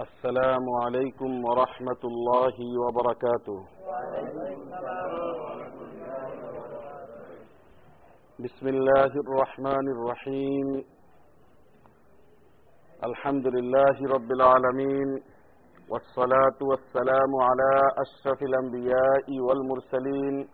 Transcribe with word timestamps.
السلام 0.00 0.64
عليكم 0.84 1.44
ورحمة 1.44 2.02
الله 2.04 2.56
وبركاته. 2.82 3.58
بسم 8.44 8.66
الله 8.68 9.12
الرحمن 9.24 9.86
الرحيم. 9.94 10.84
الحمد 13.04 13.46
لله 13.46 13.96
رب 14.14 14.30
العالمين 14.32 15.22
والصلاة 15.90 16.58
والسلام 16.70 17.30
على 17.48 17.72
أشرف 18.04 18.42
الأنبياء 18.42 19.26
والمرسلين 19.46 20.48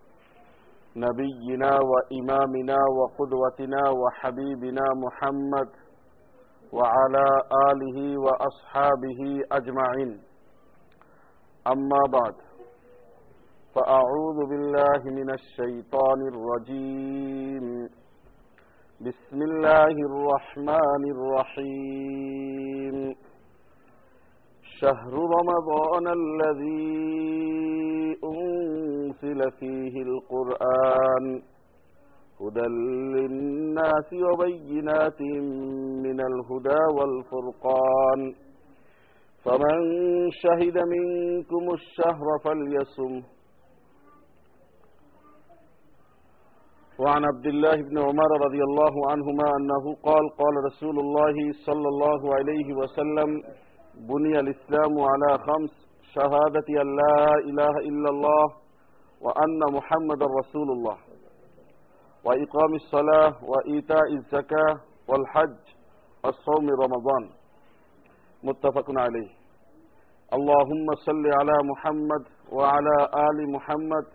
نبينا 0.96 1.72
وإمامنا 1.90 2.78
وقدوتنا 2.98 3.82
وحبيبنا 4.00 4.84
محمد 5.04 5.68
وعلى 6.72 7.26
آله 7.70 8.18
وأصحابه 8.18 9.42
أجمعين. 9.52 10.20
أما 11.66 12.02
بعد 12.12 12.34
فأعوذ 13.74 14.48
بالله 14.48 15.02
من 15.04 15.30
الشيطان 15.30 16.20
الرجيم. 16.32 17.88
بسم 19.00 19.42
الله 19.42 19.94
الرحمن 20.10 21.02
الرحيم. 21.16 22.96
شهر 24.80 25.12
رمضان 25.12 26.06
الذي 26.08 27.00
أنزل 28.24 29.50
فيه 29.50 30.02
القرآن. 30.02 31.42
هدى 32.40 32.66
للناس 33.16 34.12
وبينات 34.12 35.20
من 36.04 36.20
الهدى 36.20 36.82
والفرقان. 36.96 38.34
فمن 39.44 39.78
شهد 40.30 40.78
منكم 40.78 41.64
الشهر 41.72 42.26
فليصم. 42.44 43.22
وعن 46.98 47.24
عبد 47.24 47.46
الله 47.46 47.76
بن 47.76 47.98
عمر 47.98 48.30
رضي 48.46 48.62
الله 48.62 49.10
عنهما 49.10 49.46
أنه 49.56 49.84
قال 49.94 50.24
قال 50.40 50.54
رسول 50.68 50.98
الله 50.98 51.52
صلى 51.66 51.88
الله 51.88 52.34
عليه 52.34 52.74
وسلم 52.74 53.42
بني 53.94 54.40
الإسلام 54.40 54.92
على 55.10 55.38
خمس 55.38 55.72
شهادة 56.14 56.82
أن 56.82 56.96
لا 56.96 57.34
إله 57.34 57.74
إلا 57.88 58.10
الله 58.10 58.44
وأن 59.20 59.60
محمد 59.76 60.22
رسول 60.40 60.70
الله. 60.70 61.09
وإقام 62.24 62.74
الصلاة 62.74 63.32
وإيتاء 63.50 64.08
الزكاة 64.18 64.74
والحج 65.08 65.58
والصوم 66.24 66.66
رمضان. 66.84 67.30
متفق 68.44 68.86
عليه. 68.98 69.30
اللهم 70.32 70.86
صل 71.06 71.24
على 71.38 71.56
محمد 71.70 72.24
وعلى 72.52 72.96
آل 73.28 73.52
محمد 73.52 74.06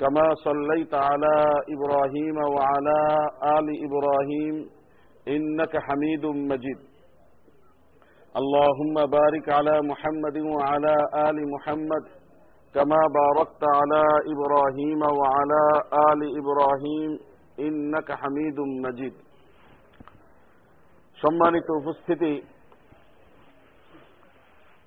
كما 0.00 0.34
صليت 0.34 0.94
على 0.94 1.34
إبراهيم 1.74 2.36
وعلى 2.54 2.98
آل 3.56 3.66
إبراهيم 3.86 4.70
إنك 5.28 5.72
حميد 5.86 6.26
مجيد. 6.26 6.78
اللهم 8.40 8.94
بارك 9.06 9.48
على 9.48 9.82
محمد 9.82 10.36
وعلى 10.38 10.94
آل 11.28 11.36
محمد 11.54 12.04
كما 12.75 13.01
باركت 13.13 13.63
على 13.71 14.03
إبراهيم 14.33 15.01
وعلى 15.19 15.63
آل 16.09 16.21
إبراهيم 16.39 17.11
إنك 17.59 18.07
حميد 18.13 18.57
مجيد 18.85 19.15
সম্মানিত 21.17 21.67
উপস্থিতি 21.79 22.33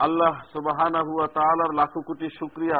আল্লাহ 0.01 0.35
সুবাহানাহু 0.55 1.12
তাআলার 1.37 1.73
লাখো 1.81 2.01
কোটি 2.09 2.29
শুক্রিয়া 2.41 2.79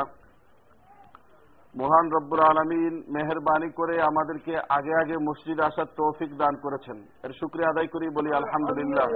মহান 1.75 2.07
রব্বুর 2.17 2.41
আলমিন 2.47 2.95
মেহরবানি 3.15 3.69
করে 3.79 3.95
আমাদেরকে 4.11 4.53
আগে 4.77 4.95
আগে 5.03 5.17
মসজিদে 5.29 5.63
আসার 5.69 5.89
তৌফিক 5.99 6.31
দান 6.43 6.55
করেছেন 6.65 6.99
এর 7.25 7.33
শুক্রিয়া 7.41 7.71
আদায় 7.71 7.89
করি 7.95 8.07
বলি 8.19 8.31
আলহামদুলিল্লাহ 8.41 9.07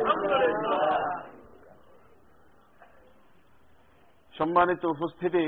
সম্মানিত 4.35 4.83
উপস্থিতি 4.95 5.45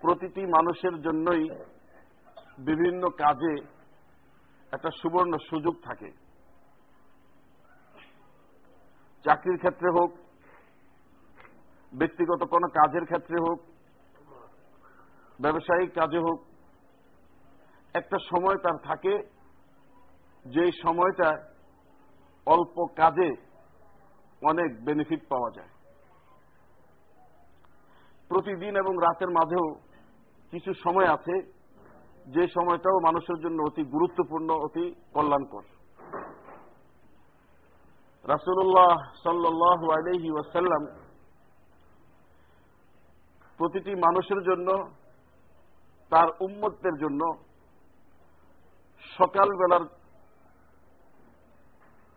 প্রতিটি 0.00 0.42
মানুষের 0.46 0.94
জন্যই 1.02 1.44
বিভিন্ন 2.58 3.08
কাজে 3.08 3.54
একটা 4.72 4.90
সুবর্ণ 5.02 5.32
সুযোগ 5.50 5.74
থাকে। 5.84 6.10
চাকরির 9.24 9.58
ক্ষেত্রে 9.58 9.88
হোক, 9.90 10.10
ব্যক্তিগত 11.92 12.44
কোনো 12.44 12.66
কাজের 12.68 13.04
ক্ষেত্রে 13.04 13.36
হোক, 13.40 13.58
ব্যবসায়িক 15.40 15.90
কাজে 15.94 16.18
হোক, 16.18 16.38
একটা 17.94 18.16
সময় 18.30 18.56
তার 18.56 18.78
থাকে 18.78 19.14
যে 20.44 20.64
সময়টা 20.82 21.28
অল্প 22.46 22.76
কাজে 22.96 23.30
অনেক 24.42 24.84
বেনিফিট 24.84 25.22
পাওয়া 25.28 25.50
যায়। 25.56 25.72
প্রতিদিন 28.28 28.76
এবং 28.76 28.94
রাতের 28.96 29.30
মাঝেও 29.30 29.89
কিছু 30.52 30.70
সময় 30.84 31.08
আছে, 31.16 31.34
যে 32.34 32.44
সময়টাও 32.54 32.98
মানুষের 33.04 33.38
জন্য 33.44 33.58
অতি 33.62 33.82
গুরুত্বপূর্ণ, 33.94 34.48
অতি 34.66 34.84
কল্যাণকর। 35.14 35.64
রাসুল্লাহ 38.24 38.96
সাল্লাহ 39.24 39.80
আলহি 39.96 40.30
ওয়াসাল্লাম 40.32 40.82
প্রতিটি 43.58 43.92
মানুষের 44.06 44.40
জন্য, 44.48 44.68
তার 46.12 46.28
উম্মতের 46.40 46.94
জন্য 47.02 47.22
সকালবেলার 49.18 49.84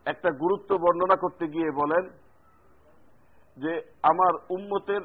একটা 0.06 0.30
গুরুত্ব 0.44 0.70
বর্ণনা 0.84 1.16
করতে 1.16 1.46
গিয়ে 1.48 1.70
বলেন 1.72 2.04
যে, 3.58 3.72
আমার 4.12 4.34
উম্মতের 4.50 5.04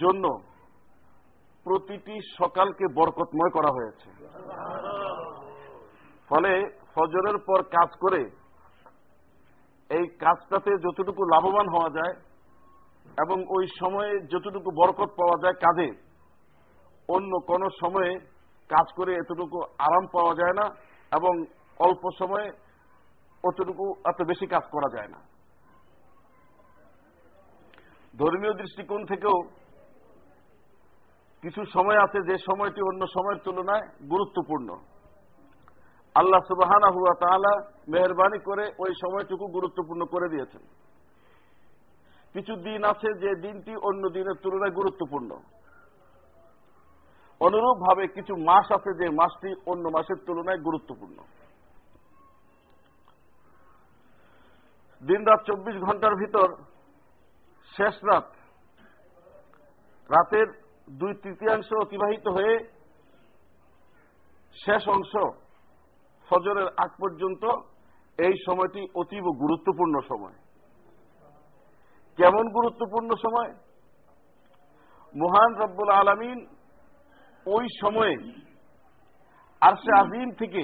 জন্য 0.00 0.24
প্রতিটি 1.68 2.14
সকালকে 2.38 2.84
বরকতময় 2.98 3.52
করা 3.56 3.70
হয়েছে। 3.76 4.08
ফলে 6.30 6.52
ফজরের 6.94 7.38
পর 7.48 7.62
কাজ 7.76 7.90
করে 8.02 8.20
এই 9.90 10.04
কাজটাতে 10.22 10.72
যতটুকু 10.84 11.22
লাভবান 11.32 11.66
হওয়া 11.74 11.90
যায় 11.98 12.14
এবং 13.24 13.38
ওই 13.56 13.64
সময়ে 13.80 14.12
যতটুকু 14.32 14.70
বরকত 14.80 15.10
পাওয়া 15.20 15.36
যায় 15.44 15.56
কাজে, 15.64 15.88
অন্য 17.08 17.32
কোন 17.50 17.62
সময়ে 17.80 18.10
কাজ 18.70 18.86
করে 18.96 19.12
এতটুকু 19.14 19.58
আরাম 19.86 20.04
পাওয়া 20.14 20.34
যায় 20.40 20.54
না 20.60 20.66
এবং 21.12 21.34
অল্প 21.86 22.02
সময়ে 22.18 22.48
অতটুকু 23.44 23.84
এত 24.10 24.20
বেশি 24.30 24.46
কাজ 24.54 24.64
করা 24.74 24.88
যায় 24.96 25.10
না। 25.14 25.20
ধর্মীয় 28.14 28.54
দৃষ্টিকোণ 28.60 29.00
থেকেও 29.12 29.36
কিছু 31.48 31.62
সময় 31.74 31.98
আছে, 32.04 32.18
যে 32.28 32.34
সময়টি 32.46 32.80
অন্য 32.86 33.02
সময়ের 33.12 33.38
তুলনায় 33.44 33.84
গুরুত্বপূর্ণ। 34.10 34.68
আল্লাহ 36.16 36.40
সুবাহানা 36.48 36.88
হুয়া 36.96 37.12
তাহলা 37.22 37.52
মেহরবানি 37.92 38.38
করে 38.48 38.64
ওই 38.84 38.92
সময়টুকু 39.02 39.44
গুরুত্বপূর্ণ 39.56 40.08
করে 40.14 40.28
দিয়েছেন। 40.34 40.62
কিছু 42.34 42.56
দিন 42.66 42.84
আছে 42.90 43.08
যে 43.22 43.30
দিনটি 43.44 43.72
অন্য 43.90 44.02
দিনের 44.16 44.36
তুলনায় 44.42 44.74
গুরুত্বপূর্ণ। 44.80 45.30
অনুরূপ 47.40 47.76
ভাবে 47.86 48.04
কিছু 48.16 48.38
মাস 48.50 48.76
আছে 48.78 48.96
যে 49.00 49.10
মাসটি 49.20 49.50
অন্য 49.72 49.84
মাসের 49.96 50.22
তুলনায় 50.26 50.60
গুরুত্বপূর্ণ। 50.68 51.18
দিন 55.02 55.20
রাত 55.28 55.40
চব্বিশ 55.48 55.76
ঘণ্টার 55.86 56.14
ভিতর 56.22 56.48
শেষ 57.72 57.94
রাত, 58.08 58.26
রাতের 60.10 60.48
দুই 60.90 61.14
তৃতীয়াংশ 61.14 61.68
অতিবাহিত 61.72 62.28
হয়ে 62.28 62.58
শেষ 64.64 64.88
অংশ 64.88 65.12
ফজরের 66.28 66.68
আগ 66.76 66.90
পর্যন্ত 67.00 67.44
এই 68.18 68.34
সময়টি 68.46 68.88
অতীব 68.94 69.22
গুরুত্বপূর্ণ 69.22 70.00
সময়। 70.08 70.36
কেমন 72.16 72.52
গুরুত্বপূর্ণ 72.52 73.10
সময়? 73.14 73.52
মহান 75.14 75.54
রব্বুল 75.54 75.90
আলমিন 75.90 76.46
ওই 77.46 77.66
সময়ে 77.80 78.14
আরশে 79.60 80.00
আজিম 80.00 80.30
থেকে 80.30 80.62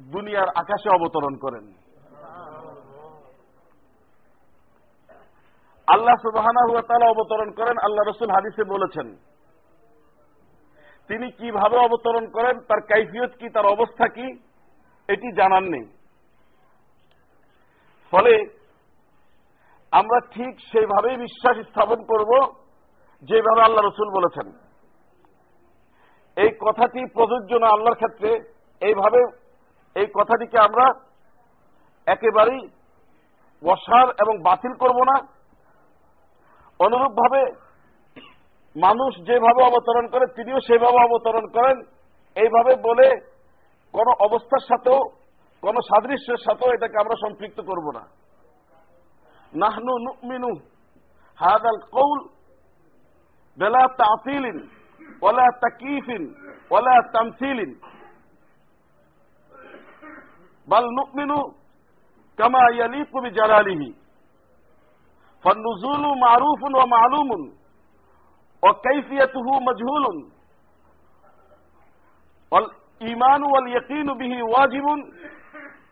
দুনিয়ার 0.00 0.48
আকাশে 0.48 0.88
অবতরণ 0.88 1.36
করেন। 1.36 1.85
আল্লাহ 5.94 6.16
তালা 6.88 7.06
অবতরণ 7.14 7.50
করেন, 7.58 7.76
আল্লাহ 7.86 8.02
রসুল 8.04 8.30
হাদিসে 8.36 8.64
বলেছেন, 8.74 9.06
তিনি 11.10 11.26
কীভাবে 11.40 11.76
অবতরণ 11.76 12.24
করেন, 12.36 12.56
তার 12.68 12.80
কাইফিয়ত 12.90 13.32
কি, 13.40 13.46
তার 13.56 13.66
অবস্থা 13.66 14.06
কি, 14.16 14.26
এটি 15.08 15.28
জানান 15.40 15.64
নেই। 15.74 15.84
ফলে 18.12 18.32
আমরা 19.92 20.18
ঠিক 20.34 20.52
সেইভাবেই 20.70 21.16
বিশ্বাস 21.16 21.56
স্থাপন 21.68 22.02
করব, 22.10 22.30
যেভাবে 23.28 23.62
আল্লাহ 23.66 23.82
রসুল 23.84 24.08
বলেছেন। 24.16 24.46
এই 26.36 26.50
কথাটি 26.64 27.00
প্রযোজ্য 27.14 27.52
না 27.62 27.68
আল্লাহর 27.74 28.00
ক্ষেত্রে, 28.00 28.30
এইভাবে 28.82 29.20
এই 29.96 30.06
কথাটিকে 30.16 30.58
আমরা 30.58 30.86
একেবারেই 32.06 32.60
বসার 33.62 34.06
এবং 34.22 34.34
বাতিল 34.48 34.74
করব 34.84 34.98
না। 35.10 35.16
অনুরূপভাবে 36.80 37.42
মানুষ 38.76 39.12
যেভাবে 39.26 39.62
অবতরণ 39.64 40.06
করে, 40.08 40.26
তিনিও 40.36 40.58
সেভাবে 40.66 40.98
অবতরণ 41.04 41.46
করেন। 41.46 41.76
এইভাবে 42.36 42.72
বলে 42.82 43.08
কোন 43.94 44.08
অবস্থার 44.20 44.64
সাথেও, 44.68 45.00
কোন 45.62 45.76
সাদৃশ্যের 45.80 46.36
সাথেও 46.36 46.72
এটাকে 46.72 46.96
আমরা 46.98 47.16
সম্পৃক্ত 47.22 47.60
করব 47.60 47.86
না। 47.94 48.02
নাহনু 49.52 49.94
নুমিনু 49.98 50.52
হাদাল 51.38 51.80
কৌল 51.90 52.18
বেলা 53.58 53.84
তাফিলিন 53.98 54.56
ওলা 55.22 55.46
তাকিফিন 55.60 56.22
ওলা 56.70 56.96
তামসিলিন। 57.12 57.70
বাল 60.68 60.86
নুমিনু 60.98 61.38
কামা 62.38 62.64
ইয়ালিকু 62.74 63.20
বিজালালিহি। 63.20 64.05
فالنزول 65.45 66.03
معروف 66.19 66.61
ومعلوم 66.75 67.29
وكيفيته 68.63 69.47
مجهول 69.59 70.05
والإيمان 72.51 73.43
واليقين 73.43 74.07
به 74.13 74.43
واجب 74.45 74.85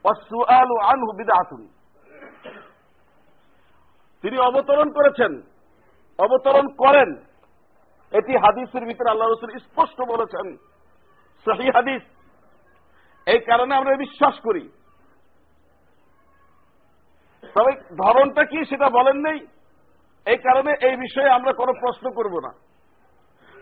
والسؤال 0.06 0.70
عنه 0.82 1.08
بدعة 1.14 1.52
তিনি 4.24 4.38
অবতরণ 4.40 4.90
করেছেন 4.98 5.32
অবতরণ 6.20 6.66
করেন 6.78 7.10
এটি 8.14 8.34
হাদিসের 8.44 8.84
ভিতরে 8.90 9.12
আল্লাহ 9.12 9.28
রসুল 9.28 9.52
স্পষ্ট 9.68 9.98
বলেছেন 10.14 10.46
সহি 11.46 11.68
হাদিস 11.76 12.04
এই 13.28 13.40
কারণে 13.50 13.74
আমরা 13.76 13.92
বিশ্বাস 14.06 14.36
করি 14.44 14.64
তবে 17.55 17.73
ধরনটা 18.03 18.43
কি 18.53 18.59
সেটা 18.71 18.89
বলেন 18.99 19.19
নেই। 19.27 19.39
এই 20.27 20.39
কারণে 20.47 20.73
এই 20.89 20.97
বিষয়ে 20.97 21.35
আমরা 21.37 21.53
কোনো 21.61 21.73
প্রশ্ন 21.83 22.11
করব 22.11 22.35
না। 22.47 22.53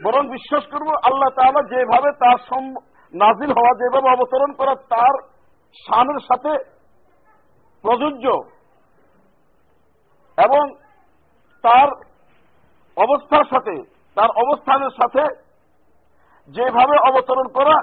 বরং 0.05 0.29
বিশ্বাস 0.29 0.65
করব 0.73 0.89
আল্লাহ 1.09 1.31
তাহলে 1.39 1.62
যেভাবে 1.73 2.11
তার 2.23 2.39
নাজিল 3.15 3.50
হওয়া, 3.59 3.73
যেভাবে 3.81 4.09
অবতরণ 4.11 4.53
করা, 4.61 4.75
তার 4.93 5.15
শানের 5.85 6.21
সাথে 6.29 6.53
প্রযোজ্য 7.85 8.27
এবং 10.39 10.62
তার 11.65 11.89
অবস্থার 12.97 13.44
সাথে, 13.44 13.75
তার 14.17 14.31
অবস্থানের 14.44 14.93
সাথে 15.00 15.23
যেভাবে 16.55 16.97
অবতরণ 17.09 17.49
করা 17.59 17.77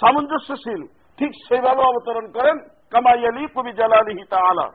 সামঞ্জস্যশীল, 0.00 0.82
ঠিক 1.18 1.32
সেইভাবে 1.42 1.82
অবতরণ 1.90 2.26
করেন 2.36 2.56
কামাই 2.92 3.14
কামাইয়ালি 3.14 3.44
কবি 3.54 3.72
জালালিহি 3.72 4.24
তালা 4.30 4.66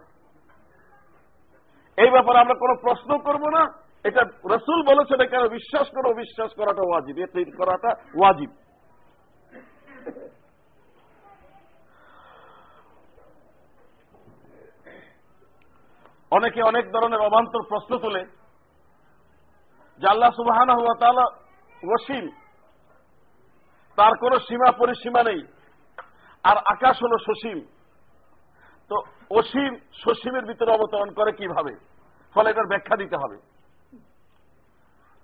এই 2.03 2.09
ব্যাপারে 2.15 2.37
আমরা 2.41 2.55
কোনো 2.63 2.73
প্রশ্ন 2.85 3.17
করব 3.27 3.43
না। 3.57 3.61
এটা 4.07 4.21
রসুল 4.53 4.79
বলেছেন 4.89 5.21
কেন 5.31 5.43
বিশ্বাস 5.57 5.87
করো, 5.95 6.09
বিশ্বাস 6.21 6.51
করাটা 6.59 6.83
ওয়াজিব, 6.85 7.17
এ 7.23 7.25
করাটা 7.59 7.89
ওয়াজিব। 8.19 8.51
অনেকে 16.37 16.59
অনেক 16.71 16.85
ধরনের 16.95 17.21
অবান্তর 17.27 17.63
প্রশ্ন 17.69 17.91
তোলে 18.03 18.23
যে 19.99 20.05
আল্লাহ 20.13 20.31
সুবাহান 20.39 20.69
ওসিম 21.93 22.25
তার 23.97 24.13
কোন 24.21 24.33
সীমা 24.47 24.69
পরিসীমা 24.81 25.21
নেই, 25.29 25.41
আর 26.49 26.57
আকাশ 26.73 26.95
হল 27.03 27.13
সসীম। 27.27 27.59
তো 28.89 28.95
অসীম 29.29 29.75
সসীমের 29.93 30.45
ভিতরে 30.45 30.71
অবতরণ 30.71 31.09
করে 31.11 31.31
কীভাবে? 31.31 31.75
ফলে 32.35 32.49
এটার 32.49 32.67
ব্যাখ্যা 32.67 32.95
দিতে 32.97 33.15
হবে। 33.15 33.37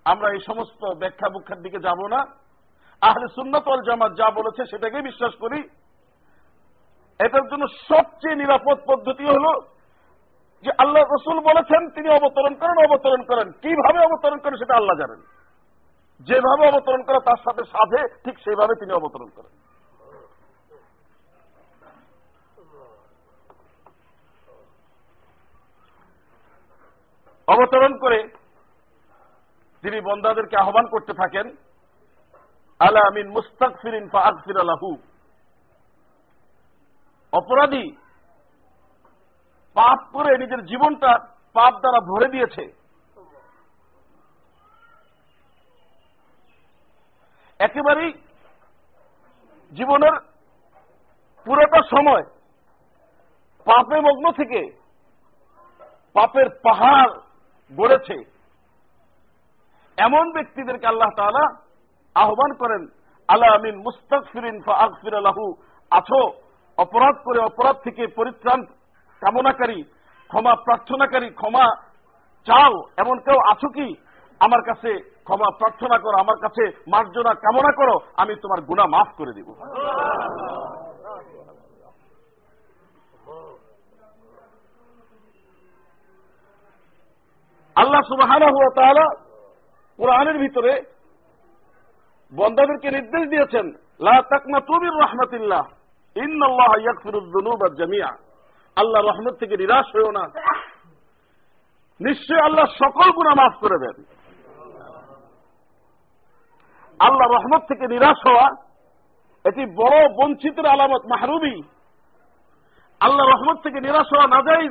আমরা 0.06 0.30
এই 0.30 0.40
সমস্ত 0.40 0.94
ব্যাখ্যা 0.94 1.30
বুখ্যার 1.30 1.62
দিকে 1.62 1.80
যাব 1.80 2.08
না। 2.08 2.26
আহলে 3.02 3.28
সুন্নতল 3.36 3.82
জামাত 3.82 4.12
যা 4.18 4.32
বলেছে 4.32 4.66
সেটাকেই 4.66 5.02
বিশ্বাস 5.02 5.36
করি। 5.36 5.70
এটার 7.20 7.48
জন্য 7.48 7.68
সবচেয়ে 7.68 8.36
নিরাপদ 8.36 8.78
পদ্ধতি 8.88 9.24
হল 9.24 9.62
যে 10.64 10.72
আল্লাহ 10.78 11.04
রসুল 11.04 11.40
বলেছেন, 11.40 11.90
তিনি 11.90 12.10
অবতরণ 12.10 12.54
করেন 12.56 12.90
অবতরণ 12.90 13.24
করেন। 13.24 13.52
কীভাবে 13.52 14.00
অবতরণ 14.06 14.38
করেন 14.38 14.56
সেটা 14.56 14.76
আল্লাহ 14.76 14.98
জানেন। 15.00 15.22
যেভাবে 16.20 16.68
অবতরণ 16.68 17.04
করে 17.04 17.20
তার 17.26 17.38
সাথে 17.38 17.64
সাধে 17.64 18.08
ঠিক 18.24 18.40
সেইভাবে 18.40 18.76
তিনি 18.76 18.94
অবতরণ 18.94 19.30
করেন। 19.36 19.65
অবতরণ 27.48 27.94
করে 27.98 28.20
তিনি 29.84 29.98
বন্দাদেরকে 30.02 30.56
আহ্বান 30.58 30.86
করতে 30.92 31.14
থাকেন, 31.14 31.48
আলা 32.80 33.02
আমিন 33.08 33.28
মুস্তাক 33.30 33.74
ফিরিন 33.82 34.10
আলাহু 34.60 34.90
অপরাধী 37.34 37.86
পাপ 39.76 40.00
করে 40.12 40.38
নিজের 40.38 40.62
জীবনটা 40.66 41.12
পাপ 41.56 41.74
দ্বারা 41.80 42.00
ভরে 42.10 42.28
দিয়েছে। 42.28 42.64
একেবারেই 47.60 48.12
জীবনের 49.72 50.16
পুরোটা 51.46 51.80
সময় 51.90 52.24
পাপে 53.68 53.98
মগ্ন 54.02 54.26
থেকে 54.32 54.62
পাপের 56.14 56.48
পাহাড় 56.64 57.14
গড়েছে 57.72 58.18
এমন 59.98 60.26
ব্যক্তিদেরকে 60.34 60.86
আল্লাহ 60.88 61.12
তালা 61.18 61.46
আহ্বান 62.16 62.52
করেন 62.62 62.82
আল্লাহ 63.30 63.50
আমিন 63.58 63.76
মুস্তাকফিরিন 63.86 64.58
ফির 65.02 65.16
আলাহু 65.16 65.46
আছো, 65.92 66.22
অপরাধ 66.78 67.16
করে 67.26 67.40
অপরাধ 67.40 67.76
থেকে 67.86 68.04
পরিত্রাণ 68.18 68.60
কামনাকারী, 69.22 69.80
ক্ষমা 70.30 70.54
প্রার্থনাকারী, 70.66 71.30
ক্ষমা 71.42 71.66
চাও, 72.48 72.74
এমন 72.98 73.18
কেউ 73.26 73.38
আছো 73.52 73.68
কি? 73.78 73.88
আমার 74.42 74.62
কাছে 74.70 74.92
ক্ষমা 75.28 75.50
প্রার্থনা 75.60 75.98
করো, 76.04 76.16
আমার 76.24 76.38
কাছে 76.44 76.64
মার্জনা 76.88 77.34
কামনা 77.46 77.72
করো, 77.80 77.96
আমি 78.22 78.34
তোমার 78.44 78.60
গুণা 78.70 78.86
মাফ 78.94 79.10
করে 79.18 79.34
দিব। 79.38 79.50
আল্লাহ 87.76 88.02
সুবাহ 88.10 88.32
কোরআনের 90.00 90.38
ভিতরে 90.44 90.74
বন্দাদেরকে 92.34 92.90
নির্দেশ 92.92 93.24
দিয়েছেন, 93.30 93.66
লা 94.00 94.16
তুবির 94.70 94.96
রহমতিল্লাহ 95.04 95.64
ইন্নআল্লাহ 96.16 96.72
জামিয়া 97.80 98.10
আল্লাহ 98.78 99.02
রহমত 99.02 99.36
থেকে 99.40 99.56
নিরাশ 99.58 99.88
হয়েও 99.96 100.12
না। 100.12 100.24
নিশ্চয় 102.00 102.42
আল্লাহ 102.42 102.66
সকল 102.84 103.08
গুণা 103.12 103.34
মাফ 103.36 103.54
করে 103.60 103.78
দেন। 103.84 103.98
আল্লাহ 107.00 107.28
রহমত 107.28 107.62
থেকে 107.68 107.86
নিরাশ 107.88 108.20
হওয়া 108.28 108.48
এটি 109.46 109.64
বড় 109.76 109.98
বঞ্চিতের 110.18 110.66
আলামত 110.66 111.04
মাহরুবি 111.06 111.56
আল্লাহ 113.02 113.26
রহমত 113.28 113.58
থেকে 113.64 113.80
নিরাশ 113.80 114.08
হওয়া 114.14 114.28
না 114.28 114.40
যাই 114.42 114.66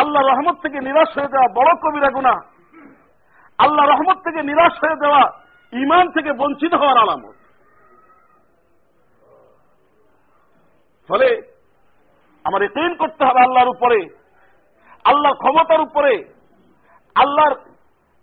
আল্লাহ 0.00 0.22
রহমত 0.22 0.56
থেকে 0.62 0.78
নিরাশ 0.80 1.18
হয়ে 1.18 1.32
যাওয়া 1.32 1.48
বড় 1.54 1.70
কবিরা 1.82 2.10
গুণা 2.10 2.34
আল্লাহ 3.58 3.86
রহমত 3.86 4.18
থেকে 4.24 4.42
নিরাশ 4.42 4.72
হয়ে 4.72 5.00
যাওয়া 5.02 5.22
ইমান 5.72 6.10
থেকে 6.10 6.32
বঞ্চিত 6.32 6.74
হওয়ার 6.74 6.98
আলামত। 6.98 7.36
ফলে 11.08 11.28
আমার 12.44 12.62
এতেন 12.62 12.94
করতে 12.94 13.24
হবে 13.24 13.40
আল্লাহর 13.40 13.68
উপরে, 13.68 13.98
আল্লাহর 15.04 15.36
ক্ষমতার 15.36 15.80
উপরে, 15.80 16.12
আল্লাহর 17.14 17.54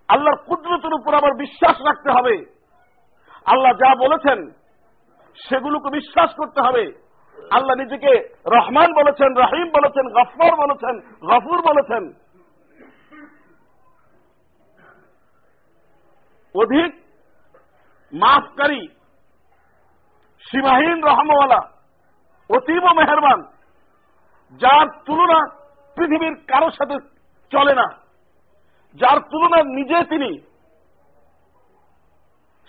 আল্লাহর 0.08 0.38
কুদরতের 0.38 0.94
উপর 0.94 1.14
আবার 1.14 1.34
বিশ্বাস 1.38 1.82
রাখতে 1.82 2.10
হবে। 2.12 2.36
আল্লাহ 3.46 3.72
যা 3.74 3.96
বলেছেন 3.96 4.40
সেগুলোকে 5.50 5.90
বিশ্বাস 5.90 6.30
করতে 6.38 6.62
হবে। 6.62 7.03
আল্লাহ 7.52 7.76
নিজেকে 7.76 8.12
রহমান 8.46 8.94
বলেছেন, 8.94 9.34
রাহিম 9.34 9.70
বলেছেন 9.70 10.06
গফর 10.10 10.56
বলেছেন, 10.56 10.96
গফুর 11.28 11.62
বলেছেন। 11.62 12.04
অধিক 16.56 16.92
মাফকারী, 18.14 18.88
সীমাহীন 20.50 21.04
রহমওয়ালা, 21.04 21.62
অতীব 22.50 22.84
মেহরবান, 22.84 23.44
যার 24.62 24.88
তুলনা 25.06 25.40
পৃথিবীর 25.96 26.36
কারোর 26.48 26.72
সাথে 26.72 26.96
চলে 27.52 27.74
না। 27.74 27.88
যার 28.96 29.20
তুলনা 29.20 29.64
নিজে 29.64 30.04
তিনি, 30.04 30.32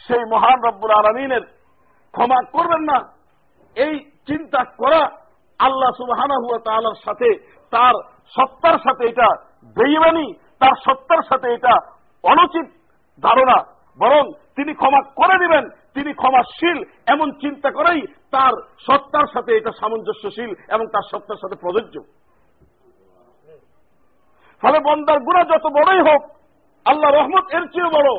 সেই 0.00 0.24
মহান 0.30 0.58
রব্বুল 0.64 0.90
আলমিনের 0.90 1.44
ক্ষমা 2.14 2.38
করবেন 2.52 2.82
না। 2.82 2.98
এই 3.76 4.13
চিন্তা 4.26 4.64
করা 4.64 5.02
আল্লাহ 5.58 5.90
সুবাহানা 5.96 6.36
হুয়া 6.44 6.58
তালার 6.64 6.98
সাথে, 7.04 7.28
তার 7.70 7.94
সত্তার 8.36 8.78
সাথে 8.78 9.04
এটা 9.08 9.28
বেইমানি 9.76 10.26
তার 10.58 10.74
সত্তার 10.84 11.22
সাথে 11.28 11.48
এটা 11.54 11.74
অনুচিত 12.24 12.66
ধারণা। 13.22 13.58
বরং 13.98 14.32
তিনি 14.56 14.74
ক্ষমা 14.74 15.00
করে 15.14 15.36
দিবেন, 15.38 15.64
তিনি 15.94 16.12
ক্ষমাশীল 16.12 16.78
এমন 17.06 17.28
চিন্তা 17.32 17.70
করেই 17.70 18.00
তার 18.30 18.52
সত্তার 18.78 19.26
সাথে 19.32 19.56
এটা 19.56 19.70
সামঞ্জস্যশীল 19.80 20.50
এবং 20.68 20.86
তার 20.86 21.04
সত্তার 21.10 21.36
সাথে 21.36 21.56
প্রযোজ্য। 21.60 21.96
ফলে 24.62 24.78
বন্দার 24.80 25.18
গুণা 25.20 25.42
যত 25.44 25.66
বড়ই 25.66 26.00
হোক, 26.00 26.22
আল্লাহ 26.84 27.10
রহমত 27.10 27.44
এর 27.54 27.64
চেয়ে 27.68 27.94
বড়। 27.96 28.10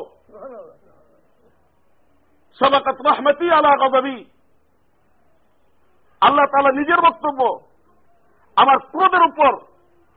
সবাকাত 2.60 2.98
রহমতি 3.06 3.50
আলা 3.50 3.70
গদাবি। 3.82 4.24
আল্লাহ 6.20 6.46
তালা 6.46 6.72
নিজের 6.72 7.00
বক্তব্য, 7.00 7.40
আমার 8.56 8.78
ক্রোধের 8.78 9.22
উপর, 9.22 9.52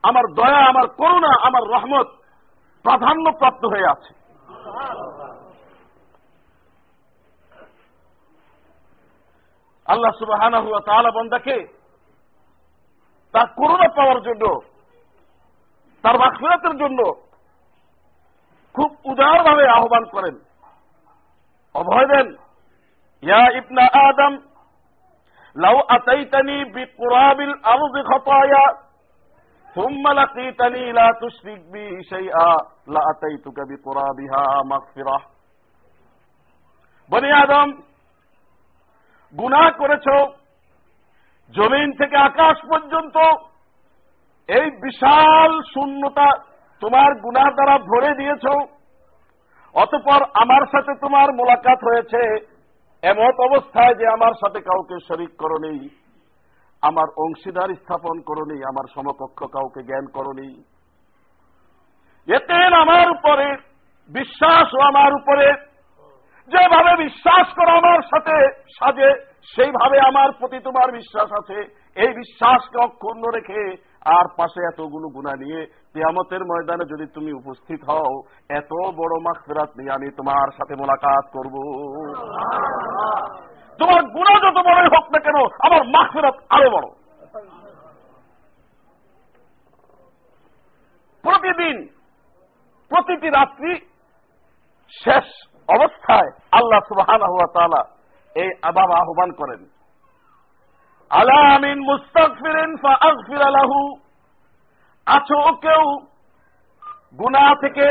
আমার 0.02 0.24
দয়া, 0.34 0.60
আমার 0.68 0.86
করুণা, 0.88 1.32
আমার 1.46 1.62
রহমত 1.62 2.08
প্রাধান্য 2.84 3.32
প্রাপ্ত 3.32 3.64
হয়ে 3.64 3.86
আছে। 3.86 4.12
আল্লাহ 9.86 10.12
সুবাহ 10.18 10.40
বন্দাকে 11.14 11.56
তার 13.34 13.46
করুণা 13.46 13.88
পাওয়ার 13.88 14.20
জন্য, 14.22 14.60
তার 16.02 16.18
মাখফিরাতের 16.18 16.74
জন্য 16.78 17.00
খুব 18.74 18.90
উদারভাবে 19.04 19.64
আহ্বান 19.68 20.04
করেন। 20.04 20.34
অভয় 21.74 22.06
দেন, 22.06 22.36
ইয়া 23.22 23.42
ইবনা 23.58 23.84
আদম 24.08 24.49
লাউ 25.55 25.77
আতাইতানি 25.89 26.57
বিকুরাবিল 26.75 27.55
আরদি 27.65 28.01
খতায়া 28.09 28.63
ثم 29.75 30.03
لقيتني 30.09 30.91
لا 30.91 31.07
تشرك 31.21 31.61
بي 31.71 32.03
شيئا 32.03 32.51
لأتيتك 32.87 33.57
بقرابها 33.69 34.45
مغفرة 34.63 35.17
বনি 37.11 37.29
আদম 37.33 37.69
গুনাহ 39.35 39.65
করেছ 39.81 40.07
জমিন 41.53 41.89
থেকে 41.99 42.17
আকাশ 42.21 42.57
পর্যন্ত 42.71 43.17
এই 44.49 44.67
বিশাল 44.83 45.51
শূন্যতা 45.73 46.27
তোমার 46.81 47.09
গুনাহ 47.25 47.47
দ্বারা 47.57 47.75
ভরে 47.89 48.11
দিয়েছ 48.19 48.45
অতপর 49.75 50.21
আমার 50.43 50.63
সাথে 50.73 50.93
তোমার 51.03 51.27
মোলাকাত 51.39 51.79
হয়েছে 51.87 52.21
এমত 53.02 53.36
অবস্থায় 53.40 53.94
যে 53.94 54.06
আমার 54.06 54.34
সাথে 54.40 54.60
কাউকে 54.60 54.96
শরিক 55.08 55.32
করো 55.38 55.58
নেই, 55.58 55.80
আমার 56.82 57.08
অংশীদার 57.16 57.70
স্থাপন 57.74 58.16
করনি 58.20 58.56
আমার 58.70 58.86
সমকক্ষ 58.94 59.40
কাউকে 59.52 59.80
জ্ঞান 59.82 60.06
করনি 60.12 60.48
এতে 62.28 62.58
আমার 62.82 63.06
উপরে 63.10 63.46
বিশ্বাস 64.10 64.66
ও 64.74 64.80
আমার 64.80 65.10
উপরে। 65.14 65.46
যেভাবে 66.52 66.92
বিশ্বাস 67.04 67.46
করো 67.54 67.70
আমার 67.70 68.00
সাথে 68.02 68.36
সাজে, 68.76 69.10
সেইভাবে 69.52 69.98
আমার 70.00 70.32
প্রতি 70.32 70.58
তোমার 70.60 70.88
বিশ্বাস 70.92 71.28
আছে। 71.32 71.58
এই 72.02 72.10
বিশ্বাসকে 72.14 72.78
অক্ষুণ্ণ 72.84 73.22
রেখে 73.36 73.62
আর 74.04 74.26
পাশে 74.36 74.60
এতগুলো 74.72 75.06
গুণা 75.08 75.34
নিয়ে 75.36 75.60
তেয়ামতের 75.94 76.42
ময়দানে 76.50 76.84
যদি 76.92 77.06
তুমি 77.14 77.30
উপস্থিত 77.32 77.80
হও, 77.90 78.10
এত 78.58 78.72
বড় 78.98 79.14
মাখফেরাত 79.26 79.70
নিয়ে 79.78 79.94
আমি 79.94 80.08
তোমার 80.18 80.48
সাথে 80.58 80.74
মোলাকাত 80.80 81.24
করব। 81.36 81.54
তোমার 83.80 84.02
গুণা 84.14 84.34
যত 84.44 84.58
বড়ই 84.68 84.88
হোক 84.94 85.06
না 85.14 85.18
কেন, 85.26 85.38
আমার 85.66 85.82
মাখফেরাত 85.94 86.36
আরও 86.50 86.68
বড়। 86.74 86.86
প্রতিদিন, 91.24 91.76
প্রতিটি 92.90 93.28
রাত্রি 93.30 93.72
শেষ 94.92 95.26
অবস্থায় 95.68 96.30
আল্লাহ 96.58 96.80
সুবাহান 96.88 97.22
এই 98.34 98.50
আবাব 98.62 98.90
আহ্বান 99.00 99.30
করেন। 99.40 99.60
আলামিন 101.10 101.78
মুস্তাকফিরেন 101.90 102.70
ফির 103.26 103.42
আলাহু 103.50 103.78
আছো 105.16 105.38
কেউ? 105.64 105.84
গুনা 107.20 107.44
থেকে 107.62 107.86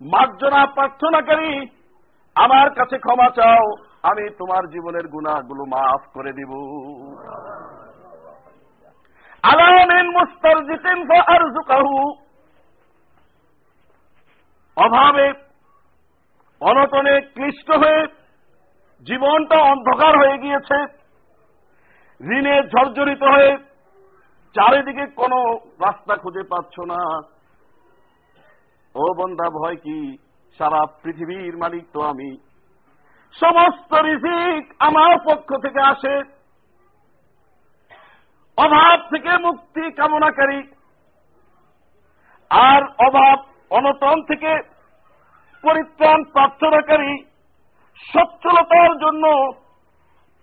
মার্জনা 0.00 0.60
প্রার্থনাকারী 0.74 1.52
আমার 2.36 2.68
কাছে 2.74 2.96
ক্ষমা 2.98 3.28
চাও, 3.38 3.64
আমি 4.10 4.24
তোমার 4.38 4.68
জীবনের 4.74 5.06
গুণাগুলো 5.14 5.64
মাফ 5.72 6.02
করে 6.14 6.32
দিব। 6.38 6.52
অভাবে, 14.76 15.26
অনটনে 16.60 17.14
ক্লিষ্ট 17.34 17.68
হয়ে 17.82 18.00
জীবনটা 19.06 19.58
অন্ধকার 19.72 20.12
হয়ে 20.20 20.36
গিয়েছে। 20.38 20.78
ঋণে 22.20 22.56
জর্জরিত 22.72 23.22
হয়ে 23.34 23.50
চারিদিকে 24.54 25.06
কোনো 25.06 25.54
রাস্তা 25.56 26.16
খুঁজে 26.16 26.42
পাচ্ছ 26.42 26.80
না। 26.80 27.18
ও 28.94 29.14
বন্দা 29.16 29.50
ভয় 29.50 29.76
কি? 29.76 30.18
সারা 30.58 30.86
পৃথিবীর 30.86 31.56
মালিক 31.56 31.84
তো 31.92 32.00
আমি। 32.02 32.36
সমস্ত 33.32 33.94
রিজিক 33.94 34.74
আমার 34.78 35.18
পক্ষ 35.18 35.54
থেকে 35.56 35.80
আসে। 35.80 36.16
অভাব 38.56 39.00
থেকে 39.10 39.38
মুক্তি 39.38 39.92
কামনাকারী। 39.92 40.62
আর 42.50 42.82
অভাব 43.06 43.38
অনটন 43.70 44.22
থেকে 44.22 44.58
পরিত্রাণ 45.62 46.24
প্রার্থনাকারী 46.24 47.24
সচ্ছলতার 48.12 48.98
জন্য 48.98 49.52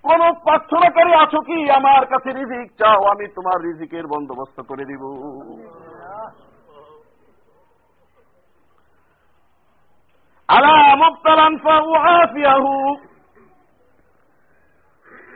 কোন 0.07 0.21
প্রার্থনাকারী 0.45 1.13
আছো 1.23 1.39
কি? 1.47 1.57
আমার 1.77 2.03
কাছে 2.11 2.29
রিজিক 2.39 2.67
চাও, 2.79 2.99
আমি 3.13 3.25
তোমার 3.37 3.57
রিজিকের 3.67 4.05
বন্দোবস্ত 4.13 4.57
করে 4.69 4.83
দিব। 4.91 5.03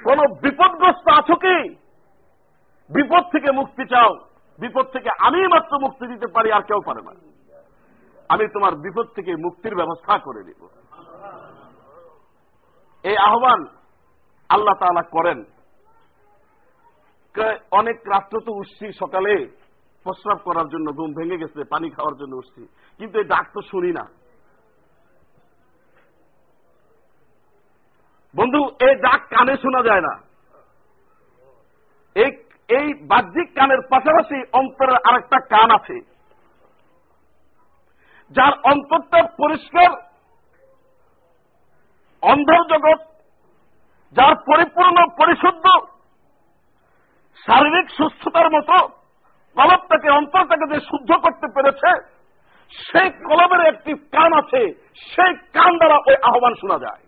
কোন 0.06 0.20
বিপদগ্রস্ত 0.44 1.08
আছো 1.20 1.36
কি? 1.44 1.58
বিপদ 2.90 3.24
থেকে 3.34 3.50
মুক্তি 3.60 3.84
চাও। 3.94 4.12
বিপদ 4.60 4.86
থেকে 4.94 5.10
আমি 5.28 5.40
মাত্র 5.48 5.80
মুক্তি 5.84 6.06
দিতে 6.14 6.28
পারি, 6.36 6.50
আর 6.58 6.64
কেউ 6.70 6.80
পারে 6.88 7.02
না। 7.08 7.14
আমি 8.34 8.46
তোমার 8.56 8.74
বিপদ 8.86 9.08
থেকে 9.16 9.32
মুক্তির 9.46 9.76
ব্যবস্থা 9.76 10.18
করে 10.26 10.42
দিব। 10.48 10.62
এই 13.04 13.18
আহ্বান 13.28 13.62
আল্লাহ 14.54 14.76
তালা 14.80 15.04
করেন। 15.16 15.40
অনেক 17.72 17.98
রাত্র 18.08 18.40
তো 18.46 18.52
উঠছি, 18.54 18.86
সকালে 19.00 19.34
প্রস্রাব 20.04 20.40
করার 20.44 20.68
জন্য, 20.70 20.88
ঘুম 20.92 21.12
ভেঙে 21.18 21.38
গেছে, 21.38 21.64
পানি 21.70 21.90
খাওয়ার 21.90 22.16
জন্য 22.18 22.36
উঠছি। 22.36 22.64
কিন্তু 22.98 23.20
এই 23.20 23.26
ডাক 23.26 23.46
তো 23.54 23.62
শুনি 23.62 23.92
না। 23.92 24.06
বন্ধু, 28.36 28.62
এই 28.88 28.96
ডাক 28.96 29.22
কানে 29.30 29.56
শোনা 29.58 29.82
যায় 29.84 30.02
না। 30.02 30.14
এই 32.76 32.94
বাহ্যিক 33.08 33.48
কানের 33.56 33.82
পাশাপাশি 33.92 34.38
অন্তরের 34.54 35.00
আরেকটা 35.08 35.40
কান 35.54 35.70
আছে। 35.72 35.98
যার 38.32 38.54
অন্তরটা 38.72 39.20
পরিষ্কার 39.38 39.90
অন্ধর 42.22 42.62
জগৎ 42.72 43.11
যার 44.16 44.34
পরিপূর্ণ 44.50 44.98
পরিশুদ্ধ 45.20 45.66
শারীরিক 47.46 47.88
সুস্থতার 47.98 48.50
মতো 48.56 48.76
কলবটাকে 49.58 50.10
অন্তরটাকে 50.10 50.66
যে 50.74 50.80
শুদ্ধ 50.90 51.10
করতে 51.24 51.48
পেরেছে, 51.56 51.90
সেই 52.72 53.10
কলবের 53.30 53.62
একটি 53.68 53.92
কান 54.16 54.32
আছে, 54.34 54.62
সেই 55.12 55.34
কান 55.56 55.72
দ্বারা 55.78 55.98
ওই 56.08 56.16
আহ্বান 56.30 56.54
শোনা 56.62 56.78
যায়। 56.86 57.04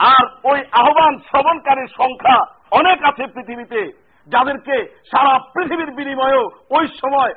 আর 0.00 0.24
ওই 0.50 0.58
আহ্বান 0.72 1.14
শ্রবণকারীর 1.18 1.90
সংখ্যা 2.00 2.36
অনেক 2.70 2.98
আছে 3.04 3.24
পৃথিবীতে, 3.34 3.80
যাদেরকে 4.28 4.76
সারা 5.10 5.32
পৃথিবীর 5.54 5.90
বিনিময়েও 5.98 6.44
ওই 6.70 6.86
সময় 7.00 7.32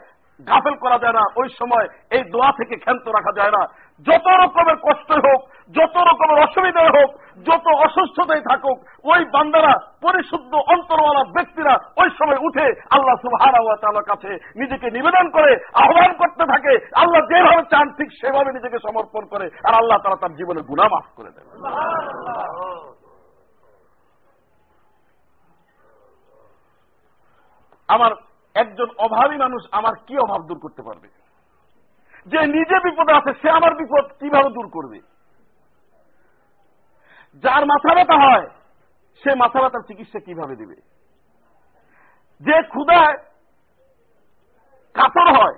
গাফেল 0.47 0.75
করা 0.75 0.97
যায় 0.99 1.13
না। 1.13 1.23
ওই 1.41 1.47
সময় 1.59 1.87
এই 2.11 2.23
দোয়া 2.31 2.49
থেকে 2.51 2.75
ক্ষান্ত 2.75 3.05
রাখা 3.07 3.31
যায় 3.39 3.51
না। 3.51 3.61
যত 4.07 4.27
রকমের 4.41 4.77
কষ্ট 4.77 5.09
হোক, 5.25 5.39
যত 5.77 5.95
রকমের 6.09 6.39
অসুবিধায় 6.43 6.91
হোক, 6.97 7.09
যত 7.47 7.65
অসুস্থতায় 7.85 8.41
থাকুক, 8.41 8.77
ওই 9.03 9.21
বান্দারা, 9.33 9.73
পরিশুদ্ধ 10.01 10.53
অন্তরওয়ালা 10.73 11.23
ব্যক্তিরা 11.23 11.73
ওই 12.01 12.09
সময় 12.19 12.39
উঠে 12.41 12.65
আল্লাহ 12.89 13.15
সুবাহ 13.21 14.01
কাছে 14.01 14.31
নিজেকে 14.55 14.87
নিবেদন 14.91 15.25
করে, 15.29 15.51
আহ্বান 15.73 16.11
করতে 16.13 16.43
থাকে। 16.45 16.73
আল্লাহ 16.95 17.21
যেভাবে 17.31 17.63
চান 17.71 17.87
ঠিক 17.97 18.09
সেভাবে 18.21 18.53
নিজেকে 18.53 18.77
সমর্পণ 18.79 19.25
করে 19.25 19.49
আর 19.63 19.73
আল্লাহ 19.73 19.97
তারা 20.03 20.15
তার 20.15 20.35
জীবনে 20.35 20.61
গুণা 20.61 20.87
মাফ 20.91 21.07
করে 21.15 21.31
দেবে 21.31 21.51
আমার 27.87 28.11
একজন 28.59 28.87
অভাবী 28.97 29.37
মানুষ 29.37 29.61
আমার 29.71 29.93
কি 30.07 30.17
অভাব 30.17 30.47
দূর 30.47 30.59
করতে 30.59 30.81
পারবে? 30.81 31.07
যে 32.25 32.39
নিজে 32.47 32.79
বিপদে 32.79 33.13
আছে, 33.13 33.39
সে 33.41 33.49
আমার 33.49 33.75
বিপদ 33.75 34.05
কীভাবে 34.19 34.49
দূর 34.49 34.69
করবে? 34.69 34.99
যার 37.35 37.65
মাথা 37.65 37.95
ব্যথা 37.95 38.27
হয়, 38.27 38.49
সে 39.23 39.35
মাথা 39.35 39.61
ব্যথার 39.61 39.81
চিকিৎসা 39.87 40.19
কীভাবে 40.19 40.55
দিবে? 40.55 40.75
যে 42.41 42.61
ক্ষুদায় 42.67 43.13
কাতর 44.93 45.41
হয়, 45.41 45.55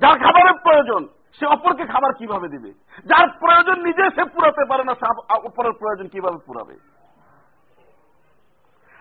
যার 0.00 0.18
খাবারের 0.18 0.54
প্রয়োজন, 0.62 1.08
সে 1.38 1.46
অপরকে 1.46 1.86
খাবার 1.86 2.14
কীভাবে 2.18 2.48
দিবে? 2.48 2.70
যার 3.06 3.28
প্রয়োজন 3.28 3.82
নিজে 3.82 4.10
সে 4.14 4.24
পুরাতে 4.24 4.64
পারে 4.68 4.84
না 4.84 4.92
অপরের 5.34 5.72
প্রয়োজন 5.72 6.08
কীভাবে 6.08 6.38
পুরাবে? 6.46 6.76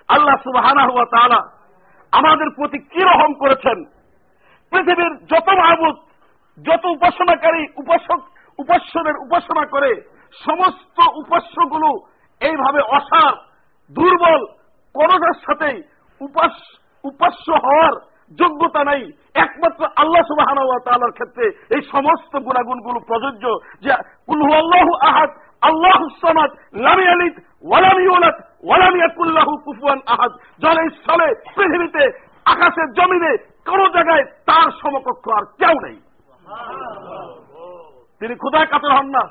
আল্লাহ 0.07 1.05
তালা 1.05 1.58
আমাদের 2.11 2.49
প্রতি 2.55 2.77
কি 2.77 3.01
রহম 3.03 3.33
করেছেন? 3.33 3.77
পৃথিবীর 4.71 5.13
যত 5.31 5.47
মাহবুদ 5.59 5.97
যত 6.57 6.83
উপাসনাকারী, 6.85 7.63
উপাসক, 7.77 8.21
উপাস্যদের 8.59 9.15
উপাসনা 9.17 9.65
করে, 9.65 9.91
সমস্ত 10.45 10.97
উপাস্যগুলো 11.15 11.89
এইভাবে 12.41 12.81
অসার, 12.97 13.33
দুর্বল 13.91 14.41
করোনার 14.95 15.35
সাথেই 15.45 15.77
উপাস্য 17.03 17.47
হওয়ার 17.65 17.93
যোগ্যতা 18.39 18.83
নাই। 18.83 19.01
একমাত্র 19.43 19.81
আল্লাহ 19.95 20.23
সুবাহ 20.27 21.09
ক্ষেত্রে 21.11 21.45
এই 21.75 21.81
সমস্ত 21.91 22.33
গুণাগুণগুলো 22.37 22.99
প্রযোজ্য 22.99 23.43
যে 23.81 23.91
আল্লাহ 23.93 24.87
আহাদ, 25.09 25.29
আল্লাহ 25.61 25.99
সামাদ, 26.21 26.49
লামি 26.85 27.05
আলিদ 27.07 27.35
ওয়ালামি 27.63 28.05
ওলাদ 28.15 28.35
ওয়ালামি 28.67 28.99
আকুল্লাহু 29.09 29.53
কুফুয়ান 29.65 29.99
আহাদ। 30.13 30.31
জলে 30.63 30.83
স্থলে, 30.97 31.27
পৃথিবীতে 31.55 32.03
আকাশের 32.45 32.89
জমিনে, 32.97 33.31
কোন 33.69 33.81
জায়গায় 33.95 34.23
তার 34.49 34.67
সমকক্ষ 34.81 35.25
আর 35.37 35.45
কেউ 35.59 35.75
নেই। 35.85 35.97
তিনি 38.19 38.35
ক্ষুদায় 38.35 38.67
কাতর 38.71 38.91
হন 38.97 39.07
না, 39.17 39.23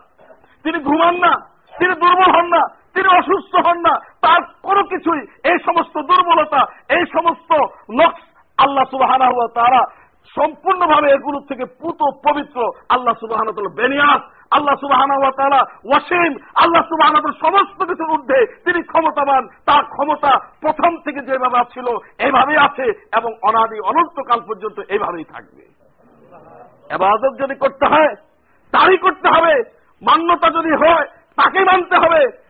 তিনি 0.65 0.79
ঘুমান 0.89 1.15
না, 1.25 1.33
তিনি 1.79 1.95
দুর্বল 2.03 2.31
হন 2.37 2.47
না, 2.55 2.63
তিনি 2.95 3.09
অসুস্থ 3.19 3.53
হন 3.67 3.79
না, 3.87 3.95
তার 4.21 4.41
কোনো 4.63 4.83
কিছুই 4.93 5.21
এই 5.51 5.59
সমস্ত 5.67 5.95
দুর্বলতা, 6.11 6.61
এই 6.97 7.05
সমস্ত 7.15 7.51
নক্স 8.01 8.23
আল্লাহ 8.59 8.85
সুবাহ 8.93 9.11
তারা 9.55 9.81
সম্পূর্ণভাবে 10.35 11.09
এগুলোর 11.13 11.45
থেকে 11.49 11.65
পুত 11.65 12.01
পবিত্র 12.27 12.59
আল্লাহ 12.89 13.15
সুবাহ 13.21 13.41
বেনিয়াস 13.77 14.23
আল্লাহ 14.51 14.77
সুবাহ 14.81 15.01
ওয়াসিম, 15.85 16.33
আল্লাহ 16.55 16.83
সুবাহ 16.89 17.09
সমস্ত 17.45 17.79
কিছুর 17.85 18.15
ঊর্ধ্বে 18.15 18.41
তিনি 18.65 18.83
ক্ষমতাবান, 18.83 19.49
তার 19.67 19.85
ক্ষমতা 19.85 20.33
প্রথম 20.61 20.93
থেকে 21.05 21.21
যেভাবে 21.21 21.61
ছিল 21.73 21.87
এইভাবেই 22.19 22.57
আছে 22.57 22.87
এবং 23.17 23.31
অনাদি 23.43 23.79
অনন্তকাল 23.81 24.41
পর্যন্ত 24.49 24.79
এইভাবেই 24.89 25.25
থাকবে। 25.25 25.63
এবাদত 26.91 27.35
যদি 27.43 27.55
করতে 27.55 27.87
হয়, 27.87 28.15
তারই 28.73 28.99
করতে 28.99 29.29
হবে, 29.29 29.55
মান্যতা 30.03 30.49
যদি 30.51 30.73
হয় 30.73 31.07
তাকে 31.37 31.61
মানতে 31.65 31.97
হবে। 31.97 32.48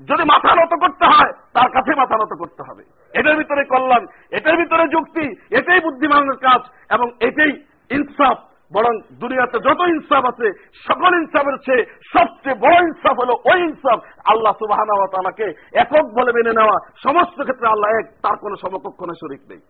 যদি 0.00 0.24
মাথা 0.24 0.54
নত 0.54 0.72
করতে 0.80 1.04
হয়, 1.04 1.32
তার 1.52 1.68
কাছে 1.70 1.94
মাথা 1.96 2.16
নত 2.16 2.32
করতে 2.38 2.62
হবে। 2.62 2.82
এটার 3.14 3.36
ভিতরে 3.36 3.64
কল্যাণ, 3.64 4.06
এটার 4.30 4.56
ভিতরে 4.56 4.88
যুক্তি, 4.88 5.56
এটাই 5.56 5.80
বুদ্ধিমানের 5.80 6.36
কাজ 6.36 6.62
এবং 6.90 7.12
এটাই 7.20 7.52
ইনসাফ। 7.90 8.38
বরং 8.72 9.00
দুনিয়াতে 9.20 9.58
যত 9.58 9.80
ইনসাফ 9.80 10.24
আছে, 10.24 10.48
সকল 10.88 11.14
ইনসাফের 11.14 11.56
চেয়ে 11.58 11.84
সবচেয়ে 12.12 12.54
বড় 12.54 12.76
ইনসাফ 12.88 13.16
হলো 13.20 13.34
ওই 13.44 13.60
ইনসাফ। 13.60 13.98
আল্লাহ 14.24 14.52
সুবাহ 14.52 15.08
তালাকে 15.12 15.46
একক 15.72 16.04
বলে 16.18 16.32
মেনে 16.32 16.52
নেওয়া। 16.52 16.76
সমস্ত 17.02 17.42
ক্ষেত্রে 17.42 17.68
আল্লাহ 17.68 17.90
এক, 17.90 18.06
তার 18.22 18.36
কোন 18.36 18.54
সমকক্ষ 18.54 19.00
শরিক 19.04 19.40
নেই। 19.48 19.60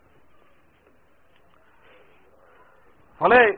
ফলে 3.21 3.53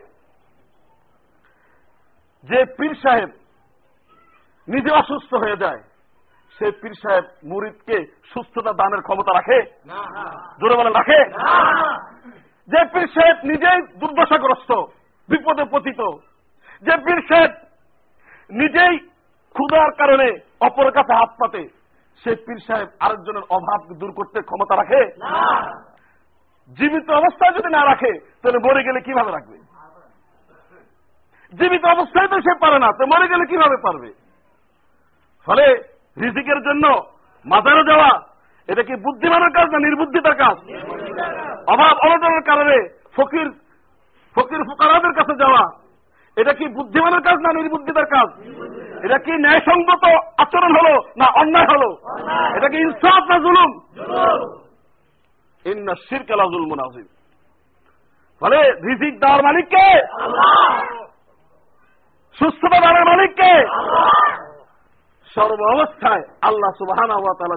যে 2.45 2.65
পীর 2.79 2.95
সাহেব 2.95 3.31
নিজে 4.69 4.91
অসুস্থ 4.91 5.35
হয়ে 5.35 5.57
যায় 5.57 5.83
সে 6.59 6.71
পীর 6.71 6.95
সাহেব 7.03 7.25
মুরিদকে 7.45 7.97
সুস্থতা 8.35 8.73
দানের 8.73 9.03
ক্ষমতা 9.03 9.33
রাখে? 9.35 9.59
জোরে 10.61 10.75
বলে 10.77 10.91
রাখে? 10.91 11.19
যে 12.69 12.81
পীর 12.93 13.09
সাহেব 13.15 13.37
নিজেই 13.45 13.81
দুর্দশাগ্রস্ত 14.01 14.71
বিপদে 15.29 15.65
পতিত 15.73 16.01
যে 16.83 16.97
পীর 17.05 17.21
সাহেব 17.29 17.53
নিজেই 18.51 18.99
ক্ষুদার 19.55 19.91
কারণে 19.93 20.29
অপরের 20.61 20.93
কাছে 20.93 21.13
হাত 21.15 21.31
পাতে 21.41 21.63
সে 22.23 22.31
পীর 22.47 22.59
সাহেব 22.67 22.89
আরেকজনের 23.01 23.45
অভাব 23.51 23.81
দূর 24.01 24.13
করতে 24.13 24.39
ক্ষমতা 24.41 24.75
রাখে? 24.77 25.01
জীবিত 26.79 27.11
অবস্থায় 27.11 27.55
যদি 27.59 27.69
না 27.73 27.83
রাখে 27.85 28.13
তাহলে 28.43 28.59
মরে 28.59 28.83
গেলে 28.85 29.01
কীভাবে 29.01 29.31
রাখবে? 29.31 29.57
জীবিত 31.53 31.85
অবস্থায় 31.85 32.29
তো 32.29 32.41
সে 32.41 32.53
পারে 32.61 32.79
না 32.79 32.89
তো 32.93 33.07
মরে 33.07 33.29
গেলে 33.29 33.45
কীভাবে 33.51 33.77
পারবে? 33.83 34.11
ফলে 35.47 35.96
রিজিকের 36.23 36.61
জন্য 36.67 36.85
মাজারে 37.47 37.83
যাওয়া, 37.91 38.11
এটা 38.69 38.83
কি 38.89 38.95
বুদ্ধিমানের 39.05 39.53
কাজ 39.57 39.67
না 39.73 39.79
নির্বুদ্ধিতার 39.87 40.37
কাজ? 40.43 40.57
অভাব 41.73 41.95
অনটনের 42.07 42.45
কারণে 42.51 42.77
ফকির 43.17 43.49
ফকির 44.37 44.63
ফুকারাদের 44.69 45.13
কাছে 45.19 45.35
যাওয়া, 45.43 45.63
এটা 46.37 46.53
কি 46.59 46.65
বুদ্ধিমানের 46.77 47.23
কাজ 47.27 47.39
না 47.45 47.51
নির্বুদ্ধিতার 47.59 48.09
কাজ? 48.15 48.29
এটা 49.05 49.19
কি 49.27 49.33
ন্যায়সঙ্গত 49.45 50.05
আচরণ 50.43 50.73
হলো 50.79 50.95
না 51.21 51.27
অন্যায় 51.41 51.69
হলো? 51.73 51.89
এটা 52.57 52.69
কি 52.73 52.79
ইনসাফ 52.87 53.23
না 53.31 53.37
জুলুম? 53.45 53.71
ইন্না 55.67 55.95
শিরকালা 56.07 56.47
জুলম 56.53 56.73
নাজিম 56.81 57.07
ফলে 58.43 58.59
রিজিক 58.87 59.15
দেওয়ার 59.23 59.41
মালিককে? 59.47 59.87
সুস্থতা 62.37 62.79
দানের 62.85 63.05
মালিককে? 63.11 63.53
সর্ব 65.37 65.61
অবস্থায় 65.75 66.23
আল্লাহ 66.49 66.71
সুবাহান 66.81 67.11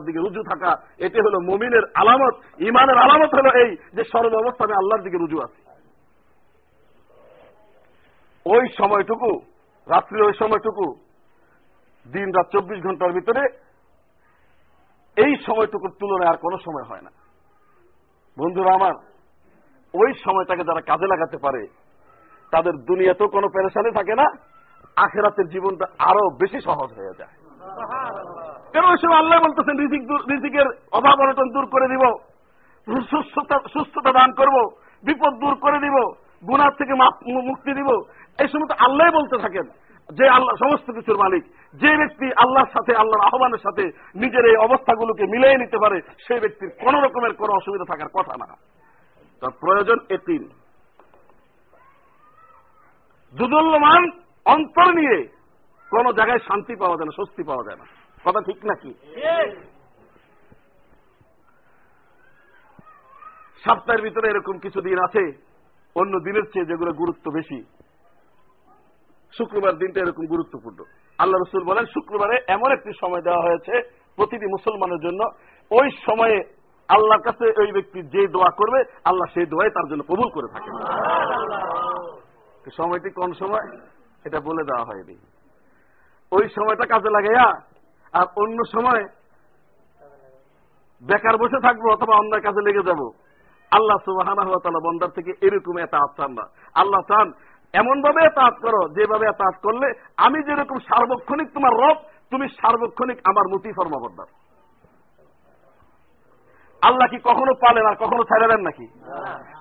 দিকে 0.08 0.20
রুজু 0.26 0.42
থাকা, 0.52 0.72
এটি 1.06 1.20
হলো 1.26 1.38
মুমিনের 1.50 1.86
আলামত 2.02 2.36
ইমানের 2.70 2.98
আলামত 3.06 3.32
হলো 3.40 3.50
এই 3.64 3.70
যে 3.96 4.04
সর্ব 4.14 4.34
অবস্থায় 4.44 4.80
আল্লাহর 4.82 5.06
দিকে 5.06 5.18
রুজু 5.18 5.38
আছে। 5.46 5.60
ওই 8.46 8.64
সময়টুকু 8.80 9.32
রাত্রি 9.88 10.18
ওই 10.28 10.34
সময়টুকু 10.42 10.86
দিন 12.06 12.28
রাত 12.38 12.48
চব্বিশ 12.54 12.80
ঘণ্টার 12.86 13.16
ভিতরে, 13.18 13.44
এই 15.18 15.34
সময়টুকুর 15.48 15.92
তুলনায় 16.00 16.32
আর 16.32 16.38
কোনো 16.46 16.58
সময় 16.66 16.86
হয় 16.90 17.04
না। 17.08 17.12
বন্ধুরা 18.38 18.72
আমার, 18.78 18.96
ওই 19.94 20.10
সময়টাকে 20.26 20.64
যারা 20.70 20.82
কাজে 20.90 21.08
লাগাতে 21.14 21.38
পারে, 21.46 21.62
তাদের 22.54 22.74
দুনিয়াতেও 22.90 23.34
কোনো 23.36 23.48
পেরেশানি 23.56 23.92
থাকে 24.00 24.14
না, 24.22 24.28
আখেরাতের 25.06 25.48
জীবনটা 25.54 25.86
আরও 26.10 26.24
বেশি 26.42 26.60
সহজ 26.68 26.90
হয়ে 27.00 27.18
যায়। 27.20 27.36
কেন 28.74 28.86
সময় 29.02 29.20
আল্লাহ 29.20 29.38
বলতেছেন 29.44 29.76
রিজিকের 30.32 30.68
অভাব 30.92 31.18
অনটন 31.26 31.48
দূর 31.54 31.66
করে 31.74 31.88
দিব? 31.94 32.04
সুস্থতা 33.74 34.12
দান 34.12 34.30
করব, 34.40 34.56
বিপদ 35.04 35.34
দূর 35.44 35.56
করে 35.64 35.78
দিব 35.86 35.98
গুণার 36.48 36.74
থেকে 36.78 36.94
মুক্তি 37.50 37.72
দিব। 37.80 37.90
এই 38.42 38.48
সময় 38.52 38.76
আল্লাহ 38.88 39.08
বলতে 39.18 39.38
থাকেন, 39.38 39.66
যে 40.10 40.26
আল্লাহ 40.36 40.54
সমস্ত 40.60 40.88
কিছুর 40.92 41.18
মালিক। 41.18 41.44
যে 41.82 41.90
ব্যক্তি 41.98 42.28
আল্লাহর 42.44 42.72
সাথে, 42.76 42.92
আল্লাহর 43.02 43.28
আহ্বানের 43.28 43.64
সাথে 43.66 43.84
নিজের 44.16 44.46
এই 44.52 44.58
অবস্থাগুলোকে 44.66 45.24
মিলিয়ে 45.34 45.58
নিতে 45.58 45.78
পারে 45.78 45.98
সেই 46.28 46.40
ব্যক্তির 46.40 46.72
কোন 46.84 46.94
রকমের 47.06 47.34
কোন 47.42 47.50
অসুবিধা 47.56 47.86
থাকার 47.92 48.12
কথা 48.18 48.34
না। 48.40 48.48
তার 49.42 49.54
প্রয়োজন 49.60 50.00
এতিম। 50.10 50.44
দুদুল্যমান 53.36 54.04
অন্তর 54.46 54.88
নিয়ে 54.94 55.18
কোন 55.92 56.12
জায়গায় 56.12 56.40
শান্তি 56.40 56.76
পাওয়া 56.76 56.98
যায় 56.98 57.06
না 57.06 57.12
স্বস্তি 57.12 57.44
পাওয়া 57.44 57.64
যায় 57.64 57.78
না। 57.78 57.86
কথা 58.26 58.42
ঠিক 58.42 58.66
নাকি? 58.66 58.94
সপ্তাহের 63.66 64.02
ভিতরে 64.02 64.28
এরকম 64.30 64.60
কিছু 64.60 64.82
দিন 64.82 65.00
আছে 65.00 65.24
অন্য 65.96 66.20
দিনের 66.20 66.46
চেয়ে 66.54 66.66
যেগুলো 66.66 66.92
গুরুত্ব 66.94 67.32
বেশি। 67.32 67.64
শুক্রবার 69.38 69.78
দিনটা 69.78 70.00
এরকম 70.00 70.26
গুরুত্বপূর্ণ। 70.26 70.80
আল্লাহ 71.20 71.42
রসুল 71.42 71.64
বলেন 71.64 71.86
শুক্রবারে 71.86 72.38
এমন 72.48 72.72
একটি 72.72 72.92
সময় 73.02 73.22
দেওয়া 73.22 73.42
হয়েছে 73.42 73.74
প্রতিটি 74.16 74.46
মুসলমানের 74.46 75.00
জন্য। 75.00 75.22
ওই 75.72 75.92
সময়ে 75.92 76.38
আল্লাহর 76.90 77.22
কাছে 77.22 77.46
ওই 77.62 77.72
ব্যক্তি 77.72 78.02
যে 78.02 78.28
দোয়া 78.28 78.52
করবে 78.58 78.80
আল্লাহ 79.06 79.34
সেই 79.34 79.46
দোয়াই 79.46 79.70
তার 79.70 79.90
জন্য 79.90 80.04
কবুল 80.04 80.30
করে 80.30 80.48
থাকে 80.48 80.72
সময়টি 82.78 83.10
কোন 83.10 83.34
সময়? 83.34 83.68
এটা 84.26 84.40
বলে 84.40 84.64
দেওয়া 84.64 84.86
হয়নি। 84.86 85.16
ওই 86.32 86.46
সময়টা 86.50 86.86
কাজে 86.86 87.10
লাগাইয়া 87.10 87.48
আর 88.14 88.26
অন্য 88.36 88.60
সময় 88.74 89.04
বেকার 91.04 91.38
বসে 91.38 91.60
থাকব 91.62 91.84
অথবা 91.92 92.14
অন্যায় 92.16 92.44
কাজে 92.44 92.62
লেগে 92.62 92.88
যাব। 92.90 93.02
আল্লাহ 93.72 93.98
সুবাহ 94.06 94.30
বন্দার 94.86 95.10
থেকে 95.10 95.32
এরকম 95.42 95.78
এত 95.78 95.96
চান 96.18 96.32
না। 96.32 96.46
আল্লাহ 96.76 97.02
চান 97.02 97.28
এমন 97.74 98.02
ভাবে 98.02 98.22
এতাত 98.26 98.56
করো 98.62 98.82
যেভাবে 98.96 99.26
এতাত 99.28 99.56
করলে 99.64 99.88
আমি 100.18 100.40
যেরকম 100.44 100.78
সার্বক্ষণিক 100.80 101.50
তোমার 101.54 101.74
রব 101.74 101.98
তুমি 102.32 102.48
সার্বক্ষণিক 102.50 103.18
আমার 103.26 103.46
মতি 103.54 103.70
ফর্মাবদ্দার 103.72 104.30
আল্লাহ 106.82 107.08
কি 107.12 107.18
কখনো 107.24 107.54
পালেন 107.54 107.86
আর 107.86 107.96
কখনো 107.96 108.24
ছেড়ে 108.24 108.48
দেন 108.48 108.62
নাকি? 108.62 108.88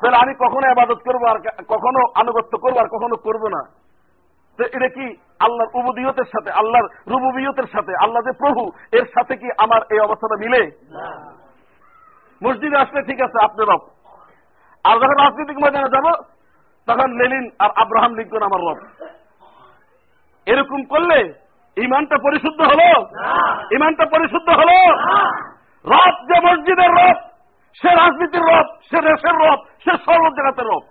তাহলে 0.00 0.16
আমি 0.16 0.32
কখনো 0.34 0.66
আবাদত 0.70 1.00
করব 1.04 1.22
আর 1.28 1.38
কখনো 1.68 2.00
আনুগত্য 2.20 2.58
করব 2.58 2.76
আর 2.78 2.88
কখনো 2.88 3.16
করব 3.16 3.42
না। 3.48 3.62
এটা 4.64 4.88
কি 4.88 5.16
আল্লাহর 5.40 5.78
উবুদিয়তের 5.78 6.24
সাথে 6.24 6.50
আল্লাহর 6.50 6.88
রুবুবিয়তের 7.06 7.66
সাথে 7.72 7.92
আল্লাহ 8.04 8.22
যে 8.22 8.32
প্রভু 8.38 8.72
এর 8.92 9.04
সাথে 9.04 9.36
কি 9.36 9.48
আমার 9.58 9.80
এই 9.90 9.98
অবস্থাটা 9.98 10.36
মিলে? 10.40 10.62
মসজিদে 12.44 12.78
আসলে 12.78 13.02
ঠিক 13.02 13.22
আছে 13.22 13.44
আপনি 13.44 13.64
রব। 13.64 13.80
আর 14.84 14.96
যখন 14.96 15.24
রাজনৈতিক 15.24 15.58
ময়দানে 15.58 15.88
যাব 15.88 16.06
তখন 16.86 17.10
লেনিন 17.10 17.50
আর 17.58 17.70
আব্রাহাম 17.76 18.14
লিঙ্কন 18.14 18.42
আমার 18.42 18.60
রব। 18.60 18.78
এরকম 20.46 20.84
করলে 20.84 21.34
ইমানটা 21.76 22.16
পরিশুদ্ধ 22.16 22.60
হলো? 22.60 23.06
ইমানটা 23.72 24.06
পরিশুদ্ধ 24.06 24.48
হলো? 24.48 24.96
রব 25.84 26.14
যে 26.28 26.40
মসজিদের 26.40 26.90
রব 26.90 27.16
সে 27.74 27.88
রাজনীতির 27.88 28.42
রব 28.42 28.66
সে 28.90 28.96
দেশের 28.96 29.34
রব 29.34 29.64
সে 29.84 29.90
সর্ব 29.90 30.28
জায়গাতে 30.28 30.62
রব। 30.62 30.82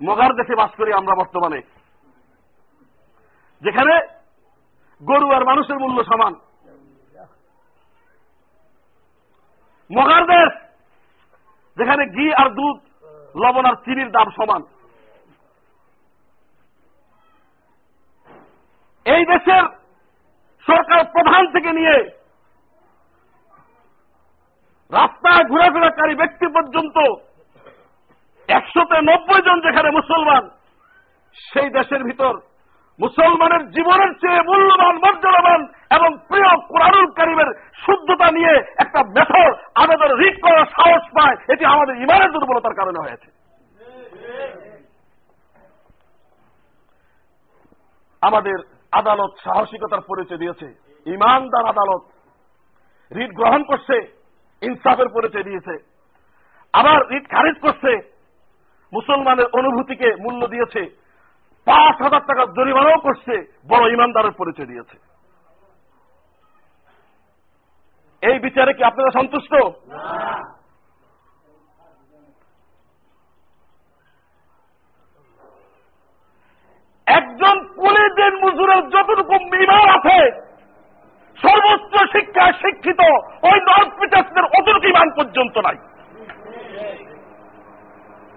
মগার 0.00 0.32
দেশে 0.32 0.54
বাস 0.54 0.70
করি 0.70 0.92
আমরা 0.92 1.14
বর্তমানে। 1.14 1.60
যেখানে 3.62 3.94
গরু 5.02 5.32
আর 5.32 5.44
মানুষের 5.44 5.78
মূল্য 5.78 6.04
সমান। 6.04 6.34
মগার 9.90 10.26
দেশ, 10.26 10.62
যেখানে 11.76 12.06
ঘি 12.06 12.34
আর 12.34 12.48
দুধ, 12.50 12.80
লবণ 13.36 13.64
আর 13.64 13.74
চিনির 13.74 14.10
দাম 14.10 14.30
সমান। 14.30 14.62
এই 19.06 19.24
দেশের 19.24 19.64
সরকার 20.66 21.04
প্রধান 21.04 21.52
থেকে 21.52 21.72
নিয়ে 21.72 22.22
রাস্তায় 24.90 25.44
ঘোরাফেরাকারী 25.44 26.14
ব্যক্তি 26.14 26.46
পর্যন্ত 26.46 26.96
একশোতে 28.58 28.98
নব্বই 29.10 29.42
জন 29.46 29.58
যেখানে 29.66 29.88
মুসলমান, 29.98 30.44
সেই 31.36 31.68
দেশের 31.76 32.02
ভিতর 32.08 32.34
মুসলমানের 33.00 33.62
জীবনের 33.74 34.12
চেয়ে 34.22 34.40
মূল্যবান, 34.48 34.94
মর্যাদাবান 35.04 35.60
এবং 35.96 36.10
প্রিয় 36.30 36.50
কোরআনুল 36.70 37.06
কারিমের 37.18 37.50
শুদ্ধতা 37.84 38.28
নিয়ে 38.36 38.52
একটা 38.82 39.00
মেথর 39.16 39.50
আমাদের 39.82 40.10
রিক 40.20 40.36
করার 40.44 40.66
সাহস 40.76 41.04
পায়, 41.16 41.36
এটি 41.52 41.64
আমাদের 41.74 41.94
ইমানের 42.04 42.32
দুর্বলতার 42.34 42.78
কারণে 42.80 43.00
হয়েছে। 43.04 43.28
আমাদের 48.22 48.58
আদালত 48.92 49.32
সাহসিকতার 49.44 50.02
পরিচয় 50.10 50.40
দিয়েছে, 50.42 50.66
ইমানদার 51.06 51.64
আদালত 51.72 52.02
রিট 53.12 53.32
গ্রহণ 53.38 53.62
করছে, 53.70 53.96
ইনসাফের 54.62 55.08
পরিচয় 55.16 55.46
দিয়েছে, 55.48 55.74
আবার 56.74 56.98
রিট 57.12 57.26
খারিজ 57.34 57.56
করছে 57.64 57.92
মুসলমানের 58.92 59.48
অনুভূতিকে 59.58 60.08
মূল্য 60.24 60.42
দিয়েছে। 60.46 60.82
পাঁচ 61.66 61.96
হাজার 62.04 62.22
টাকা 62.28 62.42
জরিমানাও 62.56 63.04
করছে, 63.06 63.34
বড় 63.68 63.84
ইমানদারের 63.92 64.34
পরিচয় 64.40 64.66
দিয়েছে। 64.66 64.96
এই 68.22 68.38
বিচারে 68.38 68.72
কি 68.74 68.82
আপনারা 68.84 69.10
সন্তুষ্ট? 69.18 69.52
একজন 77.06 77.56
পুলিশের 77.78 78.34
মজুরের 78.42 78.82
যতটুকু 78.94 79.34
ইমান 79.64 79.86
আছে, 79.96 80.18
সর্বোচ্চ 81.38 81.94
শিক্ষায় 82.14 82.54
শিক্ষিত 82.62 83.00
ওই 83.48 83.58
নর্থ 83.68 83.92
পিটার্সদের 84.00 84.44
অতটুকু 84.58 84.86
ইমান 84.92 85.08
পর্যন্ত 85.16 85.56
নাই। 85.66 85.76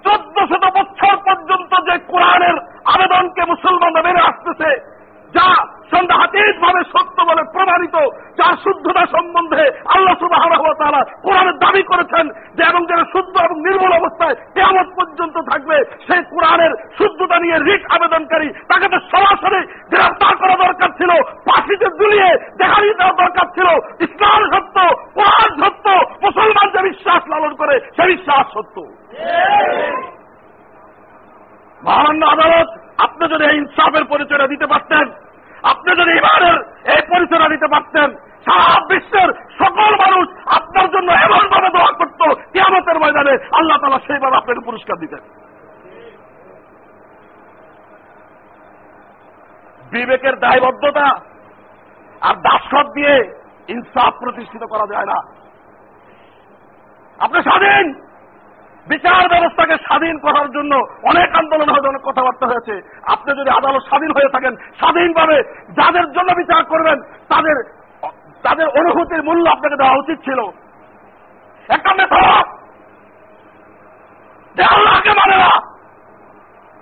চোদ্দ 0.06 0.38
শত 0.52 0.66
বছর 0.78 1.16
পর্যন্ত 1.28 1.72
যে 1.88 1.96
কোরআনের 2.12 2.58
আবেদনকে 2.94 3.42
মুসলমানরা 3.52 4.02
মেনে 4.08 4.22
আসতেছে, 4.30 4.70
যা 5.36 5.48
সন্দেহাতীত 5.94 6.56
ভাবে 6.64 6.82
সত্য 6.94 7.18
বলে 7.30 7.44
প্রমাণিত 7.56 7.96
যার 8.40 8.56
শুদ্ধতা 8.64 9.04
সম্বন্ধে 9.16 9.64
আল্লাহ 9.96 10.16
সুবাহ 10.22 10.44
তারা 10.82 11.02
কোরআনের 11.26 11.56
দাবি 11.64 11.84
করেছেন 11.92 12.26
যে 12.58 12.64
এবং 12.72 12.82
যারা 12.92 13.06
শুদ্ধ 13.14 13.36
এবং 13.48 13.58
নির্মল 13.66 13.94
অবস্থায় 13.98 14.36
কেমন 14.58 14.86
পর্যন্ত 14.98 15.36
থাকবে, 15.50 15.78
সেই 16.08 16.22
কোরআনের 16.34 16.72
শুদ্ধতা 16.98 17.38
নিয়ে 17.40 17.58
রিট 17.58 17.84
আবেদনকারী 17.96 18.50
তাকে 18.70 18.88
তো 18.94 18.98
সরাসরি 19.12 19.62
গ্রেফতার 19.92 20.34
করা 20.42 20.56
দরকার 20.66 20.90
ছিল, 21.00 21.12
ফাঁসিতে 21.48 21.88
দুলিয়ে 22.00 22.30
দেখা 22.60 22.80
দেওয়া 23.00 23.16
দরকার 23.22 23.48
ছিল। 23.56 23.68
ইসলাম 24.06 24.42
সত্য, 24.54 24.78
কোরআন 25.18 25.50
সত্য 25.62 25.66
যে 25.66 25.75
বিশ্বাস 27.46 27.60
করে 27.62 27.76
সে 27.96 28.04
বিশ্বাস 28.14 28.46
সত্য। 28.56 28.78
মহামান্য 31.86 32.22
আদালত, 32.26 32.70
আপনি 33.06 33.24
যদি 33.34 33.44
এই 33.46 33.58
ইনসাফের 33.62 34.06
পরিচয়টা 34.14 34.48
দিতে 34.54 34.68
পারতেন, 34.74 35.06
আপনি 35.72 35.90
যদি 36.02 36.12
ইমানের 36.12 36.58
এই 36.94 37.02
পরিচয়টা 37.12 37.48
দিতে 37.54 37.68
পারতেন, 37.74 38.10
সারা 38.46 38.76
বিশ্বের 38.90 39.30
সকল 39.62 39.92
মানুষ 40.04 40.26
আপনার 40.58 40.88
জন্য 40.96 41.10
এমন 41.26 41.44
ভাবে 41.54 41.70
দোয়া 41.76 41.92
করত 42.00 42.22
কেমতের 42.54 42.98
ময়দানে 43.02 43.34
আল্লাহ 43.58 43.78
তালা 43.82 44.00
সেইভাবে 44.08 44.36
আপনাকে 44.38 44.62
পুরস্কার 44.68 44.98
দিতেন 45.04 45.22
বিবেকের 49.92 50.36
দায়বদ্ধতা 50.40 51.08
আর 52.28 52.36
দাসত 52.46 52.88
দিয়ে 52.98 53.16
ইনসাফ 53.74 54.14
প্রতিষ্ঠিত 54.24 54.64
করা 54.72 54.86
যায় 54.94 55.08
না। 55.12 55.18
আপনি 57.20 57.42
স্বাধীন! 57.42 57.94
বিচার 58.88 59.30
ব্যবস্থাকে 59.30 59.76
স্বাধীন 59.78 60.20
করার 60.20 60.52
জন্য 60.52 60.76
অনেক 61.04 61.36
আন্দোলন 61.36 61.70
হয়েছে 61.70 61.88
অনেক 61.88 62.02
কথাবার্তা 62.02 62.48
হয়েছে। 62.48 63.00
আপনি 63.04 63.42
যদি 63.42 63.50
আদালত 63.50 63.84
স্বাধীন 63.84 64.12
হয়ে 64.12 64.30
থাকেন, 64.30 64.56
স্বাধীনভাবে 64.56 65.44
যাদের 65.70 66.12
জন্য 66.12 66.34
বিচার 66.34 66.66
করবেন, 66.66 67.02
তাদের 67.02 67.64
তাদের 68.44 68.68
অনুভূতির 68.68 69.24
মূল্য 69.24 69.50
আপনাকে 69.50 69.76
দেওয়া 69.76 69.96
উচিত 69.96 70.20
ছিল। 70.20 70.40
একটা 71.70 71.94
যে 74.56 74.64
আল্লাহকে 74.64 75.10
মানে 75.10 75.38
না। 75.38 75.76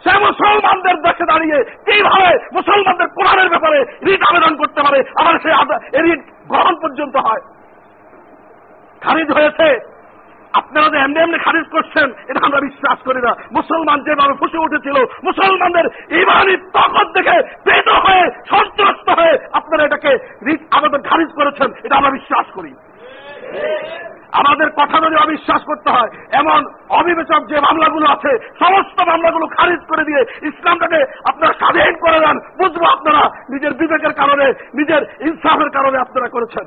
সে 0.04 0.20
মুসলমানদের 0.20 1.02
দেশে 1.02 1.26
দাঁড়িয়ে 1.26 1.64
কীভাবে 1.64 2.38
মুসলমানদের 2.54 3.08
কোরআনের 3.08 3.50
ব্যাপারে 3.50 3.84
রিট 3.84 4.24
আবেদন 4.30 4.56
করতে 4.56 4.82
পারে, 4.82 5.04
আবার 5.16 5.40
সে 5.40 6.02
রিট 6.02 6.20
গ্রহণ 6.48 6.76
পর্যন্ত 6.76 7.16
হয়। 7.16 7.40
খারিজ 9.02 9.32
হয়েছে। 9.32 9.93
আপনারা 10.54 10.90
যে 10.90 10.98
এমনি 10.98 11.20
এমনি 11.20 11.38
খারিজ 11.38 11.68
করছেন, 11.72 12.14
এটা 12.28 12.40
আমরা 12.44 12.60
বিশ্বাস 12.60 12.98
করি 13.06 13.22
না। 13.22 13.36
মুসলমান 13.52 14.04
যেভাবে 14.04 14.34
ফুসে 14.34 14.58
উঠেছিল, 14.58 14.98
মুসলমানদের 15.24 15.86
ইমানি 16.22 16.58
তকত 16.58 17.08
দেখে 17.14 17.38
পেত 17.64 17.90
হয়ে, 17.90 18.32
সন্ত্রস্ত 18.50 19.10
হয়ে 19.10 19.38
আপনারা 19.54 19.84
এটাকে 19.84 20.12
আবেদন 20.72 21.02
খারিজ 21.02 21.28
করেছেন, 21.36 21.74
এটা 21.84 21.96
আমরা 21.96 22.12
বিশ্বাস 22.12 22.46
করি। 22.54 22.74
আমাদের 24.32 24.70
কথা 24.70 25.00
যদি 25.02 25.16
অবিশ্বাস 25.16 25.62
করতে 25.64 25.90
হয়, 25.90 26.10
এমন 26.32 26.66
অবিবেচক 26.90 27.42
যে 27.46 27.60
মামলাগুলো 27.60 28.06
আছে, 28.06 28.32
সমস্ত 28.60 29.02
মামলাগুলো 29.08 29.48
খারিজ 29.48 29.80
করে 29.90 30.04
দিয়ে 30.04 30.22
ইসলামটাকে 30.48 31.00
আপনারা 31.26 31.54
স্বাধীন 31.54 31.96
করে 31.96 32.20
দেন, 32.20 32.40
বুঝব 32.58 32.84
আপনারা 32.84 33.30
নিজের 33.50 33.74
বিবেকের 33.74 34.14
কারণে, 34.14 34.54
নিজের 34.74 35.02
ইনসাফের 35.20 35.70
কারণে 35.70 35.98
আপনারা 35.98 36.28
করেছেন। 36.28 36.66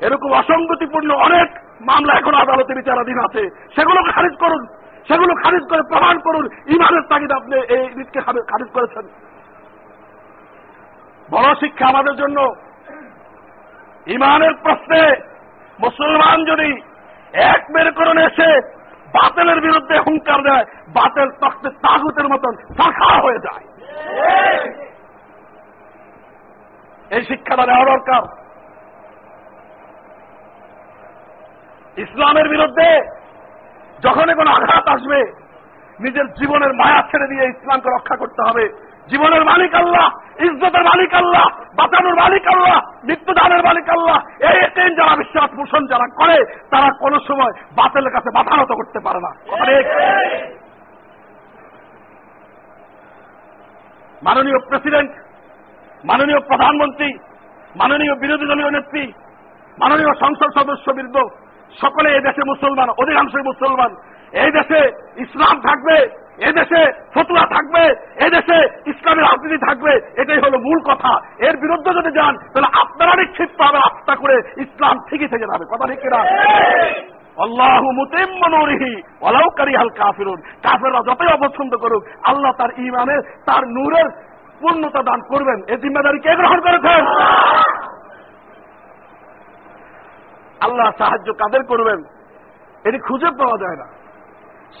এরকম 0.00 0.32
অসঙ্গতিপূর্ণ 0.32 1.10
অনেক 1.14 1.48
মামলা 1.80 2.12
এখন 2.14 2.34
আদালতে 2.34 2.74
বিচারাধীন 2.74 3.18
আছে। 3.18 3.42
সেগুলো 3.74 4.12
খারিজ 4.12 4.38
করুন। 4.38 4.66
সেগুলো 5.08 5.34
খারিজ 5.34 5.68
করে 5.68 5.82
প্রমাণ 5.82 6.18
করুন, 6.18 6.44
ইমানের 6.66 7.02
তাগিদ 7.10 7.32
আপনি 7.32 7.56
এই 7.74 7.88
রিটকে 7.88 8.20
খারিজ 8.20 8.68
করেছেন। 8.72 9.04
বড় 11.30 11.54
শিক্ষা 11.54 11.86
আমাদের 11.86 12.16
জন্য। 12.16 12.54
ইমানের 14.06 14.54
প্রশ্নে 14.62 15.02
মুসলমান 15.80 16.44
যদি 16.44 16.80
এক 17.32 17.64
মেরুকরণে 17.70 18.22
এসে 18.24 18.48
বাতেলের 19.14 19.60
বিরুদ্ধে 19.60 19.98
হুঙ্কার 19.98 20.42
দেয়, 20.42 20.64
বাতেল 20.88 21.30
তখতে 21.30 21.70
তাগুতের 21.70 22.28
মতন 22.28 22.52
শাখা 22.74 23.22
হয়ে 23.22 23.38
যায়। 23.38 23.64
এই 27.10 27.22
শিক্ষাটা 27.24 27.66
নেওয়া 27.66 27.84
দরকার। 27.84 28.39
ইসলামের 31.96 32.48
বিরুদ্ধে 32.48 32.88
যখনই 34.02 34.34
কোনো 34.34 34.50
আঘাত 34.50 34.88
আসবে, 34.88 35.20
নিজের 36.00 36.26
জীবনের 36.34 36.72
মায়া 36.74 37.02
ছেড়ে 37.10 37.26
দিয়ে 37.28 37.44
ইসলামকে 37.44 37.88
রক্ষা 37.90 38.16
করতে 38.16 38.42
হবে। 38.42 38.90
জীবনের 39.10 39.44
মালিক 39.44 39.74
আল্লাহ, 39.74 40.10
ইজ্জতের 40.40 40.84
মালিক 40.84 41.14
আল্লাহ, 41.14 41.50
বাঁচানোর 41.76 42.14
মালিক 42.14 42.48
আল্লাহ, 42.48 42.80
মৃত্যুদানের 43.04 43.62
মালিক 43.64 43.90
আল্লাহ, 43.90 44.18
এই 44.40 44.68
তিন 44.74 44.94
যারা 44.94 45.16
বিশ্বাস 45.16 45.50
পোষণ 45.56 45.86
যারা 45.86 46.06
করে, 46.06 46.44
তারা 46.70 46.90
কোন 47.00 47.18
সময় 47.18 47.52
বাতিলের 47.76 48.12
কাছে 48.12 48.30
বাধানত 48.34 48.72
করতে 48.72 49.00
পারে 49.00 49.20
না। 49.20 49.30
মাননীয় 54.22 54.58
প্রেসিডেন্ট, 54.58 55.10
মাননীয় 56.04 56.40
প্রধানমন্ত্রী, 56.40 57.18
মাননীয় 57.76 58.14
বিরোধী 58.14 58.46
দলীয় 58.46 58.70
নেত্রী, 58.70 59.12
মাননীয় 59.78 60.14
সংসদ 60.20 60.50
সদস্য 60.58 60.90
বৃদ্ধ 60.90 61.16
সকলে 61.82 62.08
এই 62.14 62.20
দেশে 62.20 62.42
মুসলমান 62.46 62.88
অধিকাংশই 62.90 63.42
মুসলমান। 63.42 63.94
এই 64.32 64.50
দেশে 64.50 64.80
ইসলাম 65.16 65.60
থাকবে, 65.60 65.96
এই 66.46 66.52
দেশে 66.52 66.92
ফতুয়া 67.14 67.46
থাকবে, 67.46 67.82
এই 68.24 68.30
দেশে 68.30 68.68
ইসলামের 68.86 69.24
রাজনীতি 69.24 69.58
থাকবে, 69.66 69.92
এটাই 70.16 70.38
হলো 70.38 70.58
মূল 70.58 70.80
কথা। 70.80 71.20
এর 71.38 71.56
বিরুদ্ধে 71.56 71.90
যদি 71.94 72.10
যান, 72.10 72.36
তাহলে 72.36 72.68
আপনারা 72.80 73.14
নিক্ষিপ্ত 73.16 73.62
হবে 73.62 73.78
আস্থা 73.78 74.14
করে 74.16 74.34
ইসলাম 74.56 74.98
ঠিকই 75.10 75.28
থেকে 75.28 75.46
যাবে। 75.46 75.64
কথা 75.64 75.86
ঠিক 75.86 76.00
কিনা? 76.00 76.20
আল্লাহ 77.42 77.82
মুতিম্মনুরিহি 77.82 79.02
ওলাউকারি 79.20 79.76
হাল 79.76 79.90
কাফিরুন। 79.90 80.40
কাফেররা 80.62 81.00
যতই 81.06 81.32
অপছন্দ 81.32 81.76
করুক, 81.76 82.02
আল্লাহ 82.26 82.52
তার 82.58 82.70
ইমানের 82.78 83.22
তার 83.46 83.68
নূরের 83.68 84.08
পূর্ণতা 84.60 85.02
দান 85.02 85.20
করবেন। 85.20 85.58
এই 85.68 85.76
জিম্মেদারি 85.76 86.18
কে 86.18 86.36
গ্রহণ 86.36 86.60
করেছেন 86.60 87.04
আল্লাহ 90.60 90.90
সাহায্য 90.98 91.32
কাদের 91.32 91.64
করবেন? 91.64 92.02
এটি 92.84 92.98
খুঁজে 92.98 93.26
পাওয়া 93.26 93.58
যায় 93.58 93.76
না। 93.76 93.86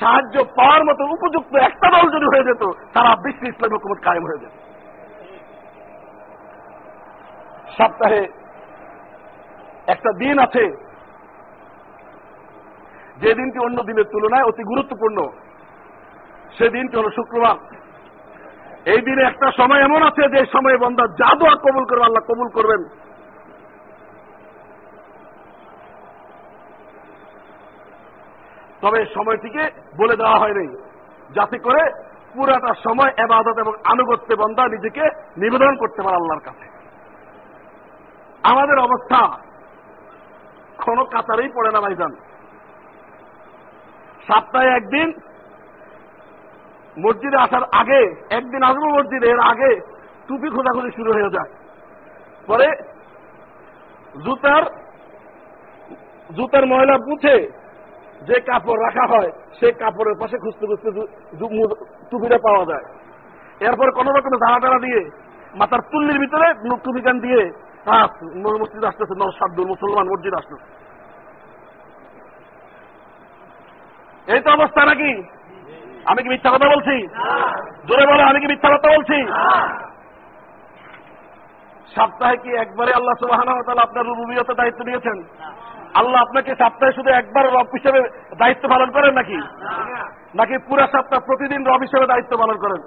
সাহায্য 0.00 0.44
পাওয়ার 0.44 0.84
মতো 0.84 1.04
উপযুক্ত 1.04 1.56
একটা 1.56 1.90
দল 1.90 2.10
যদি 2.16 2.24
হয়ে 2.24 2.44
যেত, 2.44 2.62
তারা 2.94 3.16
বিশ্ব 3.16 3.46
ইসলাম 3.46 3.72
হুকুমত 3.72 3.98
কায়েম 4.04 4.26
হয়ে 4.26 4.38
যেত। 4.38 4.50
সপ্তাহে 7.70 8.28
একটা 9.86 10.12
দিন 10.12 10.38
আছে। 10.38 10.90
যে 13.20 13.34
দিনটি 13.34 13.58
অন্য 13.58 13.82
দিনের 13.82 14.04
তুলনায় 14.04 14.44
অতি 14.44 14.62
গুরুত্বপূর্ণ। 14.62 15.28
সে 16.58 16.68
দিনটি 16.68 16.96
হল 16.96 17.10
শুক্রবার। 17.10 17.54
এই 18.84 18.98
দিনে 18.98 19.22
একটা 19.22 19.52
সময় 19.56 19.84
এমন 19.84 20.02
আছে 20.02 20.28
যে 20.28 20.46
সময়ে 20.46 20.76
বন্ধা 20.76 21.06
যা 21.06 21.36
দোয়া 21.36 21.54
কবুল 21.54 21.84
করবে, 21.84 22.04
আল্লাহ 22.04 22.34
কবুল 22.34 22.48
করবেন। 22.48 23.09
তবে 28.80 29.06
সময়টিকে 29.14 29.68
বলে 29.96 30.16
দেওয়া 30.16 30.38
হয়নি। 30.38 30.66
যাতে 31.34 31.58
করে 31.58 31.82
পুরাটা 32.34 32.74
সময়, 32.74 33.12
এবাদত 33.16 33.58
এবং 33.58 33.72
আনুগত্যে 33.84 34.36
বন্ধা 34.36 34.68
নিজেকে 34.68 35.04
নিবেদন 35.36 35.76
করতে 35.76 36.02
পারে 36.02 36.16
আল্লাহর 36.16 36.40
কাছে। 36.40 36.66
আমাদের 38.42 38.78
অবস্থা 38.78 39.38
কোনো 40.84 41.04
কাতারেই 41.04 41.48
পড়ে 41.54 41.70
না 41.70 41.80
ভাইজান। 41.80 42.12
সপ্তাহে 44.28 44.68
একদিন 44.68 45.08
মসজিদে 46.98 47.36
আসার 47.36 47.62
আগে, 47.72 48.26
একদিন 48.30 48.62
আসব 48.62 48.84
মসজিদে, 48.84 49.30
এর 49.30 49.40
আগে 49.40 49.80
টুপি 50.28 50.50
খোঁজাখুঁজি 50.50 50.90
শুরু 50.96 51.12
হয়ে 51.12 51.30
যায়। 51.30 51.50
পরে 52.46 52.68
জুতার 54.24 54.62
জুতার 56.36 56.66
ময়লা 56.66 56.96
পুঁছে 56.98 57.59
যে 58.28 58.36
কাপড় 58.48 58.80
রাখা 58.86 59.04
হয় 59.12 59.30
সেই 59.58 59.72
কাপড়ের 59.82 60.16
পাশে 60.22 60.36
খুঁজতে 60.44 60.64
খুঁজতে 60.70 60.88
টুপিটা 62.10 62.38
পাওয়া 62.46 62.64
যায়। 62.70 62.86
এরপর 63.68 63.88
কোন 63.98 64.06
রকম 64.16 64.32
ধারা 64.44 64.58
টারা 64.64 64.78
দিয়ে 64.86 65.00
মাথার 65.60 65.82
তুল্লির 65.90 66.18
ভিতরে 66.22 66.46
টুপি 66.84 67.00
গান 67.06 67.16
দিয়ে 67.26 67.40
মসজিদ 68.62 68.84
আসতেছে 68.90 69.14
নরসাদ্দুল 69.20 69.66
মুসলমান 69.72 70.06
মসজিদ 70.12 70.34
আসতেছে 70.40 70.66
এই 74.32 74.40
তো 74.44 74.48
অবস্থা 74.56 74.82
নাকি? 74.90 75.12
আমি 76.10 76.20
কি 76.22 76.28
মিথ্যা 76.32 76.50
কথা 76.54 76.68
বলছি? 76.74 76.96
জোরে 77.88 78.04
বলো, 78.10 78.22
আমি 78.30 78.38
কি 78.42 78.46
মিথ্যা 78.52 78.70
কথা 78.74 78.88
বলছি? 78.96 79.18
সপ্তাহে 81.94 82.36
কি 82.42 82.50
একবারে 82.64 82.90
আল্লাহ 82.98 83.14
সুবাহ 83.20 83.40
আপনার 83.86 84.04
রুবিয়তে 84.08 84.54
দায়িত্ব 84.60 84.80
দিয়েছেন 84.88 85.16
আল্লাহ 85.94 86.22
আপনাকে 86.22 86.50
সপ্তাহে 86.50 86.92
শুধু 86.92 87.10
একবার 87.10 87.46
রব 87.46 87.66
হিসেবে 87.66 88.00
দায়িত্ব 88.38 88.68
পালন 88.68 88.90
করেন 88.90 89.14
নাকি? 89.14 89.36
নাকি 90.34 90.58
পুরো 90.58 90.82
সপ্তাহ 90.82 91.20
প্রতিদিন 91.20 91.66
রব 91.66 91.80
হিসেবে 91.80 92.06
দায়িত্ব 92.06 92.38
পালন 92.38 92.56
করেন? 92.56 92.80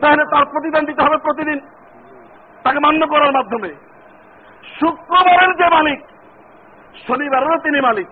তাহলে 0.00 0.24
তার 0.24 0.46
প্রতিদান 0.46 0.84
দিতে 0.84 1.02
হবে 1.02 1.16
প্রতিদিন। 1.16 1.60
তাকে 2.62 2.78
মান্য 2.78 3.06
করার 3.06 3.32
মাধ্যমে। 3.32 3.68
শুক্রবারের 4.80 5.56
যে 5.56 5.68
মালিক, 5.74 6.00
শনিবারেরও 7.06 7.58
তিনি 7.58 7.80
মালিক। 7.80 8.08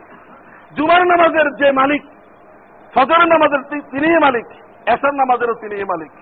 জুমার 0.77 1.07
নামাজের 1.07 1.57
যে 1.57 1.73
মালিক 1.73 2.03
ফজর 2.95 3.25
নামাজের 3.25 3.81
তিনি 3.81 4.19
মালিক। 4.19 4.47
এসার 4.87 5.15
নামাজেরও 5.15 5.55
তিনি 5.55 5.85
মালিক। 5.85 6.13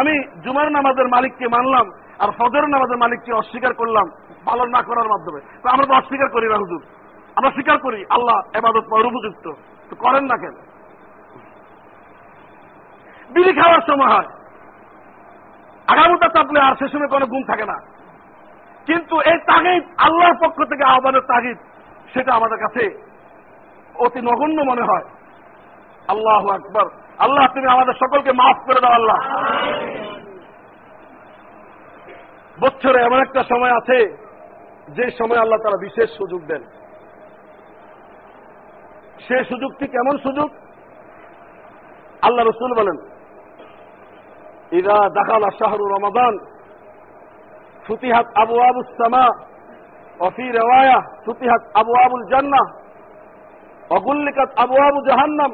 আমি 0.00 0.42
জুমার 0.42 0.72
নামাজের 0.72 1.08
মালিককে 1.08 1.48
মানলাম 1.48 1.90
আর 2.18 2.28
ফজর 2.38 2.66
নামাজের 2.66 2.96
মালিককে 2.96 3.32
অস্বীকার 3.32 3.74
করলাম 3.74 4.10
পালন 4.44 4.68
না 4.68 4.82
করার 4.82 5.08
মাধ্যমে। 5.08 5.40
তো 5.62 5.68
আমরা 5.68 5.86
তো 5.86 5.94
অস্বীকার 5.94 6.28
করি 6.28 6.48
না, 6.48 6.56
হুজুর। 6.56 6.82
আমরা 7.40 7.50
স্বীকার 7.50 7.78
করি, 7.78 8.04
আল্লাহ 8.10 8.58
এবাদত 8.58 8.84
পাওয়ার 8.90 9.06
উপযুক্ত। 9.06 9.50
তো 9.90 9.96
করেন 9.96 10.24
না 10.24 10.36
কেন? 10.36 10.54
বিড়ি 13.30 13.52
খাওয়ার 13.52 13.80
সময় 13.80 14.08
হয়। 14.08 14.26
আগামীটা 15.86 16.28
চাপলে 16.28 16.60
আর 16.60 16.76
সে 16.76 16.88
সময় 16.88 17.08
কোনো 17.08 17.26
গুণ 17.26 17.42
থাকে 17.42 17.64
না। 17.64 17.80
কিন্তু 18.86 19.20
এই 19.20 19.38
তাগিদ, 19.38 19.84
আল্লাহর 19.98 20.48
পক্ষ 20.48 20.64
থেকে 20.64 20.84
আহ্বানের 20.84 21.20
তাগিদ, 21.20 21.58
সেটা 22.14 22.34
আমাদের 22.34 22.58
কাছে 22.58 23.10
অতি 23.94 24.20
নগণ্য 24.20 24.62
মনে 24.62 24.82
হয়। 24.82 25.04
আল্লাহ 26.08 26.48
আকবর। 26.48 26.90
আল্লাহ, 27.18 27.46
তুমি 27.54 27.66
আমাদের 27.66 27.92
সকলকে 27.92 28.32
মাফ 28.32 28.56
করে 28.66 28.80
দাও, 28.80 28.92
আল্লাহ। 28.92 29.18
বছরে 32.60 33.02
এমন 33.02 33.20
একটা 33.20 33.44
সময় 33.44 33.76
আছে, 33.76 34.16
যে 34.88 35.10
সময় 35.10 35.40
আল্লাহ 35.40 35.58
তারা 35.58 35.76
বিশেষ 35.76 36.10
সুযোগ 36.10 36.44
দেন। 36.46 36.79
সে 39.26 39.36
সুযোগটি 39.50 39.86
কেমন 39.94 40.14
সুযোগ? 40.26 40.48
আল্লাহ 42.26 42.44
রসুল 42.44 42.72
বলেন 42.80 42.96
ইরা 44.78 44.98
দাখাল 45.18 45.42
শাহরু 45.60 45.84
রমাদান, 45.94 46.34
ফুতিহাত 47.86 48.26
আবু 48.42 48.56
আবুসামা 48.70 49.24
অফি 50.26 50.46
রেওয়ায়া, 50.58 50.98
ফুতিহাত 51.24 51.62
আবু 51.80 51.92
আবুল 52.04 52.24
জান্না 52.32 52.62
অগুল্লিকাত 53.96 54.50
আবু 54.64 54.76
আবু 54.88 54.98
জাহান্নাম 55.08 55.50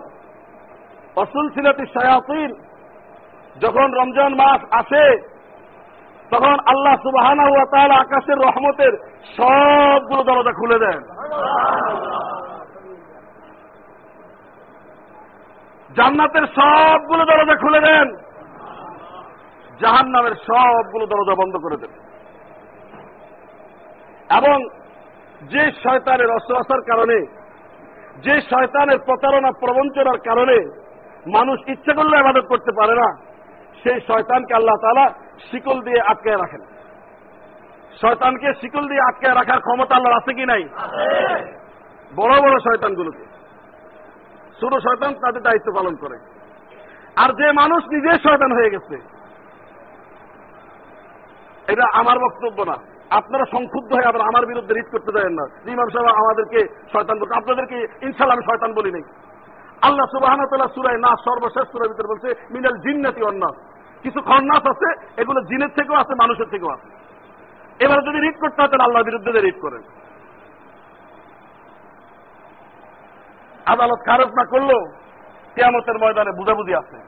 অসুল 1.23 1.47
সিলাতি 1.55 1.85
শায়াতিন। 1.95 2.51
যখন 3.63 3.89
রমজান 4.01 4.33
মাস 4.41 4.61
আসে, 4.81 5.07
তখন 6.33 6.57
আল্লাহ 6.73 6.95
সুবাহানা 7.07 7.45
হুয়া 7.51 7.67
তাহলে 7.73 7.95
আকাশের 8.03 8.39
রহমতের 8.47 8.93
সবগুলো 9.37 10.23
দরজা 10.29 10.53
খুলে 10.59 10.79
দেন। 10.85 10.99
জান্নাতের 15.97 16.47
সবগুলো 16.47 17.25
দরজা 17.25 17.55
খুলে 17.55 17.81
দেন। 17.81 18.09
জাহান 19.81 20.07
নামের 20.07 20.35
সবগুলো 20.35 21.07
দরজা 21.07 21.35
বন্ধ 21.35 21.57
করে 21.57 21.77
দেন। 21.77 21.93
এবং 24.39 24.69
যে 25.43 25.73
শয়তানের 25.83 26.31
অসহাসার 26.31 26.81
কারণে, 26.81 27.27
যে 28.25 28.41
শয়তানের 28.41 28.99
প্রতারণা 29.07 29.51
প্রবঞ্চনার 29.61 30.19
কারণে 30.19 30.87
মানুষ 31.27 31.61
ইচ্ছে 31.69 31.95
করলে 31.95 32.19
আবাদত 32.19 32.47
করতে 32.49 32.73
পারে 32.73 32.95
না, 32.95 33.17
সেই 33.83 34.01
শয়তানকে 34.01 34.55
আল্লাহ 34.55 34.77
তালা 34.83 35.11
শিকল 35.51 35.81
দিয়ে 35.81 36.01
আটকে 36.01 36.31
রাখেন। 36.31 36.61
শয়তানকে 38.01 38.55
শিকল 38.61 38.89
দিয়ে 38.89 39.01
আটকে 39.01 39.29
রাখার 39.29 39.61
ক্ষমতা 39.61 39.97
আল্লাহর 39.97 40.17
আছে 40.17 40.35
কি 40.35 40.47
নাই? 40.47 40.63
বড় 42.17 42.41
বড় 42.41 42.59
শয়তানগুলোকে। 42.59 43.25
ছোট 44.61 44.73
শয়তান 44.87 45.13
তাদের 45.25 45.43
দায়িত্ব 45.49 45.69
পালন 45.79 45.95
করে। 46.03 46.17
আর 47.23 47.31
যে 47.41 47.49
মানুষ 47.61 47.83
নিজে 47.95 48.13
শয়তান 48.27 48.51
হয়ে 48.59 48.73
গেছে, 48.75 48.97
এটা 51.73 51.85
আমার 52.01 52.17
বক্তব্য 52.25 52.59
না। 52.71 52.77
আপনারা 53.19 53.45
সংক্ষুব্ধ 53.55 53.91
হয়ে 53.97 54.11
আবার 54.11 54.23
আমার 54.31 54.45
বিরুদ্ধে 54.51 54.73
রিট 54.75 54.89
করতে 54.95 55.11
দেন 55.17 55.35
না। 55.41 55.45
ইমাম 55.75 55.89
সাহেব 55.93 56.09
আমাদেরকে 56.23 56.61
শয়তান 56.93 57.17
বলতে 57.21 57.35
আপনাদেরকে 57.41 57.77
ইনশাল্লাহ 58.07 58.37
আমি 58.37 58.47
শয়তান 58.49 58.71
বলি 58.79 58.91
নাই। 58.97 59.05
আল্লাহ 59.89 60.07
সুবাহানা 60.15 60.45
সুরায় 60.77 61.01
না 61.07 61.11
সর্বশেষ 61.27 61.67
সুরের 61.73 61.91
ভিতরে 61.91 62.11
বলছে, 62.13 62.29
মিনাল 62.55 62.77
জিন্নাতি 62.87 63.23
অন্যাস 63.31 63.57
কিছু 64.05 64.21
খন্নাস 64.29 64.65
আছে, 64.73 64.89
এগুলো 65.23 65.41
জিনের 65.51 65.73
থেকেও 65.79 65.97
আছে, 66.03 66.13
মানুষের 66.23 66.49
থেকেও 66.53 66.71
আছে। 66.77 66.89
এবার 67.85 67.99
যদি 68.07 68.19
রিট 68.21 68.37
করতে 68.43 68.59
হয়, 68.61 68.71
তাহলে 68.71 68.87
আল্লাহ 68.89 69.03
বিরুদ্ধে 69.09 69.41
রিট 69.41 69.59
করেন। 69.65 69.83
আদালত 73.67 74.01
খারজ 74.07 74.27
না 74.27 74.45
করলেও 74.45 74.81
কেয়ামতের 75.55 75.99
ময়দানে 75.99 76.33
বুঝাবুঝি 76.37 76.75
আছে। 76.75 76.99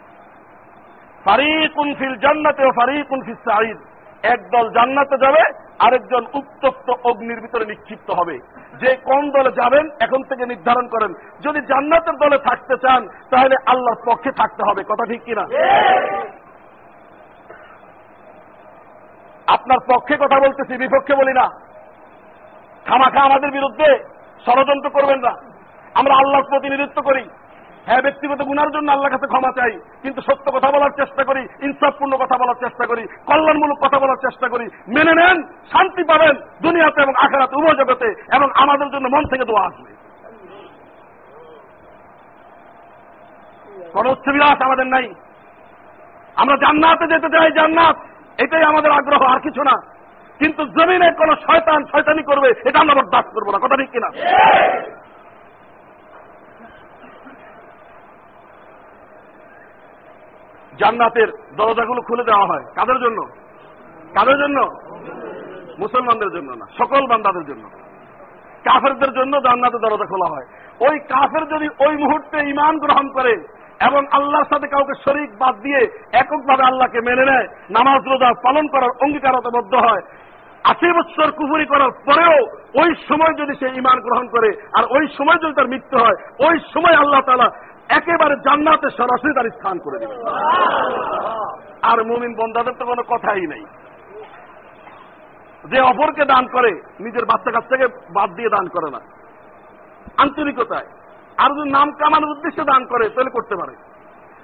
ফারিকুন 1.24 1.94
ফিল 1.94 2.16
জান্নাতে 2.16 2.64
ও 2.64 2.70
ফারিকুন 2.70 3.20
ফিল 3.26 3.34
সাঈদ। 3.34 3.78
একদল 4.22 4.70
জান্নাতে 4.70 5.16
যাবে, 5.18 5.42
আরেকজন 5.78 6.26
উত্তপ্ত 6.34 6.90
অগ্নির 7.04 7.40
ভিতরে 7.40 7.64
নিক্ষিপ্ত 7.64 8.10
হবে। 8.10 8.38
যে 8.80 8.96
কোন 8.96 9.30
দলে 9.30 9.52
যাবেন, 9.52 9.90
এখন 10.00 10.22
থেকে 10.22 10.46
নির্ধারণ 10.46 10.88
করেন। 10.88 11.12
যদি 11.40 11.60
জান্নাতের 11.60 12.16
দলে 12.16 12.38
থাকতে 12.38 12.74
চান, 12.76 13.08
তাহলে 13.30 13.56
আল্লাহর 13.66 14.02
পক্ষে 14.06 14.30
থাকতে 14.32 14.62
হবে। 14.70 14.82
কথা 14.82 15.04
ঠিক 15.04 15.22
কিনা? 15.22 15.44
আপনার 19.46 19.78
পক্ষে 19.94 20.16
কথা 20.16 20.40
বলতেছি, 20.40 20.78
বিপক্ষে 20.78 21.14
বলি 21.14 21.32
না। 21.32 21.46
খামাখা 22.86 23.20
আমাদের 23.20 23.50
বিরুদ্ধে 23.50 23.98
ষড়যন্ত্র 24.46 24.90
করবেন 24.90 25.20
না। 25.20 25.32
আমরা 26.00 26.14
আল্লাহর 26.20 26.48
প্রতিনিধিত্ব 26.50 26.98
করি। 27.08 27.24
হ্যাঁ 27.86 28.02
ব্যক্তিগত 28.02 28.40
গুনার 28.42 28.70
জন্য 28.70 28.88
আল্লাহর 28.92 29.14
কাছে 29.14 29.26
ক্ষমা 29.26 29.50
চাই, 29.58 29.72
কিন্তু 30.02 30.20
সত্য 30.28 30.46
কথা 30.56 30.68
বলার 30.74 30.90
চেষ্টা 30.90 31.22
করি, 31.24 31.42
ইনসাফপূর্ণ 31.66 32.12
কথা 32.22 32.36
বলার 32.38 32.58
চেষ্টা 32.64 32.84
করি, 32.86 33.02
কল্যাণমূলক 33.26 33.78
কথা 33.84 33.98
বলার 34.02 34.22
চেষ্টা 34.24 34.46
করি। 34.48 34.66
মেনে 34.96 35.14
নেন, 35.20 35.36
শান্তি 35.72 36.02
পাবেন 36.10 36.34
দুনিয়াতে 36.62 36.98
এবং 37.02 37.14
আখেরাতে, 37.24 37.54
উভয় 37.56 37.78
জগতে, 37.80 38.08
এবং 38.36 38.48
আমাদের 38.54 38.88
জন্য 38.90 39.06
মন 39.14 39.24
থেকে 39.32 39.44
দোয়া 39.44 39.62
আসবে। 39.68 39.90
কোন 43.92 44.06
উচ্চবিলাস 44.06 44.58
আমাদের 44.66 44.86
নাই। 44.86 45.06
আমরা 46.36 46.56
জান্নাতে 46.56 47.04
যেতে 47.06 47.28
চাই, 47.28 47.50
জান্নাত, 47.50 47.96
এটাই 48.44 48.64
আমাদের 48.64 48.90
আগ্রহ, 48.90 49.22
আর 49.32 49.40
কিছু 49.46 49.62
না। 49.62 49.76
কিন্তু 50.40 50.62
জমিনে 50.76 51.08
কোন 51.20 51.30
শয়তান 51.46 51.80
শয়তানি 51.92 52.22
করবে, 52.22 52.48
এটা 52.68 52.78
আমরা 52.80 52.94
বরদাস্ত 52.94 53.30
করব 53.34 53.48
না, 53.52 53.58
কথা 53.58 53.76
ঠিক 53.76 53.90
কিনা? 53.90 54.10
জান্নাতের 60.80 61.28
দরজাগুলো 61.56 62.00
খুলে 62.02 62.24
দেওয়া 62.24 62.46
হয়। 62.46 62.64
কাদের 62.74 62.98
জন্য? 63.00 63.22
কাদের 64.14 64.38
জন্য? 64.38 64.58
মুসলমানদের 65.78 66.30
জন্য 66.30 66.52
না, 66.52 66.66
সকল 66.78 67.06
বান্দাদের 67.06 67.44
জন্য। 67.44 67.70
কাফেরদের 68.64 69.12
জন্য 69.14 69.40
জান্নাতের 69.40 69.80
দরজা 69.80 70.06
খোলা 70.06 70.26
হয়। 70.26 70.46
ওই 70.80 70.98
কাফের 70.98 71.44
যদি 71.48 71.68
ওই 71.86 71.96
মুহূর্তে 71.96 72.38
ইমান 72.48 72.78
গ্রহণ 72.78 73.08
করে 73.08 73.34
এবং 73.86 74.02
আল্লাহর 74.12 74.44
সাথে 74.44 74.66
কাউকে 74.68 74.94
শরিক 75.04 75.30
বাদ 75.38 75.54
দিয়ে 75.56 75.80
এককভাবে 76.12 76.62
আল্লাহকে 76.62 77.00
মেনে 77.00 77.24
নেয়, 77.24 77.46
নামাজ, 77.70 78.08
রোজা 78.08 78.32
পালন 78.42 78.66
করার 78.68 78.90
অঙ্গীকারতাবদ্ধ 79.00 79.74
হয়, 79.74 80.02
আশি 80.64 80.88
বছর 80.92 81.32
কুফুরি 81.32 81.66
করার 81.66 81.90
পরেও 81.90 82.36
ওই 82.82 82.94
সময় 83.08 83.34
যদি 83.34 83.54
সে 83.54 83.66
ইমান 83.78 84.00
গ্রহণ 84.00 84.26
করে, 84.28 84.50
আর 84.78 84.84
ওই 84.90 85.08
সময় 85.18 85.38
যদি 85.42 85.54
তার 85.54 85.68
মৃত্যু 85.68 85.98
হয়, 85.98 86.48
ওই 86.48 86.58
সময় 86.74 86.96
আল্লাহ 86.96 87.20
তালা 87.20 87.48
একেবারে 87.88 88.36
জান্নাতে 88.36 88.90
সরাসরি 88.90 89.34
তার 89.34 89.50
স্থান 89.50 89.78
করে 89.78 89.98
দেবে। 89.98 90.14
আর 91.82 92.04
মুমিন 92.04 92.34
বন্ধাদের 92.34 92.72
তো 92.78 92.86
কোনো 92.86 93.02
কথাই 93.02 93.46
নেই। 93.46 93.64
যে 95.64 95.80
অপরকে 95.80 96.24
দান 96.24 96.46
করে 96.46 96.70
নিজের 97.00 97.24
বাচ্চা 97.24 97.50
কাচ্চাকে 97.50 97.86
বাদ 97.86 98.30
দিয়ে 98.30 98.48
দান 98.48 98.68
করে 98.68 98.90
না। 98.90 99.00
আন্তরিকতায়। 100.18 100.86
আর 101.36 101.60
যদি 101.60 101.70
নাম 101.70 101.90
কামানোর 101.90 102.30
উদ্দেশ্যে 102.30 102.64
দান 102.64 102.86
করে 102.86 103.08
তাহলে 103.08 103.30
করতে 103.30 103.54
পারে। 103.56 103.76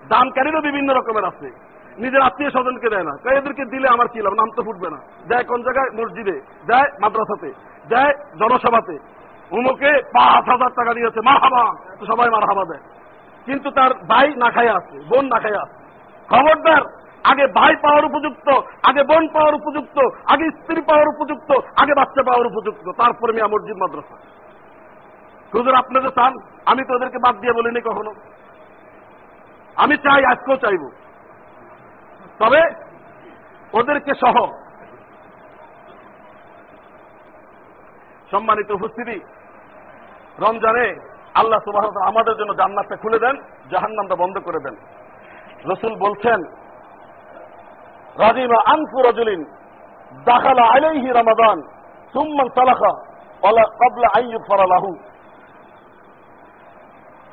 দানকারীরও 0.09 0.61
বিভিন্ন 0.61 0.95
রকমের 0.95 1.25
আছে। 1.25 1.51
নিজের 1.99 2.21
আত্মীয় 2.21 2.51
স্বজনকে 2.51 2.91
দেয় 2.91 3.03
না। 3.03 3.17
তাই 3.23 3.39
এদেরকে 3.39 3.65
দিলে 3.65 3.89
আমার 3.89 4.09
কি 4.09 4.23
লাভ? 4.23 4.33
নাম 4.35 4.51
তো 4.57 4.63
ফুটবে 4.63 4.91
না। 4.91 4.97
দেয় 5.29 5.45
কোন 5.45 5.63
জায়গায়? 5.63 6.05
মসজিদে। 6.05 6.41
দেয় 6.67 6.91
মাদ্রাসাতে। 7.01 7.53
দেয় 7.89 8.13
জনসভাতে। 8.15 8.99
উমুকে 9.51 10.03
পাঁচ 10.03 10.45
হাজার 10.45 10.71
টাকা 10.71 10.95
দিয়েছে 10.95 11.21
মার 11.25 11.37
হাবা 11.37 11.97
তো 12.01 12.07
সবাই 12.07 12.31
মার 12.31 12.45
হাবা 12.45 12.65
দেয়। 12.65 13.04
কিন্তু 13.47 13.71
তার 13.71 13.95
ভাই 13.95 14.35
না 14.35 14.51
খায় 14.51 14.77
আছে, 14.77 14.97
বোন 15.09 15.25
না 15.25 15.39
খায় 15.41 15.59
আছে। 15.63 15.79
খবরদার, 16.29 16.83
আগে 17.25 17.47
ভাই 17.47 17.77
পাওয়ার 17.83 18.05
উপযুক্ত, 18.05 18.49
আগে 18.89 19.03
বোন 19.03 19.29
পাওয়ার 19.29 19.55
উপযুক্ত, 19.55 19.99
আগে 20.27 20.51
স্ত্রী 20.51 20.83
পাওয়ার 20.83 21.09
উপযুক্ত, 21.09 21.51
আগে 21.77 21.95
বাচ্চা 21.95 22.23
পাওয়ার 22.23 22.47
উপযুক্ত, 22.47 22.87
তারপরে 22.97 23.33
মিয়া 23.33 23.47
মসজিদ 23.47 23.77
মাদ্রাসা। 23.77 24.17
হুজুর, 25.55 25.75
আপনাদের 25.75 26.11
চান? 26.11 26.33
আমি 26.67 26.85
তো 26.85 26.95
ওদেরকে 26.95 27.19
বাদ 27.19 27.41
দিয়ে 27.41 27.53
বলিনি 27.53 27.81
কখনো। 27.81 28.15
আমি 29.77 29.97
চাই, 29.97 30.25
আজকেও 30.25 30.57
চাইব। 30.57 30.91
তবে 32.39 32.63
ওদেরকে 33.73 34.13
সহ 34.15 34.37
সম্মানিত 38.31 38.71
উপস্থিতি, 38.71 39.21
রমজানে 40.39 41.14
আল্লাহ 41.35 41.61
সুবাহ 41.65 41.85
আমাদের 42.09 42.35
জন্য 42.37 42.55
জান্নাতটা 42.55 42.97
খুলে 42.97 43.19
দেন, 43.19 43.37
জাহান্নামটা 43.71 44.17
বন্ধ 44.17 44.39
করে 44.39 44.61
দেন। 44.61 44.77
রসুল 45.73 45.95
বলছেন, 45.95 46.41
রাজিমা 48.19 48.59
আনফু 48.73 48.99
রজুলিন 49.09 49.41
দাখালা 50.25 50.65
আলাইহি 50.67 51.09
রমাদান, 51.09 51.59
সুম্মান 52.13 52.49
সালাখা 52.49 52.93
কবলা 53.81 54.09
আইয়ু 54.17 54.39
ফরালাহু 54.49 54.91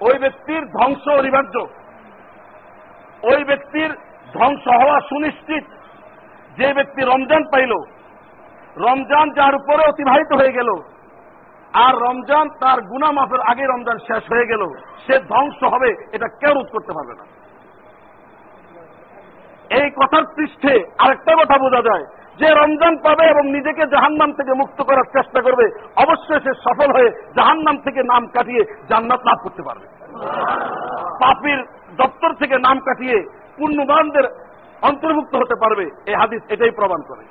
ওই 0.02 0.18
ব্যক্তির 0.20 0.64
ধ্বংস 0.68 1.08
অনিবার্য। 1.08 1.56
ওই 3.24 3.44
ব্যক্তির 3.44 3.92
ধ্বংস 4.34 4.66
হওয়া 4.68 5.00
সুনিশ্চিত। 5.00 5.66
যে 6.58 6.74
ব্যক্তি 6.74 7.02
রমজান 7.02 7.44
পাইল, 7.52 7.74
রমজান 8.78 9.30
যার 9.30 9.56
উপরে 9.56 9.84
অতিবাহিত 9.90 10.32
হয়ে 10.40 10.54
গেল 10.54 10.70
আর 11.74 11.94
রমজান 11.96 12.50
তার 12.60 12.82
গুনা 12.82 13.12
মাফের 13.12 13.42
আগে 13.42 13.64
রমজান 13.66 13.98
শেষ 13.98 14.24
হয়ে 14.32 14.46
গেল। 14.46 14.64
সে 15.06 15.20
ধ্বংস 15.20 15.64
হবে, 15.64 15.90
এটা 16.12 16.28
কেউ 16.28 16.54
রোধ 16.54 16.68
করতে 16.72 16.94
পারবে 16.94 17.14
না। 17.14 17.26
এই 19.80 19.90
কথার 19.90 20.24
পৃষ্ঠে 20.36 20.74
আরেকটা 21.00 21.32
কথা 21.36 21.58
বোঝা 21.58 21.82
যায়, 21.82 22.06
যে 22.40 22.48
রমজান 22.50 22.98
পাবে 22.98 23.24
এবং 23.24 23.44
নিজেকে 23.52 23.84
জাহান্নাম 23.88 24.32
থেকে 24.32 24.54
মুক্ত 24.54 24.84
করার 24.84 25.04
চেষ্টা 25.04 25.42
করবে, 25.42 25.66
অবশ্যই 25.96 26.40
সে 26.40 26.54
সফল 26.54 26.90
হয়ে 26.92 27.10
জাহান্নাম 27.36 27.78
থেকে 27.78 28.04
নাম 28.04 28.28
কাটিয়ে 28.28 28.64
জান্নাত 28.90 29.22
লাভ 29.26 29.38
করতে 29.44 29.62
পারবে। 29.64 29.88
পাপির 31.20 31.60
দপ্তর 31.98 32.34
থেকে 32.34 32.56
নাম 32.58 32.80
কাটিয়ে 32.80 33.18
পূর্ণবানদের 33.58 34.24
অন্তর্ভুক্ত 34.82 35.36
হতে 35.36 35.56
পারবে, 35.56 35.86
এই 36.06 36.16
হাদিস 36.16 36.42
এটাই 36.50 36.72
প্রমাণ 36.72 37.02
করে। 37.02 37.24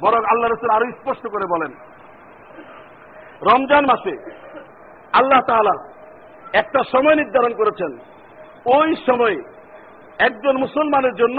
বরং 0.00 0.24
আল্লাহ 0.24 0.50
রসুল 0.50 0.70
আরও 0.70 0.86
স্পষ্ট 0.90 1.28
করে 1.28 1.46
বলেন 1.46 1.72
রমজান 3.48 3.84
মাসে 3.86 4.14
আল্লাহ 5.12 5.40
তাআলা 5.48 5.74
একটা 6.52 6.80
সময় 6.92 7.14
নির্ধারণ 7.14 7.52
করেছেন। 7.54 7.90
ওই 8.76 8.90
সময়ে 9.06 9.36
একজন 10.18 10.54
মুসলমানের 10.58 11.14
জন্য 11.14 11.38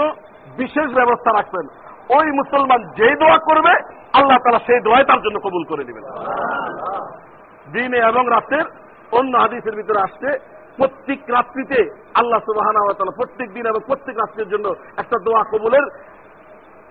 বিশেষ 0.56 0.88
ব্যবস্থা 0.94 1.30
রাখবেন। 1.32 1.66
ওই 2.18 2.26
মুসলমান 2.32 2.80
যে 2.96 3.08
দোয়া 3.16 3.38
করবে, 3.38 3.74
আল্লাহ 4.12 4.38
তালা 4.38 4.58
সেই 4.58 4.80
দোয়াই 4.80 5.04
তার 5.04 5.20
জন্য 5.22 5.40
কবুল 5.40 5.64
করে 5.64 5.84
দিবেন 5.84 6.04
দিনে 7.72 7.98
এবং 7.98 8.24
রাতের 8.28 8.64
অন্য 9.12 9.32
হাদিসের 9.38 9.74
ভিতরে 9.76 10.00
আসছে, 10.00 10.28
প্রত্যেক 10.76 11.20
রাত্রিতে 11.28 11.78
আল্লাহ 12.14 12.40
সুবাহানা 12.40 13.10
প্রত্যেক 13.16 13.48
দিন 13.52 13.66
এবং 13.66 13.80
প্রত্যেক 13.86 14.16
রাত্রির 14.18 14.48
জন্য 14.48 14.66
একটা 14.96 15.16
দোয়া 15.24 15.42
কবুলের 15.44 15.84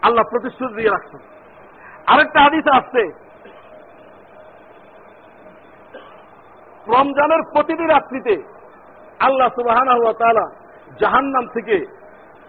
আল্লাহ 0.01 0.23
প্রতিশ্রুতি 0.31 0.75
দিয়ে 0.75 0.89
রাখছেন। 0.89 1.21
আরেকটা 2.07 2.39
হাদিস 2.43 2.65
আসছে 2.73 3.30
রমজানের 6.95 7.41
প্রতিটি 7.53 7.85
রাত্রিতে 7.87 8.35
আল্লাহ 9.19 9.49
সুবাহানা 9.49 10.13
তালা 10.19 10.45
জাহান্নাম 11.01 11.47
থেকে 11.47 11.77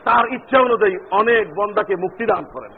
তার 0.04 0.32
ইচ্ছা 0.32 0.58
অনুযায়ী 0.60 0.96
অনেক 1.10 1.54
বন্দাকে 1.56 1.96
মুক্তি 1.96 2.26
দান 2.26 2.44
করেন। 2.44 2.72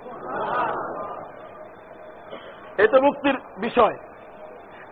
এটা 2.78 3.00
মুক্তির 3.00 3.36
বিষয়। 3.58 3.96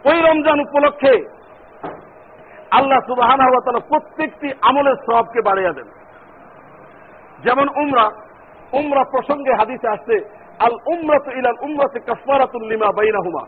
ওই 0.04 0.18
রমজান 0.22 0.60
উপলক্ষে 0.60 1.14
আল্লাহ 2.70 3.00
সুবাহানা 3.00 3.46
প্রত্যেকটি 3.88 4.52
আমলের 4.62 4.96
সবকে 5.06 5.40
বাড়িয়ে 5.42 5.72
দেন। 5.72 5.88
যেমন 7.44 7.68
উমরা 7.68 8.10
উমরা 8.72 9.04
প্রসঙ্গে 9.04 9.52
হাদিসে 9.54 9.88
আসছে, 9.88 10.16
আল 10.58 10.74
উমরাত 10.86 11.26
ইলাল 11.28 11.58
উমরাতে 11.60 12.00
কাসমারাতুল 12.00 12.64
লিমা 12.66 12.88
বাইনাহুমা। 12.96 13.44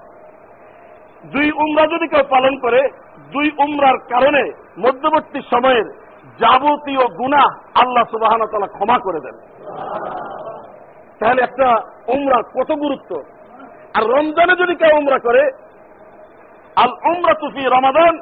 দুই 1.24 1.52
উমরা 1.52 1.86
যদি 1.86 2.08
কেউ 2.08 2.24
পালন 2.30 2.58
করে 2.58 2.88
দুই 3.32 3.50
উমরার 3.58 3.98
কারণে 3.98 4.52
মধ্যবর্তী 4.78 5.40
সময়ের 5.40 5.84
যাবতীয় 6.40 7.06
গুণা 7.06 7.44
আল্লাহ 7.74 8.04
সুবাহ 8.10 8.32
ক্ষমা 8.66 8.98
করে 8.98 9.20
দেন। 9.20 9.36
তাহলে 11.18 11.42
একটা 11.42 11.82
উমরা 12.06 12.42
কত 12.42 12.72
গুরুত্ব? 12.72 13.22
আর 13.94 14.02
রমজানে 14.02 14.56
যদি 14.56 14.74
কেউ 14.74 14.98
উমরা 14.98 15.18
করে, 15.18 15.52
আল 16.76 16.92
উমরা 17.04 17.34
তুফি 17.34 17.64
রমাদান 17.64 18.18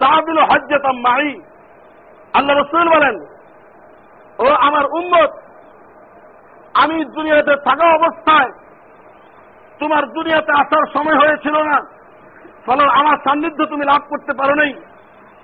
তাহবিল 0.00 0.38
হজ্জাতাম 0.38 0.96
মাই 0.96 1.40
আল্লাহ 2.34 2.56
রসুল 2.56 2.88
বলেন, 2.88 3.16
ও 4.38 4.54
আমার 4.54 4.86
উম্মত, 4.86 5.30
আমি 6.74 7.04
দুনিয়াতে 7.04 7.56
থাকা 7.56 7.86
অবস্থায়, 7.94 8.50
তোমার 9.78 10.06
দুনিয়াতে 10.06 10.52
আসার 10.52 10.84
সময় 10.92 11.18
হয়েছিল 11.18 11.62
না 11.62 11.97
ফলে 12.68 12.84
আমার 12.92 13.16
সান্নিধ্য 13.16 13.66
তুমি 13.66 13.84
লাভ 13.84 14.02
করতে 14.08 14.32
পারো 14.32 14.54
নাই। 14.54 14.74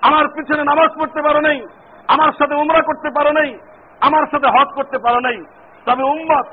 আমার 0.02 0.28
পিছনে 0.28 0.64
নামাজ 0.64 0.90
পড়তে 0.98 1.22
পারো 1.22 1.40
নাই। 1.40 1.66
আমার 2.08 2.32
সাথে 2.32 2.54
উমরা 2.54 2.82
করতে 2.82 3.10
পারো 3.10 3.32
নাই। 3.32 3.58
আমার 4.00 4.26
সাথে 4.30 4.46
হজ 4.46 4.68
করতে 4.74 4.98
পারো 4.98 5.20
নাই। 5.20 5.44
তবে 5.86 6.02
উম্মত 6.02 6.46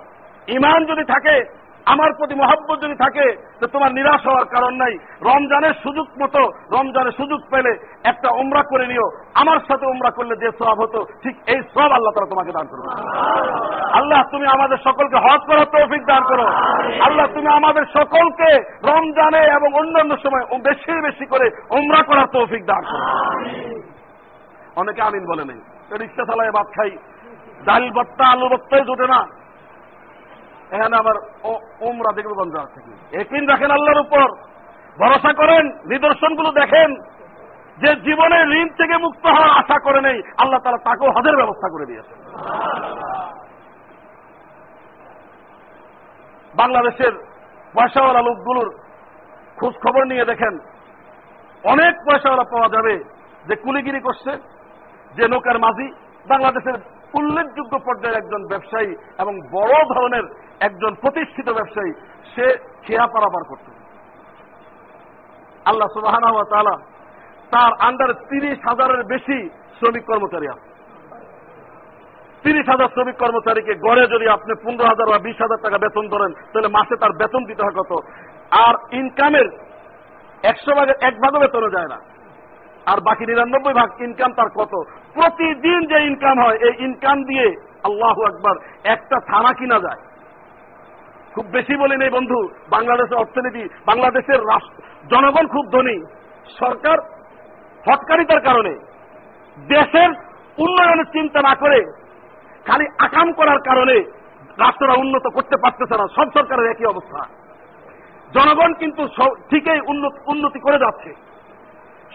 ইমান 0.47 0.85
যদি 0.85 1.03
থাকে 1.03 1.60
আমার 1.85 2.13
প্রতি 2.13 2.35
মহাব্বত 2.35 2.83
যদি 2.83 2.95
থাকে, 2.95 3.35
তো 3.59 3.67
তোমার 3.67 3.91
নিরাশ 3.91 4.27
হওয়ার 4.27 4.45
কারণ 4.45 4.73
নাই। 4.73 4.97
রমজানের 5.21 5.73
সুযোগ 5.73 6.07
মতো, 6.21 6.51
রমজানের 6.71 7.11
সুযোগ 7.11 7.41
পেলে 7.49 7.77
একটা 8.03 8.29
উমরা 8.31 8.63
করে 8.63 8.87
নিও। 8.87 9.11
আমার 9.33 9.59
সাথে 9.59 9.85
উমরা 9.85 10.11
করলে 10.11 10.35
যে 10.35 10.51
সব 10.59 10.81
হতো, 10.81 11.05
ঠিক 11.23 11.35
এই 11.47 11.61
সব 11.73 11.91
আল্লাহ 11.91 12.13
তারা 12.13 12.29
তোমাকে 12.29 12.51
দান 12.51 12.67
করবে 12.67 12.87
আল্লাহ, 13.91 14.23
তুমি 14.31 14.47
আমাদের 14.47 14.77
সকলকে 14.77 15.15
হজ 15.15 15.39
করার 15.47 15.65
তৌফিক 15.65 16.05
দান 16.05 16.23
করো। 16.23 16.45
আল্লাহ, 17.01 17.27
তুমি 17.33 17.47
আমাদের 17.47 17.85
সকলকে 17.93 18.79
রমজানে 18.87 19.45
এবং 19.45 19.73
অন্যান্য 19.73 20.17
সময় 20.17 20.59
বেশি 20.59 21.01
বেশি 21.01 21.25
করে 21.25 21.49
উমরা 21.69 22.03
করার 22.03 22.27
তৌফিক 22.27 22.65
দান 22.65 22.81
করো। 22.81 23.05
অনেকে 24.75 25.01
আমিন 25.01 25.25
বলে 25.25 25.45
নেই। 25.45 25.61
রিক্সা 25.97 26.25
চালায় 26.25 26.51
ভাত 26.51 26.67
খাই। 26.67 26.91
ডাল 27.65 27.91
বত্তা 27.91 28.31
আলু 28.31 28.49
বত্তাই 28.49 28.81
জোটে 28.81 29.07
না। 29.07 29.40
এখানে 30.75 30.95
আবার 31.01 31.15
ওমরা 31.87 32.11
দেখবে 32.17 32.35
বন্ধ 32.41 32.55
থেকে 32.75 32.91
একদিন 33.21 33.43
রাখেন 33.51 33.71
আল্লাহর 33.77 34.03
উপর 34.05 34.27
ভরসা 35.01 35.31
করেন, 35.41 35.63
নিদর্শনগুলো 35.91 36.49
দেখেন, 36.61 36.89
যে 37.81 37.89
জীবনে 38.07 38.37
ঋণ 38.59 38.67
থেকে 38.79 38.95
মুক্ত 39.05 39.25
হওয়ার 39.35 39.51
আশা 39.61 39.77
করে 39.85 39.99
নেই, 40.07 40.17
আল্লাহ 40.41 40.59
তারা 40.63 40.79
তাকেও 40.87 41.13
হজের 41.15 41.35
ব্যবস্থা 41.41 41.67
করে 41.73 41.85
দিয়েছে 41.89 42.13
বাংলাদেশের 46.61 47.13
পয়সাওয়ালা 47.75 48.21
লোকগুলোর 48.29 48.69
খোঁজ 49.59 49.73
খবর 49.83 50.03
নিয়ে 50.11 50.25
দেখেন, 50.31 50.53
অনেক 51.63 51.93
পয়সাওয়ালা 52.07 52.45
পাওয়া 52.51 52.69
যাবে 52.75 52.93
যে 53.47 53.55
কুলিগিরি 53.63 54.01
করছে, 54.07 54.31
যে 55.17 55.23
নৌকার 55.31 55.57
মাঝি, 55.65 55.87
বাংলাদেশের 56.31 56.77
উল্লেখযোগ্য 57.13 57.79
পর্যায়ের 57.79 58.17
একজন 58.17 58.47
ব্যবসায়ী 58.47 58.95
এবং 59.19 59.39
বড় 59.51 59.95
ধরনের 59.95 60.23
একজন 60.59 60.95
প্রতিষ্ঠিত 60.95 61.49
ব্যবসায়ী, 61.49 61.91
সে 62.35 62.45
খেয়া 62.83 63.07
পারাপার 63.07 63.43
করত। 63.43 63.67
আল্লাহ 65.65 65.87
সুবাহ 65.93 66.15
তার 67.51 67.71
আন্ডারে 67.79 68.13
তিরিশ 68.13 68.59
হাজারের 68.69 69.03
বেশি 69.03 69.49
শ্রমিক 69.49 70.05
কর্মচারী 70.05 70.47
আছে। 70.47 70.71
তিরিশ 72.43 72.69
হাজার 72.69 72.87
শ্রমিক 72.87 73.17
কর্মচারীকে 73.17 73.75
গড়ে 73.75 74.07
যদি 74.07 74.27
আপনি 74.27 74.53
পনেরো 74.63 74.85
হাজার 74.87 75.07
বা 75.09 75.17
বিশ 75.17 75.35
হাজার 75.41 75.63
টাকা 75.63 75.77
বেতন 75.77 76.07
ধরেন, 76.07 76.33
তাহলে 76.33 76.67
মাসে 76.67 76.95
তার 76.97 77.11
বেতন 77.11 77.45
দিতে 77.45 77.63
হয় 77.63 77.83
কত? 77.83 77.91
আর 78.51 78.73
ইনকামের 78.91 79.47
একশো 80.43 80.75
ভাগের 80.75 80.95
এক 81.01 81.13
ভাগও 81.21 81.39
বেতনও 81.39 81.69
যায় 81.69 81.87
না। 81.87 81.99
আর 82.85 82.97
বাকি 83.07 83.23
নিরানব্বই 83.25 83.73
ভাগ 83.73 83.89
ইনকাম 84.01 84.31
তার 84.33 84.49
কত? 84.55 84.73
প্রতিদিন 85.13 85.79
যে 85.91 85.97
ইনকাম 86.09 86.35
হয়, 86.43 86.57
এই 86.67 86.73
ইনকাম 86.85 87.17
দিয়ে 87.23 87.47
আল্লাহ 87.83 88.15
একবার 88.29 88.55
একটা 88.93 89.17
থানা 89.27 89.51
কিনা 89.53 89.77
যায়। 89.79 90.01
খুব 91.33 91.45
বেশি 91.51 91.75
বলি 91.77 91.95
নেই 91.97 92.09
বন্ধু, 92.09 92.39
বাংলাদেশের 92.69 93.17
অর্থনীতি, 93.17 93.63
বাংলাদেশের 93.85 94.41
জনগণ 95.11 95.45
খুব 95.47 95.65
ধনী। 95.71 95.97
সরকার 96.59 96.97
হটকারিতার 97.87 98.41
কারণে 98.41 98.73
দেশের 99.69 100.09
উন্নয়নের 100.57 101.09
চিন্তা 101.11 101.39
না 101.41 101.53
করে 101.55 101.79
খালি 102.67 102.85
আকাম 102.99 103.27
করার 103.33 103.59
কারণে 103.69 103.95
রাষ্ট্ররা 104.57 104.95
উন্নত 105.03 105.25
করতে 105.33 105.55
পারতেছে 105.63 105.95
না, 105.97 106.05
সব 106.15 106.27
সরকারের 106.33 106.71
একই 106.71 106.85
অবস্থা। 106.85 107.21
জনগণ 108.35 108.73
কিন্তু 108.73 109.03
ঠিকই 109.49 109.81
উন্নতি 110.31 110.59
করে 110.59 110.77
যাচ্ছে। 110.79 111.11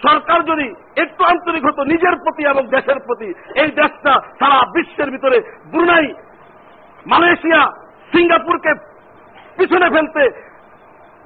সরকার 0.04 0.42
যদি 0.42 0.66
একটু 0.96 1.24
আন্তরিক 1.24 1.64
হতো 1.64 1.84
নিজের 1.84 2.16
প্রতি 2.16 2.42
এবং 2.44 2.66
দেশের 2.66 2.98
প্রতি, 3.06 3.28
এই 3.60 3.70
দেশটা 3.70 4.12
সারা 4.38 4.58
বিশ্বের 4.72 5.10
ভিতরে 5.10 5.38
ব্রুনাই, 5.70 6.14
মালয়েশিয়া, 7.06 7.60
সিঙ্গাপুরকে 8.12 8.72
পিছনে 9.56 9.90
ফেলতে 9.90 10.22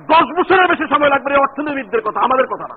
দশ 0.00 0.26
বছরের 0.38 0.66
বেশি 0.66 0.86
সময় 0.88 1.08
লাগবে 1.08 1.30
এই 1.34 1.40
অর্থনীতিবিদদের 1.40 2.00
কথা, 2.00 2.20
আমাদের 2.20 2.46
কথা 2.46 2.66
না। 2.68 2.76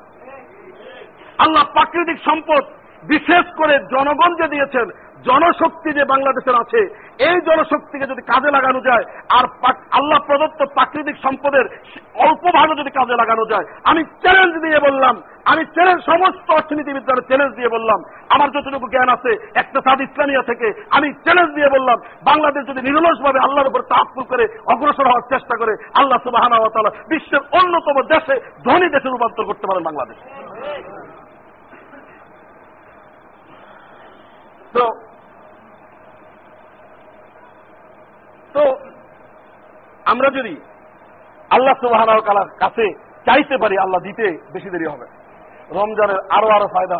আল্লাহ 1.38 1.64
প্রাকৃতিক 1.74 2.18
সম্পদ 2.26 2.64
বিশেষ 3.04 3.46
করে 3.58 3.80
জনগণ 3.91 4.32
যে 4.36 4.48
দিয়েছেন 4.48 4.88
জনশক্তি 5.28 5.90
যে 5.98 6.04
বাংলাদেশের 6.14 6.56
আছে, 6.64 6.82
এই 7.28 7.38
জনশক্তিকে 7.48 8.06
যদি 8.12 8.22
কাজে 8.32 8.50
লাগানো 8.56 8.80
যায়, 8.90 9.06
আর 9.38 9.46
আল্লাহ 9.98 10.20
প্রদত্ত 10.28 10.60
প্রাকৃতিক 10.78 11.16
সম্পদের 11.26 11.66
অল্প 12.26 12.44
ভাগে 12.56 12.80
যদি 12.82 12.92
কাজে 12.98 13.16
লাগানো 13.22 13.44
যায়, 13.52 13.66
আমি 13.92 14.02
চ্যালেঞ্জ 14.24 14.54
দিয়ে 14.66 14.80
বললাম, 14.88 15.16
আমি 15.52 15.64
চ্যালেঞ্জ 15.76 16.02
সমস্ত 16.12 16.48
অর্থনীতিবিদ্যার 16.60 17.26
চ্যালেঞ্জ 17.30 17.54
দিয়ে 17.60 17.74
বললাম, 17.76 18.00
আমার 18.34 18.50
যতটুকু 18.56 18.88
জ্ঞান 18.94 19.10
আছে, 19.16 19.32
একটা 19.62 19.80
সাদ 19.86 20.00
ইসলামিয়া 20.08 20.44
থেকে 20.50 20.68
আমি 20.98 21.08
চ্যালেঞ্জ 21.26 21.52
দিয়ে 21.58 21.70
বললাম, 21.76 21.98
বাংলাদেশ 22.30 22.64
যদি 22.70 22.82
নিরলসভাবে 22.88 23.40
আল্লাহর 23.46 23.72
উপর 23.72 23.82
তাপুল 23.94 24.24
করে, 24.32 24.46
অগ্রসর 24.74 25.10
হওয়ার 25.10 25.30
চেষ্টা 25.34 25.56
করে, 25.62 25.74
আল্লাহ 26.00 26.20
সুবাহ 26.26 26.44
বিশ্বের 27.12 27.44
অন্যতম 27.60 27.98
দেশে, 28.14 28.36
ধনী 28.66 28.88
দেশে 28.96 29.08
রূপান্তর 29.10 29.50
করতে 29.50 29.66
পারেন 29.70 29.84
বাংলাদেশ। 29.90 30.18
তো 34.76 34.86
তো 38.54 38.64
আমরা 40.06 40.30
যদি 40.30 40.54
আল্লাহ 41.49 41.74
সুবাহ 41.74 42.04
কাছে 42.60 42.86
চাইতে 43.26 43.58
পারি, 43.58 43.78
আল্লাহ 43.78 44.01
দিতে 44.01 44.38
বেশি 44.54 44.70
দেরি 44.70 44.86
হবে। 44.86 45.08
রমজানের 45.72 46.20
আরও 46.30 46.47
আরও 46.47 46.68
ফায়দা 46.68 46.99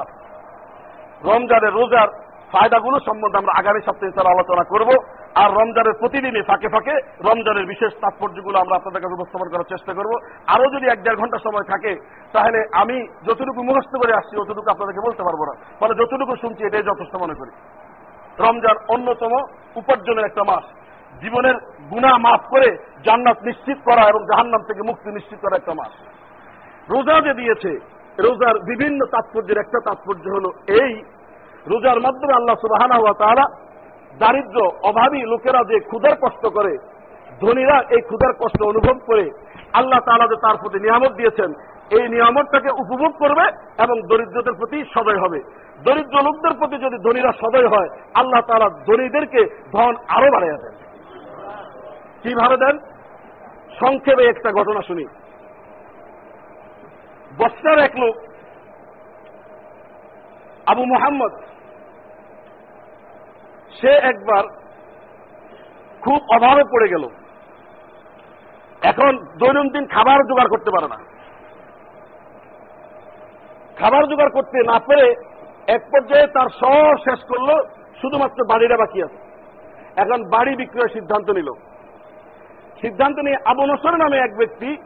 রমজানের 1.24 1.74
রোজার 1.74 2.08
ফায়দাগুলো 2.52 3.00
সম্বন্ধে 3.00 3.38
আমরা 3.38 3.54
আগামী 3.60 3.82
সপ্তাহে 3.86 4.12
তার 4.12 4.28
আলোচনা 4.28 4.64
করব। 4.64 4.90
আর 5.36 5.50
রমজানের 5.52 5.94
প্রতিদিনই 6.00 6.42
ফাঁকে 6.42 6.68
ফাঁকে 6.70 6.96
রমজানের 7.24 7.66
বিশেষ 7.66 7.94
তাৎপর্যগুলো 7.94 8.60
আমরা 8.60 8.76
আপনাদের 8.76 9.02
কাছে 9.02 9.14
উপস্থাপন 9.14 9.50
করার 9.50 9.70
চেষ্টা 9.70 9.94
করব। 9.94 10.12
আরও 10.48 10.66
যদি 10.70 10.86
এক 10.88 11.04
দেড় 11.04 11.16
ঘণ্টা 11.16 11.38
সময় 11.38 11.64
থাকে, 11.64 11.96
তাহলে 12.34 12.60
আমি 12.74 13.08
যতটুকু 13.26 13.64
মুখস্থ 13.64 13.94
করে 13.96 14.14
আসছি, 14.14 14.38
অতটুকু 14.38 14.72
আপনাদেরকে 14.72 15.06
বলতে 15.08 15.24
পারব 15.24 15.42
না। 15.46 15.54
ফলে 15.80 15.94
যতটুকু 15.96 16.36
শুনছি, 16.36 16.66
এটাই 16.66 16.84
যথেষ্ট 16.84 17.16
মনে 17.16 17.34
করি। 17.34 17.52
রমজান 18.40 18.78
অন্যতম 18.88 19.34
উপার্জনের 19.76 20.26
একটা 20.26 20.44
মাস। 20.44 20.83
জীবনের 21.24 21.56
গুণা 21.90 22.12
মাফ 22.18 22.42
করে 22.50 22.70
জান্নাত 23.06 23.38
নিশ্চিত 23.44 23.78
করা 23.86 24.04
এবং 24.10 24.22
জাহান্নাম 24.26 24.62
থেকে 24.68 24.82
মুক্তি 24.82 25.10
নিশ্চিত 25.10 25.40
করা 25.42 25.56
একটা 25.56 25.74
মাস। 25.74 25.94
রোজা 26.90 27.16
যে 27.22 27.34
দিয়েছে, 27.34 27.72
রোজার 28.20 28.56
বিভিন্ন 28.60 29.06
তাৎপর্যের 29.06 29.58
একটা 29.58 29.80
তাৎপর্য 29.86 30.26
হল 30.36 30.46
এই। 30.82 30.94
রোজার 31.68 32.00
মাধ্যমে 32.02 32.34
আল্লাহ 32.34 32.56
সুবাহানা 32.56 32.96
হওয়া 32.96 33.14
তারা 33.14 33.46
দারিদ্র, 34.20 34.58
অভাবী 34.84 35.22
লোকেরা 35.22 35.62
যে 35.70 35.80
ক্ষুধার 35.80 36.16
কষ্ট 36.22 36.44
করে, 36.48 36.74
ধনীরা 37.42 37.78
এই 37.90 38.02
ক্ষুধার 38.02 38.34
কষ্ট 38.34 38.60
অনুভব 38.64 38.98
করে, 39.06 39.26
আল্লাহ 39.74 40.00
তালা 40.00 40.28
যে 40.28 40.38
তার 40.42 40.58
প্রতি 40.62 40.80
নিয়ামত 40.80 41.12
দিয়েছেন, 41.12 41.50
এই 42.00 42.10
নিয়ামতটাকে 42.10 42.70
উপভোগ 42.72 43.12
করবে 43.20 43.46
এবং 43.84 44.02
দরিদ্রদের 44.02 44.54
প্রতি 44.54 44.84
সদয় 44.94 45.20
হবে। 45.20 45.40
দরিদ্র 45.84 46.18
লোকদের 46.24 46.54
প্রতি 46.60 46.78
যদি 46.78 46.98
ধনীরা 46.98 47.32
সদয় 47.42 47.68
হয়, 47.68 47.90
আল্লাহ 48.14 48.42
তালা 48.48 48.70
ধনীদেরকে 48.70 49.42
ধন 49.72 49.94
আরও 50.08 50.32
বাড়াইয়া 50.32 50.58
দেন। 50.58 50.83
কীভাবে 52.24 52.58
দেন? 52.58 52.80
সংক্ষেপে 53.80 54.24
একটা 54.24 54.52
ঘটনা 54.52 54.82
শুনি। 54.82 55.06
বস্তার 57.38 57.80
এক 57.80 58.00
লোক, 58.00 58.16
আবু 60.68 60.86
মোহাম্মদ, 60.86 61.32
সে 63.82 63.90
একবার 63.90 64.44
খুব 66.02 66.20
অভাবে 66.36 66.64
পড়ে 66.64 66.88
গেল। 66.90 67.10
এখন 68.82 69.18
দৈনন্দিন 69.38 69.86
খাবার 69.88 70.20
জোগাড় 70.28 70.50
করতে 70.50 70.72
পারে 70.72 70.88
না। 70.88 70.98
খাবার 73.80 74.04
জোগাড় 74.08 74.30
করতে 74.30 74.58
না 74.64 74.80
পেরে 74.80 75.16
এক 75.68 75.82
পর্যায়ে 75.82 76.28
তার 76.28 76.50
সব 76.50 76.98
শেষ 76.98 77.20
করল, 77.28 77.50
শুধুমাত্র 78.02 78.46
বাড়িটা 78.46 78.78
বাকি 78.78 79.04
আছে। 79.04 79.18
এখন 79.98 80.30
বাড়ি 80.30 80.56
বিক্রয়ের 80.56 80.90
সিদ্ধান্ত 80.90 81.30
নিল। 81.30 81.50
সিদ্ধান্ত 82.84 83.20
নিয়ে 83.20 83.38
আবু 83.46 83.64
নসর 83.66 83.98
নামে 83.98 84.18
এক 84.18 84.38
ব্যক্তি 84.38 84.78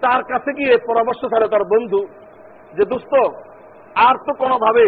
তার 0.00 0.22
কাছে 0.22 0.52
গিয়ে 0.52 0.78
পরামর্শ 0.86 1.20
ছাড়ে 1.20 1.48
তার 1.48 1.64
বন্ধু 1.64 2.06
যে, 2.76 2.84
দোস্ত, 2.84 3.14
আর 3.94 4.14
তো 4.26 4.34
কোনোভাবে 4.34 4.84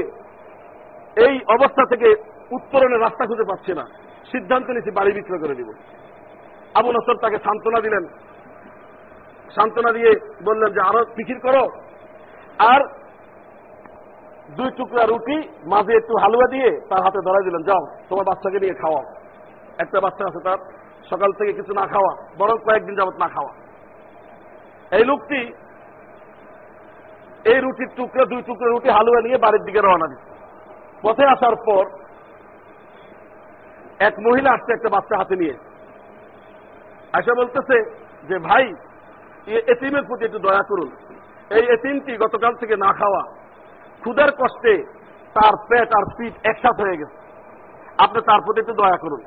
এই 1.27 1.41
অবস্থা 1.49 1.83
থেকে 1.91 2.09
উত্তরণের 2.53 3.01
রাস্তা 3.01 3.27
খুঁজে 3.27 3.45
পাচ্ছে 3.45 3.75
না। 3.75 3.85
সিদ্ধান্ত 4.33 4.71
নিয়েছি, 4.71 4.91
বাড়ি 4.91 5.13
বিক্রয় 5.13 5.39
করে 5.39 5.55
দিব 5.55 5.69
আবু 6.75 6.93
নসর 6.93 7.17
তাকে 7.17 7.39
সান্ত্বনা 7.39 7.81
দিলেন। 7.81 8.05
সান্ত্বনা 9.55 9.93
দিয়ে 9.93 10.11
বললেন 10.45 10.73
যে, 10.73 10.81
আরও 10.81 11.05
ফিকির 11.05 11.39
করো। 11.41 11.65
আর 12.59 12.81
দুই 14.57 14.71
টুকরা 14.77 15.07
রুটি 15.07 15.49
মাঝে 15.67 15.93
একটু 15.97 16.15
হালুয়া 16.23 16.49
দিয়ে 16.49 16.81
তার 16.81 17.03
হাতে 17.03 17.19
ধরাই 17.25 17.45
দিলেন। 17.45 17.63
যাও, 17.63 17.87
তোমার 18.09 18.25
বাচ্চাকে 18.25 18.61
নিয়ে 18.61 18.75
খাওয়াও। 18.75 19.05
একটা 19.79 20.01
বাচ্চা 20.01 20.25
আছে 20.25 20.41
তার। 20.45 20.84
সকাল 21.11 21.33
থেকে 21.33 21.53
কিছু 21.53 21.73
না 21.75 21.87
খাওয়া, 21.87 22.13
বরং 22.39 22.57
কয়েকদিন 22.59 22.95
যাবত 22.95 23.17
না 23.19 23.29
খাওয়া। 23.29 23.53
এই 24.99 25.05
লোকটি 25.05 25.41
এই 27.45 27.61
রুটির 27.61 27.89
টুকরা, 27.97 28.25
দুই 28.25 28.43
টুকরা 28.43 28.69
রুটি 28.69 28.89
হালুয়া 28.89 29.21
নিয়ে 29.21 29.39
বাড়ির 29.39 29.65
দিকে 29.65 29.81
রওনা 29.81 30.07
দিচ্ছে। 30.07 30.33
পথে 31.03 31.25
আসার 31.27 31.57
পর 31.67 31.85
এক 34.01 34.15
মহিলা 34.19 34.51
আসছে 34.51 34.73
একটা 34.73 34.89
বাচ্চা 34.89 35.19
হাতে 35.19 35.37
নিয়ে। 35.37 35.55
আশা 37.13 37.35
বলতেছে 37.35 37.77
যে, 38.29 38.39
ভাই 38.39 38.65
এতিমের 39.47 40.05
প্রতি 40.07 40.25
একটু 40.25 40.39
দয়া 40.39 40.63
করুন। 40.63 40.91
এই 41.51 41.65
এতিমটি 41.73 42.17
গতকাল 42.17 42.55
থেকে 42.55 42.77
না 42.77 42.93
খাওয়া। 42.93 43.23
ক্ষুদের 44.01 44.31
কষ্টে 44.33 44.75
তার 45.35 45.55
পেট 45.69 45.89
আর 45.97 46.05
পিঠ 46.19 46.35
একসাথ 46.47 46.81
হয়ে 46.81 46.97
গেছে। 46.97 47.17
আপনি 47.99 48.21
তার 48.21 48.41
প্রতি 48.41 48.61
একটু 48.61 48.73
দয়া 48.73 48.97
করুন। 48.97 49.23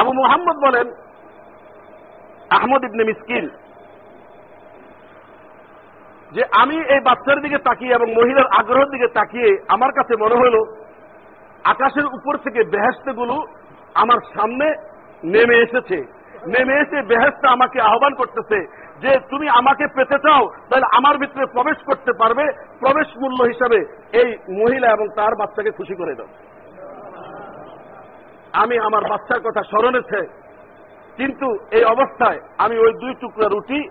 আবু 0.00 0.10
মোহাম্মদ 0.20 0.56
বলেন, 0.66 0.86
আহমদ 2.56 2.82
ইবনে 2.88 3.04
মিসকিন, 3.10 3.46
যে 6.34 6.42
আমি 6.62 6.76
এই 6.94 7.00
বাচ্চার 7.08 7.38
দিকে 7.44 7.58
তাকিয়ে 7.68 7.96
এবং 7.98 8.08
মহিলার 8.18 8.48
আগ্রহের 8.58 8.92
দিকে 8.94 9.08
তাকিয়ে 9.18 9.50
আমার 9.74 9.92
কাছে 9.98 10.14
মনে 10.22 10.36
হল, 10.42 10.56
আকাশের 11.72 12.06
উপর 12.16 12.34
থেকে 12.44 12.60
বেহেস্তগুলো 12.74 13.36
আমার 14.02 14.20
সামনে 14.34 14.66
নেমে 15.34 15.56
এসেছে। 15.66 15.98
নেমে 16.54 16.74
এসে 16.82 16.98
বেহেস্ত 17.10 17.42
আমাকে 17.56 17.78
আহ্বান 17.90 18.12
করতেছে 18.20 18.58
যে 19.02 19.10
তুমি 19.30 19.46
আমাকে 19.60 19.84
পেতে 19.96 20.18
চাও, 20.26 20.42
তাহলে 20.68 20.86
আমার 20.98 21.14
ভিতরে 21.22 21.46
প্রবেশ 21.54 21.78
করতে 21.88 22.12
পারবে, 22.20 22.44
প্রবেশ 22.82 23.08
মূল্য 23.22 23.40
হিসাবে 23.52 23.78
এই 24.20 24.28
মহিলা 24.60 24.88
এবং 24.96 25.06
তার 25.18 25.32
বাচ্চাকে 25.40 25.70
খুশি 25.78 25.94
করে 26.00 26.14
দাও। 26.18 26.30
আমি 28.52 28.78
আমার 28.78 29.02
বাচ্চার 29.08 29.40
কথা 29.40 29.62
স্মরণেছে 29.62 30.20
কিন্তু 31.16 31.58
এই 31.70 31.84
অবস্থায় 31.84 32.38
আমি 32.58 32.78
ওই 32.78 32.92
দুই 32.92 33.14
টুকরা 33.20 33.48
রুটি 33.48 33.88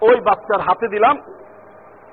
ওই 0.00 0.20
বাচ্চার 0.20 0.60
হাতে 0.60 0.88
দিলাম 0.88 1.16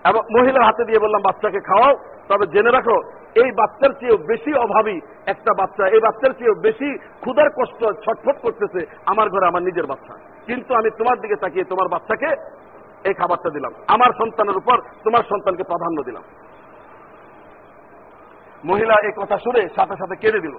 এবং 0.05 0.21
মহিলার 0.39 0.63
হাতে 0.63 0.85
দিয়ে 0.85 0.99
বললাম, 0.99 1.21
বাচ্চাকে 1.21 1.59
খাওয়াও। 1.59 1.97
তবে 2.29 2.47
জেনে 2.47 2.71
রাখো, 2.71 3.01
এই 3.35 3.51
বাচ্চার 3.51 3.89
চেয়েও 3.99 4.17
বেশি 4.17 4.53
অভাবী 4.53 5.01
একটা 5.25 5.53
বাচ্চা। 5.53 5.87
এই 5.87 5.99
বাচ্চার 5.99 6.33
চেয়েও 6.33 6.53
বেশি 6.53 6.97
ক্ষুধার 6.97 7.49
কষ্ট 7.49 7.85
ছটফট 7.85 8.41
করতেছে 8.41 8.85
আমার 9.05 9.29
ঘরে 9.29 9.45
আমার 9.45 9.63
নিজের 9.63 9.85
বাচ্চা। 9.85 10.13
কিন্তু 10.45 10.75
আমি 10.75 10.89
তোমার 10.89 11.21
দিকে 11.21 11.35
তাকিয়ে 11.35 11.63
তোমার 11.63 11.87
বাচ্চাকে 11.87 12.35
এই 13.03 13.13
খাবারটা 13.13 13.49
দিলাম। 13.49 13.73
আমার 13.87 14.09
সন্তানের 14.17 14.57
উপর 14.57 14.81
তোমার 15.03 15.23
সন্তানকে 15.29 15.63
প্রাধান্য 15.63 16.03
দিলাম। 16.03 16.23
মহিলা 18.65 18.93
এই 19.03 19.11
কথা 19.17 19.37
শুনে 19.37 19.69
সাথে 19.75 19.95
সাথে 19.99 20.15
কেঁদে 20.15 20.39
দিল। 20.39 20.57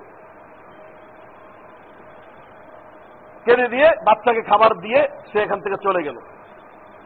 কেড়ে 3.47 3.66
দিয়ে 3.68 3.88
বাচ্চাকে 4.07 4.43
খাবার 4.51 4.72
দিয়ে 4.84 5.01
সে 5.32 5.38
এখান 5.43 5.61
থেকে 5.61 5.76
চলে 5.86 6.03
গেল। 6.03 6.16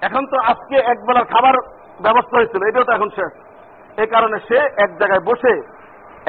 এখন 0.03 0.27
তো 0.27 0.37
আজকে 0.51 0.77
একবেলার 0.93 1.25
খাবার 1.25 1.55
ব্যবস্থা 2.05 2.37
হয়েছিল, 2.37 2.61
এটাও 2.69 2.85
তো 2.85 2.93
এখন 2.93 3.11
শেষ। 3.11 3.33
এই 4.03 4.07
কারণে 4.07 4.37
সে 4.49 4.59
এক 4.85 4.91
জায়গায় 5.01 5.21
বসে, 5.21 5.55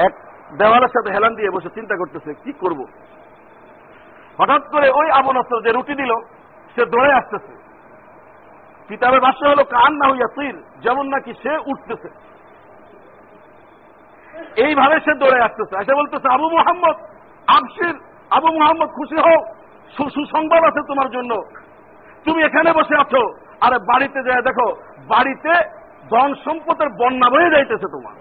এক 0.06 0.12
দেওয়ালের 0.60 0.88
সাথে 0.88 1.10
হেলান 1.10 1.34
দিয়ে 1.34 1.50
বসে 1.50 1.68
চিন্তা 1.74 1.94
করতেছে, 1.96 2.30
কি 2.44 2.52
করব? 2.52 2.80
হঠাৎ 4.38 4.62
করে 4.72 4.88
ওই 4.90 5.10
আবু 5.10 5.32
নসর 5.32 5.58
যে 5.66 5.72
রুটি 5.72 5.94
দিল, 5.94 6.12
সে 6.74 6.82
দৌড়ে 6.84 7.12
আসতেছে। 7.12 7.52
কিতাবের 8.88 9.20
ভাষ্য 9.20 9.42
হলো 9.44 9.64
কান 9.64 9.92
না 10.00 10.06
হইয়া 10.10 10.28
তীর, 10.36 10.56
যেমন 10.80 11.04
নাকি 11.14 11.32
সে 11.42 11.52
উঠতেছে। 11.66 12.08
এইভাবে 14.64 14.96
সে 15.04 15.12
দৌড়ে 15.14 15.40
আসতেছে। 15.42 15.74
এসে 15.82 15.94
বলতেছে, 16.00 16.28
আবু 16.36 16.46
মোহাম্মদ, 16.56 16.96
আবশির, 17.56 17.96
আবু 18.30 18.48
মোহাম্মদ 18.58 18.88
খুশি 18.98 19.18
হোক 19.26 19.57
সুসংবাদ 19.96 20.62
আছে 20.70 20.80
তোমার 20.88 21.08
জন্য। 21.10 21.32
তুমি 22.24 22.40
এখানে 22.42 22.70
বসে 22.72 22.94
আছো, 23.02 23.22
আর 23.60 23.72
বাড়িতে 23.90 24.20
যায়, 24.28 24.42
দেখো, 24.42 24.68
বাড়িতে 25.12 25.52
ধন 26.10 26.30
সম্পদের 26.44 26.88
বন্যা 27.00 27.28
বয়ে 27.30 27.52
যাইতেছে 27.54 27.88
তোমার। 27.94 28.14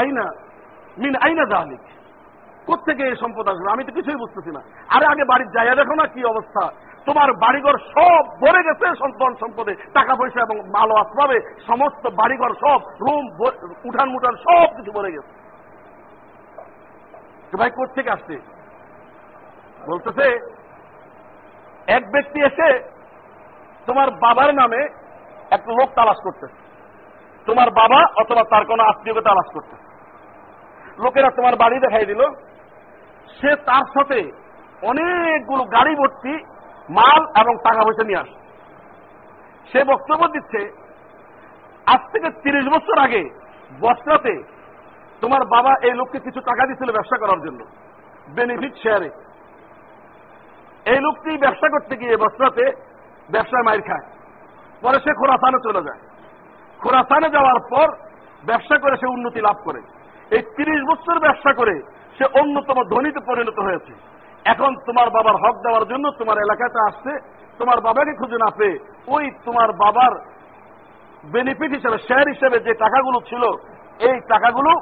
আইনা, 0.00 0.26
মিন 0.98 1.14
আইনা 1.26 1.44
জাহালিক 1.52 1.82
কোথেকে 2.66 3.02
এই 3.10 3.16
সম্পদ 3.20 3.48
আসবে 3.48 3.72
আমি 3.72 3.84
তো 3.84 3.92
কিছুই 3.92 4.20
বুঝতেছি 4.22 4.50
না। 4.56 4.60
আরে 4.96 5.06
আগে 5.12 5.24
বাড়ির 5.30 5.50
যাইয়া 5.56 5.74
দেখো 5.74 5.94
না 6.00 6.06
কি 6.14 6.20
অবস্থা। 6.24 6.64
তোমার 7.06 7.28
বাড়িঘর 7.44 7.76
সব 7.94 8.22
ভরে 8.42 8.60
গেছে 8.68 8.86
সন্তান 9.02 9.32
সম্পদে। 9.42 9.74
টাকা 9.96 10.12
পয়সা 10.20 10.40
এবং 10.46 10.56
মালো 10.74 10.94
আসবাবে, 11.02 11.38
সমস্ত 11.68 12.04
বাড়িঘর 12.20 12.52
সব 12.62 12.80
রুম 13.04 13.24
উঠান 13.88 14.08
মুঠান 14.14 14.34
সব 14.46 14.68
কিছু 14.76 14.90
ভরে 14.96 15.14
গেছে। 15.14 15.32
ভাই 17.58 17.70
থেকে 17.94 18.10
আসছে? 18.10 18.34
বলতেছে, 19.86 20.26
এক 21.88 22.02
ব্যক্তি 22.10 22.38
এসে 22.40 22.68
তোমার 23.86 24.08
বাবার 24.10 24.50
নামে 24.54 24.80
একটা 25.50 25.70
লোক 25.72 25.88
তালাশ 25.94 26.18
করতেছে 26.24 26.58
তোমার 27.46 27.68
বাবা 27.70 28.00
অথবা 28.20 28.42
তার 28.50 28.64
কোনো 28.64 28.82
আত্মীয়কে 28.82 29.26
তালাশ 29.28 29.48
করতেছে 29.54 29.86
লোকেরা 30.98 31.30
তোমার 31.36 31.54
বাড়ি 31.56 31.76
দেখাই 31.80 32.06
দিল। 32.06 32.22
সে 33.36 33.50
তার 33.56 33.84
সাথে 33.94 34.18
অনেকগুলো 34.82 35.62
গাড়ি 35.64 35.92
ভর্তি 35.94 36.34
মাল 36.90 37.20
এবং 37.40 37.54
টাকা 37.56 37.80
পয়সা 37.84 38.04
নিয়ে 38.04 38.18
আসে 38.18 38.36
সে 39.72 39.80
বক্তব্য 39.84 40.22
দিচ্ছে, 40.28 40.60
আজ 41.86 42.00
থেকে 42.12 42.28
তিরিশ 42.42 42.66
বছর 42.74 42.96
আগে 42.98 43.22
বস্ত্রাতে 43.80 44.34
তোমার 45.22 45.42
বাবা 45.54 45.72
এই 45.88 45.94
লোককে 46.00 46.18
কিছু 46.26 46.40
টাকা 46.40 46.66
দিচ্ছিল 46.66 46.90
ব্যবসা 46.92 47.16
করার 47.22 47.40
জন্য। 47.46 47.60
বেনিফিট 48.36 48.74
শেয়ারে 48.82 49.10
এই 50.92 51.00
লোকটি 51.06 51.30
ব্যবসা 51.44 51.68
করতে 51.74 51.94
গিয়ে 51.96 52.16
বস্ত্রাতে 52.16 52.64
ব্যবসায় 53.30 53.64
মাইর 53.68 53.82
খায়। 53.88 54.06
পরে 54.82 54.98
সে 55.04 55.12
খোরাসানে 55.20 55.58
চলে 55.66 55.82
যায়। 55.88 56.00
খোরাসানে 56.82 57.28
যাওয়ার 57.36 57.58
পর 57.72 57.88
ব্যবসা 58.46 58.76
করে 58.78 58.96
সে 59.00 59.06
উন্নতি 59.06 59.40
লাভ 59.40 59.56
করে। 59.64 59.80
এই 60.36 60.42
তিরিশ 60.56 60.80
বছর 60.90 61.16
ব্যবসা 61.26 61.52
করে 61.60 61.74
সে 62.18 62.24
অন্যতম 62.40 62.78
ধনীতে 62.92 63.20
পরিণত 63.28 63.58
হয়েছে। 63.66 63.92
এখন 64.44 64.70
তোমার 64.86 65.08
বাবার 65.16 65.36
হক 65.42 65.56
দেওয়ার 65.64 65.84
জন্য 65.88 66.10
তোমার 66.10 66.38
এলাকাতে 66.38 66.78
আসছে। 66.88 67.12
তোমার 67.58 67.78
বাবাকে 67.80 68.12
খুঁজে 68.18 68.38
না 68.44 68.50
পেয়ে 68.58 68.76
ওই 69.14 69.24
তোমার 69.44 69.72
বাবার 69.82 70.12
বেনিফিট 71.32 71.70
হিসেবে 71.76 71.98
শেয়ার 72.06 72.26
হিসেবে 72.28 72.58
যে 72.66 72.72
টাকাগুলো 72.74 73.18
ছিল, 73.30 73.42
এই 74.08 74.16
টাকাগুলো 74.28 74.72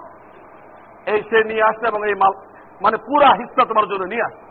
এই 1.13 1.21
সে 1.31 1.39
নিয়ে 1.45 1.63
আসছে 1.63 1.85
এবং 1.89 2.01
এই 2.09 2.15
মাল 2.15 2.33
মানে 2.83 2.97
পুরা 2.97 3.29
হিস্সা 3.41 3.63
তোমার 3.65 3.87
জন্য 3.91 4.05
নিয়ে 4.05 4.27
আসছে। 4.27 4.45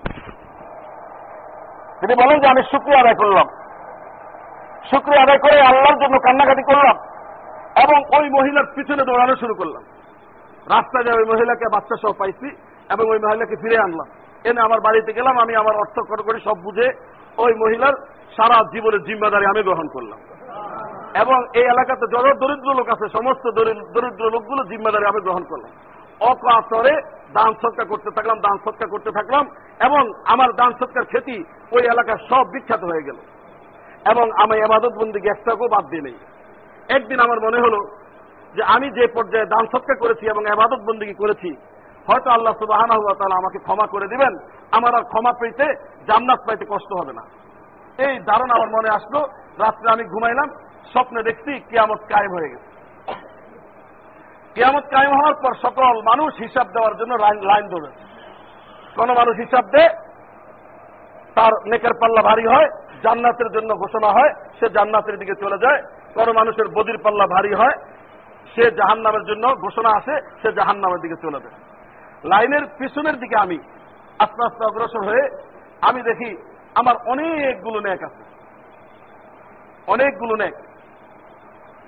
তিনি 2.00 2.14
বলেন 2.24 2.40
যে, 2.40 2.48
আমি 2.48 2.62
শুক্রিয়া 2.72 3.00
আদায় 3.00 3.16
করলাম। 3.16 3.48
শুক্রিয়া 4.90 5.24
আদায় 5.24 5.38
করে 5.38 5.62
আল্লাহর 5.62 6.00
জন্য 6.04 6.16
কান্নাকাটি 6.20 6.64
করলাম 6.64 6.98
এবং 7.84 8.00
ওই 8.18 8.30
মহিলার 8.30 8.68
পিছনে 8.76 9.04
দৌড়ানো 9.06 9.36
শুরু 9.36 9.54
করলাম। 9.56 9.84
রাস্তায় 10.76 11.04
যায় 11.04 11.18
ওই 11.18 11.26
মহিলাকে 11.26 11.66
বাচ্চা 11.74 11.96
সহ 12.02 12.12
পাইছি 12.20 12.48
এবং 12.94 13.06
ওই 13.10 13.20
মহিলাকে 13.26 13.56
ফিরে 13.56 13.78
আনলাম। 13.78 14.08
এনে 14.44 14.62
আমার 14.62 14.80
বাড়িতে 14.82 15.14
গেলাম, 15.14 15.36
আমি 15.40 15.54
আমার 15.56 15.76
অর্থ 15.76 15.96
করি, 16.28 16.40
সব 16.44 16.58
বুঝে 16.64 16.88
ওই 17.38 17.54
মহিলার 17.54 17.96
সারা 18.38 18.58
জীবনের 18.74 19.02
জিম্মাদারি 19.04 19.46
আমি 19.46 19.62
গ্রহণ 19.64 19.88
করলাম। 19.94 20.20
এবং 21.22 21.38
এই 21.56 21.66
এলাকাতে 21.74 22.06
যত 22.14 22.26
দরিদ্র 22.42 22.70
লোক 22.80 22.90
আছে, 22.90 23.06
সমস্ত 23.18 23.46
দরিদ্র 23.60 24.24
লোকগুলো 24.36 24.64
জিম্মাদারি 24.64 25.06
আমি 25.06 25.22
গ্রহণ 25.22 25.44
করলাম। 25.44 25.72
অকাতরে 26.20 27.02
দান 27.34 27.54
সৎকার 27.54 27.86
করতে 27.86 28.10
থাকলাম, 28.12 28.40
দান 28.40 28.58
সৎকার 28.58 28.88
করতে 28.90 29.12
থাকলাম, 29.12 29.48
এবং 29.86 30.12
আমার 30.26 30.54
দান 30.54 30.72
সৎকার 30.74 31.06
খ্যাতি 31.06 31.44
ওই 31.72 31.82
এলাকার 31.82 32.18
সব 32.30 32.46
বিখ্যাত 32.52 32.84
হয়ে 32.84 33.04
গেল। 33.04 33.16
এবং 34.12 34.32
আমি 34.44 34.58
এবাদত 34.58 34.92
বন্দিকে 35.02 35.30
একটাকেও 35.30 35.68
বাদ 35.68 35.86
দিয়ে 35.86 36.02
নেই। 36.02 36.18
একদিন 36.90 37.20
আমার 37.20 37.40
মনে 37.42 37.58
হলো 37.58 37.88
যে 38.56 38.64
আমি 38.64 38.92
যে 38.92 39.08
পর্যায়ে 39.08 39.46
দান 39.46 39.66
সৎকার 39.66 39.96
করেছি 39.96 40.26
এবং 40.26 40.48
এবাদত 40.48 40.80
বন্দিকে 40.80 41.14
করেছি, 41.14 41.56
হয়তো 42.08 42.30
আল্লাহ 42.30 42.54
সুবাহ 42.54 42.80
আমাকে 43.32 43.60
ক্ষমা 43.60 43.88
করে 43.88 44.08
দিবেন। 44.08 44.38
আমার 44.72 44.96
আর 44.96 45.04
ক্ষমা 45.04 45.34
পেতে, 45.40 45.74
জান্নাত 46.08 46.40
পাইতে 46.48 46.66
কষ্ট 46.70 47.02
হবে 47.02 47.14
না। 47.14 47.22
এই 48.08 48.20
ধারণা 48.20 48.54
আমার 48.54 48.70
মনে 48.70 48.90
আসলো, 48.90 49.20
রাত্রে 49.58 49.92
আমি 49.92 50.04
ঘুমাইলাম, 50.04 50.50
স্বপ্নে 50.92 51.24
দেখছি 51.24 51.60
কেয়ামত 51.60 52.00
কায়েম 52.00 52.32
হয়ে 52.32 52.50
গেছে। 52.50 52.77
কেয়ামত 54.58 54.86
কায়েম 54.94 55.14
হওয়ার 55.20 55.36
পর 55.44 55.54
সকল 55.66 56.02
মানুষ 56.02 56.32
হিসাব 56.40 56.68
দেওয়ার 56.76 56.98
জন্য 57.00 57.14
লাইন 57.50 57.66
ধরেছে 57.74 58.04
কোন 58.96 59.10
মানুষ 59.14 59.36
হিসাব 59.38 59.66
দেয় 59.66 59.92
তার 61.36 61.54
নেকের 61.66 61.94
পাল্লা 62.02 62.22
ভারী 62.22 62.46
হয়, 62.48 62.70
জান্নাতের 63.04 63.50
জন্য 63.56 63.70
ঘোষণা 63.76 64.10
হয়, 64.12 64.32
সে 64.60 64.70
জান্নাতের 64.70 65.18
দিকে 65.18 65.36
চলে 65.44 65.58
যায়। 65.58 65.80
কোন 66.14 66.28
মানুষের 66.32 66.68
বদির 66.68 66.98
পাল্লা 67.04 67.26
ভারী 67.28 67.54
হয়, 67.54 67.76
সে 68.56 68.64
জাহান 68.72 69.00
নামের 69.00 69.24
জন্য 69.24 69.56
ঘোষণা 69.56 69.90
আসে, 69.90 70.16
সে 70.42 70.50
জাহান 70.52 70.78
নামের 70.78 71.00
দিকে 71.00 71.16
চলে 71.22 71.40
যায়। 71.40 71.58
লাইনের 72.24 72.64
পিছনের 72.78 73.20
দিকে 73.20 73.36
আমি 73.36 73.58
আস্তে 74.20 74.42
আস্তে 74.46 74.66
অগ্রসর 74.66 75.04
হয়ে 75.06 75.24
আমি 75.82 76.02
দেখি 76.02 76.30
আমার 76.76 76.96
অনেকগুলো 77.06 77.80
ন্যাক 77.80 78.04
আছে। 78.04 78.24
অনেকগুলো 79.88 80.36
ন্যাক 80.36 80.56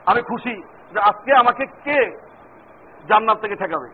আমি 0.05 0.22
খুশি 0.22 0.55
যে 0.93 0.99
আজকে 0.99 1.32
আমাকে 1.36 1.65
কে 1.65 2.28
জান্নাত 3.08 3.38
থেকে 3.41 3.56
ঠেকাবে 3.56 3.89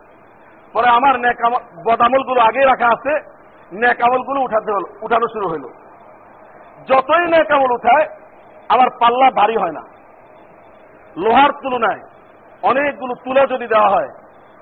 পরে 0.73 0.87
আমার 0.87 1.15
ন্যাক 1.19 1.41
বদামলগুলো 1.85 2.39
আগে 2.41 2.61
রাখা 2.65 2.87
আছে 2.87 3.13
ন্যাক 3.73 4.01
আমলগুলো 4.01 4.39
উঠাতে 4.41 4.71
হলো, 4.71 4.87
উঠানো 5.01 5.27
শুরু 5.27 5.45
হইল। 5.49 5.65
যতই 6.89 7.25
ন্যাক 7.27 7.51
আমল 7.51 7.71
উঠায়, 7.71 8.05
আমার 8.69 8.89
পাল্লা 8.99 9.27
ভারী 9.31 9.55
হয় 9.57 9.71
না। 9.71 9.83
লোহার 11.17 11.51
তুলনায় 11.63 12.01
অনেকগুলো 12.63 13.13
তুলা 13.25 13.43
যদি 13.45 13.67
দেওয়া 13.67 13.89
হয়, 13.89 14.09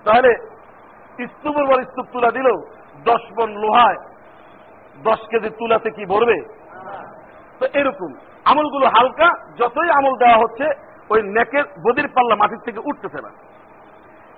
তাহলে 0.06 0.32
স্তূপের 1.28 1.66
পর 1.70 1.84
স্তূপ 1.84 2.08
তুলা 2.14 2.30
দিলেও 2.32 2.58
দশ 3.04 3.24
বন 3.38 3.50
লোহায় 3.64 4.00
দশ 5.04 5.20
কেজি 5.32 5.50
তুলাতে 5.50 5.89
কি 5.91 6.06
ভরবে? 6.06 6.38
তো 7.60 7.66
এরকম। 7.74 8.12
আমলগুলো 8.46 8.86
হালকা, 8.86 9.28
যতই 9.58 9.89
আমল 9.89 10.14
দেওয়া 10.18 10.38
হচ্ছে, 10.38 10.66
ওই 11.10 11.20
নেকের 11.24 11.64
বদির 11.64 12.08
পাল্লা 12.16 12.36
মাটির 12.36 12.66
থেকে 12.66 12.80
উঠতেছে 12.86 13.20
না। 13.22 13.32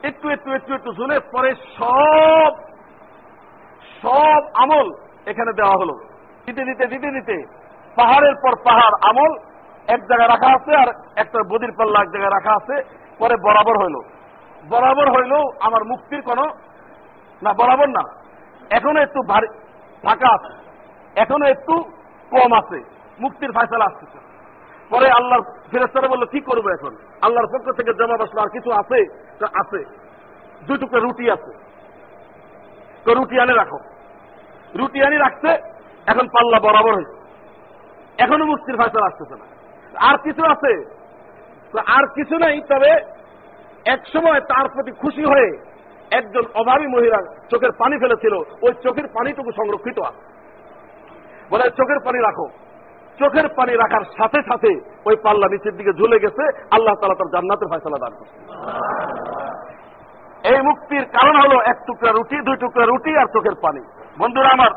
একটু 0.07 0.29
একটু 0.29 0.51
একটু 0.51 0.73
একটু 0.73 0.93
শুনে 0.93 1.19
পরে 1.19 1.55
সব 1.55 2.53
সব 4.01 4.43
আমল 4.53 4.93
এখানে 5.25 5.53
দেওয়া 5.53 5.75
হলো। 5.75 5.93
দিতে 6.45 6.65
দিতে 6.65 6.85
দিতে 6.85 7.11
দিতে। 7.11 7.45
পাহাড়ের 7.95 8.35
পর 8.35 8.55
পাহাড় 8.63 9.09
আমল, 9.09 9.37
এক 9.87 9.99
জায়গায় 9.99 10.29
রাখা 10.29 10.55
আছে 10.55 10.75
আর 10.75 10.87
একটা 11.15 11.39
বদির 11.43 11.71
পাল্লা 11.77 12.01
এক 12.01 12.11
জায়গায় 12.11 12.31
রাখা 12.31 12.51
আছে। 12.51 12.99
পরে 13.17 13.35
বরাবর 13.35 13.83
হইল। 13.83 13.99
বরাবর 14.69 15.11
হইলেও 15.11 15.41
আমার 15.59 15.85
মুক্তির 15.85 16.21
কোন, 16.21 16.43
না, 17.41 17.53
বরাবর 17.53 17.89
না। 17.89 18.01
এখনও 18.69 19.01
একটু 19.01 19.21
ভারী 19.27 19.47
ফাঁকা 20.05 20.35
আছে। 20.35 20.69
এখনও 21.19 21.45
একটু 21.45 21.83
কম 22.31 22.53
আছে। 22.53 22.83
মুক্তির 23.19 23.51
ফায়সালা 23.51 23.85
আসতেছে। 23.85 24.24
পরে 24.89 25.09
আল্লাহর 25.09 25.43
ফেরেস্তারা 25.71 26.07
বলল, 26.07 26.25
কি 26.25 26.39
করব 26.39 26.69
এখন? 26.69 26.95
আল্লাহর 27.21 27.57
পক্ষ 27.57 27.71
থেকে 27.77 27.93
জমা 27.93 28.17
বসল 28.17 28.37
আর 28.37 28.49
কিছু 28.49 28.71
আছে? 28.71 29.29
তো 29.39 29.45
আছে। 29.45 29.83
দুই 30.67 30.77
টুকরো 30.77 30.99
রুটি 30.99 31.31
আছে। 31.31 31.51
তো 33.05 33.13
রুটি 33.13 33.39
আনে 33.39 33.53
রাখো। 33.53 33.79
রুটি 34.75 35.03
আনি 35.03 35.17
রাখছে, 35.17 35.49
এখন 36.07 36.27
পাল্লা 36.27 36.59
বরাবর 36.59 36.93
হয়েছে। 36.95 37.15
এখনও 38.17 38.45
মুক্তির 38.45 38.77
ফায়সালা 38.77 39.05
আসতেছে 39.05 39.35
না। 39.35 39.45
আর 40.11 40.17
কিছু 40.17 40.45
আছে? 40.45 40.95
আর 41.87 42.07
কিছু 42.07 42.37
নাই, 42.37 42.61
তবে 42.61 42.91
এক 43.85 44.07
সময় 44.13 44.39
তার 44.39 44.69
প্রতি 44.69 44.91
খুশি 44.91 45.23
হয়ে 45.23 45.65
একজন 46.11 46.43
অভাবী 46.55 46.87
মহিলা 46.87 47.47
চোখের 47.51 47.71
পানি 47.71 47.99
ফেলেছিল। 47.99 48.33
ওই 48.33 48.73
চোখের 48.83 49.07
পানিটুকু 49.07 49.51
সংরক্ষিত 49.51 49.99
আছে। 49.99 50.35
বলে, 51.49 51.63
চোখের 51.63 51.99
পানি 52.05 52.19
রাখো। 52.19 52.49
চোখের 53.19 53.47
পানি 53.57 53.73
রাখার 53.73 54.03
সাথে 54.17 54.39
সাথে 54.49 54.71
ওই 55.05 55.15
পাল্লা 55.23 55.47
নিচের 55.53 55.77
দিকে 55.79 55.91
ঝুলে 55.99 56.17
গেছে, 56.19 56.43
আল্লাহ 56.75 56.95
তালা 57.01 57.19
তার 57.19 57.33
জান্নাতের 57.35 57.69
ফয়সলা 57.71 57.99
দান 58.03 58.13
করছে। 58.19 58.37
এই 60.51 60.59
মুক্তির 60.61 61.05
কারণ 61.05 61.35
হলো 61.43 61.57
এক 61.71 61.77
টুকরা 61.87 62.11
রুটি, 62.11 62.37
দুই 62.47 62.57
টুকরা 62.63 62.85
রুটি 62.85 63.11
আর 63.21 63.27
চোখের 63.35 63.55
পানি। 63.61 63.81
বন্ধুরা 64.17 64.49
আমার, 64.49 64.71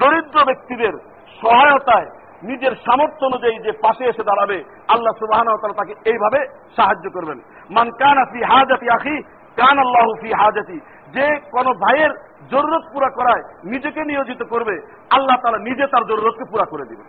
দরিদ্র 0.00 0.38
ব্যক্তিদের 0.44 0.94
সহায়তায় 1.42 2.08
নিজের 2.42 2.72
সামর্থ্য 2.86 3.24
অনুযায়ী 3.26 3.56
যে 3.58 3.72
পাশে 3.84 4.04
এসে 4.04 4.22
দাঁড়াবে, 4.22 4.58
আল্লাহ 4.94 5.12
সুবাহ 5.20 5.40
তাকে 5.76 5.94
এইভাবে 6.10 6.40
সাহায্য 6.76 7.06
করবেন। 7.10 7.38
মান 7.70 7.88
কান 8.00 8.16
আফি 8.18 8.40
হাজাতি 8.52 8.86
আখি 8.90 9.16
কান 9.56 9.76
আল্লাহ 9.78 10.06
ফি 10.20 10.30
হাজাতি। 10.42 10.78
যে 11.14 11.40
কোন 11.50 11.66
ভাইয়ের 11.72 12.12
জরুরত 12.50 12.84
পুরা 12.92 13.10
করায় 13.10 13.42
নিজেকে 13.64 14.04
নিয়োজিত 14.04 14.42
করবে, 14.42 14.74
আল্লাহ 15.10 15.36
তারা 15.42 15.58
নিজে 15.58 15.86
তার 15.86 16.06
জরুরতকে 16.06 16.44
পুরা 16.44 16.64
করে 16.64 16.84
দিবে। 16.84 17.04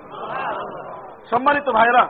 সম্মানিত 1.32 1.70
ভাইরা 1.70 2.08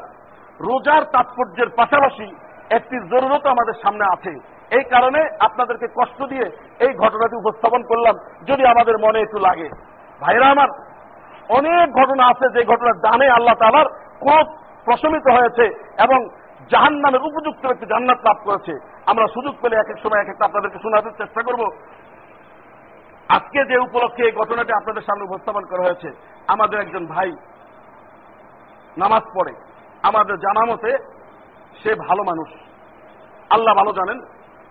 রোজার 0.59 1.03
তাৎপর্যের 1.03 1.69
পাশাপাশি 1.69 2.35
একটি 2.69 2.99
জরুরত 3.09 3.45
আমাদের 3.45 3.73
সামনে 3.83 4.05
আছে। 4.11 4.31
এই 4.71 4.83
কারণে 4.83 5.29
আপনাদেরকে 5.39 5.87
কষ্ট 5.87 6.23
দিয়ে 6.23 6.45
এই 6.79 6.93
ঘটনাটি 6.93 7.35
উপস্থাপন 7.35 7.83
করলাম, 7.83 8.15
যদি 8.47 8.65
আমাদের 8.65 8.97
মনে 8.97 9.19
একটু 9.19 9.39
লাগে। 9.39 9.69
ভাইরা 10.21 10.47
আমার, 10.47 10.69
অনেক 11.49 11.91
ঘটনা 11.91 12.23
আছে 12.27 12.59
যে 12.59 12.65
ঘটনার 12.65 12.99
ডানে 12.99 13.29
আল্লাহ 13.29 13.55
তালার 13.55 13.85
ক্রোধ 14.19 14.47
প্রশমিত 14.85 15.27
হয়েছে 15.27 15.65
এবং 16.03 16.29
জাহান 16.71 16.95
নামের 17.03 17.25
উপযুক্ত 17.29 17.63
একটি 17.65 17.85
জান্নাত 17.85 18.19
লাভ 18.27 18.37
করেছে। 18.47 18.73
আমরা 19.05 19.25
সুযোগ 19.27 19.53
পেলে 19.61 19.75
এক 19.79 19.89
এক 19.93 19.99
সময় 20.03 20.21
এক 20.21 20.29
একটা 20.29 20.45
আপনাদেরকে 20.45 20.79
শোনাতে 20.83 21.09
চেষ্টা 21.17 21.41
করব। 21.47 21.61
আজকে 23.29 23.59
যে 23.65 23.77
উপলক্ষে 23.77 24.23
এই 24.25 24.31
ঘটনাটি 24.31 24.71
আপনাদের 24.73 25.03
সামনে 25.07 25.23
উপস্থাপন 25.23 25.63
করা 25.65 25.83
হয়েছে, 25.83 26.09
আমাদের 26.47 26.79
একজন 26.79 27.05
ভাই 27.05 27.29
নামাজ 28.97 29.23
পড়ে। 29.35 29.53
আমাদের 30.03 30.35
জানা 30.37 30.63
মতে 30.71 30.91
সে 31.83 31.91
ভালো 31.95 32.23
মানুষ। 32.23 32.49
আল্লাহ 33.49 33.73
ভালো 33.75 33.91
জানেন, 33.93 34.19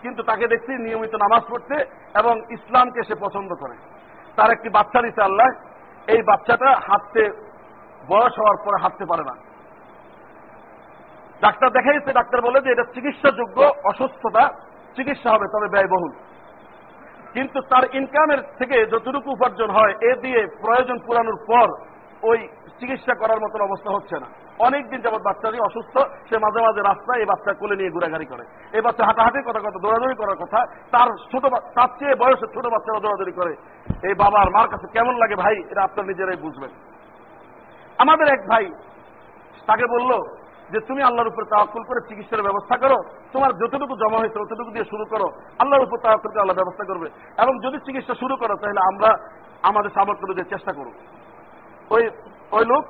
কিন্তু 0.02 0.22
তাকে 0.22 0.48
দেখছি 0.48 0.72
নিয়মিত 0.72 1.14
নামাজ 1.14 1.42
পড়তে 1.50 1.76
এবং 2.20 2.34
ইসলামকে 2.50 3.00
সে 3.08 3.14
পছন্দ 3.20 3.50
করে। 3.60 3.76
তার 4.36 4.50
একটি 4.50 4.68
বাচ্চা 4.68 5.00
দিতে 5.02 5.22
আল্লাহ। 5.22 5.48
এই 6.14 6.20
বাচ্চাটা 6.22 6.70
হাঁটতে 6.88 7.22
বয়স 8.08 8.34
হওয়ার 8.38 8.58
পরে 8.64 8.76
হাঁটতে 8.82 9.04
পারে 9.04 9.22
না। 9.22 9.34
ডাক্তার 11.42 11.68
দেখাইছে 11.70 12.12
ডাক্তার 12.12 12.40
বলে 12.40 12.60
যে 12.60 12.70
এটা 12.72 12.84
চিকিৎসাযোগ্য 12.94 13.58
অসুস্থতা, 13.84 14.44
চিকিৎসা 14.96 15.30
হবে, 15.30 15.46
তবে 15.54 15.68
ব্যয়বহুল। 15.68 16.12
কিন্তু 17.34 17.60
তার 17.60 17.84
ইনকামের 17.92 18.40
থেকে 18.58 18.76
যতটুকু 18.86 19.28
উপার্জন 19.32 19.70
হয়, 19.70 19.94
এ 20.10 20.12
দিয়ে 20.22 20.40
প্রয়োজন 20.62 20.96
পুরানোর 21.06 21.38
পর 21.50 21.66
ওই 22.22 22.38
চিকিৎসা 22.80 23.14
করার 23.14 23.40
মতন 23.40 23.60
অবস্থা 23.60 23.90
হচ্ছে 23.90 24.16
না। 24.20 24.28
অনেকদিন 24.58 25.00
যাবৎ 25.00 25.22
বাচ্চাটি 25.22 25.58
অসুস্থ, 25.60 25.94
সে 26.28 26.36
মাঝে 26.38 26.60
মাঝে 26.60 26.80
রাস্তায় 26.82 27.20
এই 27.20 27.26
বাচ্চা 27.26 27.52
কোলে 27.52 27.76
নিয়ে 27.76 27.90
ঘোরাঘুরি 27.90 28.26
করে। 28.26 28.44
এই 28.76 28.80
বাচ্চা 28.80 29.04
হাঁটাহাঁটি 29.04 29.42
করার 29.42 29.62
কথা, 29.66 29.78
দৌড়াদৌড়ি 29.78 30.14
করার 30.14 30.36
কথা, 30.36 30.58
তার 30.92 31.08
ছোট 31.32 31.44
তার 31.76 31.88
চেয়ে 31.98 32.14
বয়সে 32.14 32.46
ছোট 32.54 32.66
বাচ্চারা 32.66 33.00
দৌড়াদৌড়ি 33.00 33.32
করে। 33.32 33.52
এই 34.08 34.14
বাবার 34.14 34.50
মার 34.50 34.68
কাছে 34.68 34.86
কেমন 34.92 35.14
লাগে 35.18 35.36
ভাই, 35.36 35.56
এটা 35.70 35.82
আপনার 35.82 36.06
নিজেরাই 36.06 36.36
বুঝবেন। 36.36 36.70
আমাদের 37.98 38.28
এক 38.28 38.42
ভাই 38.48 38.64
তাকে 39.66 39.86
বলল 39.86 40.10
যে 40.72 40.78
তুমি 40.88 41.00
আল্লাহর 41.08 41.30
উপর 41.32 41.42
তাওয়াক্কুল 41.52 41.82
করে 41.88 42.00
চিকিৎসার 42.08 42.46
ব্যবস্থা 42.48 42.76
করো, 42.82 42.98
তোমার 43.32 43.50
যতটুকু 43.60 43.94
জমা 44.02 44.20
হয়েছে 44.20 44.38
ততটুকু 44.42 44.70
দিয়ে 44.76 44.90
শুরু 44.92 45.04
করো, 45.12 45.26
আল্লাহর 45.62 45.86
উপর 45.86 45.98
তাওয়াক্কুল 46.04 46.30
করে 46.32 46.42
আল্লাহ 46.44 46.58
ব্যবস্থা 46.60 46.84
করবে। 46.90 47.08
এবং 47.42 47.54
যদি 47.64 47.78
চিকিৎসা 47.86 48.14
শুরু 48.22 48.34
করো, 48.42 48.54
তাহলে 48.60 48.82
আমরা 48.90 49.10
আমাদের 49.68 49.94
সামর্থ্য 49.96 50.26
অনুযায়ী 50.26 50.48
চেষ্টা 50.54 50.72
করব। 50.78 50.92
ওই 51.94 52.02
ওই 52.56 52.64
লোক 52.72 52.84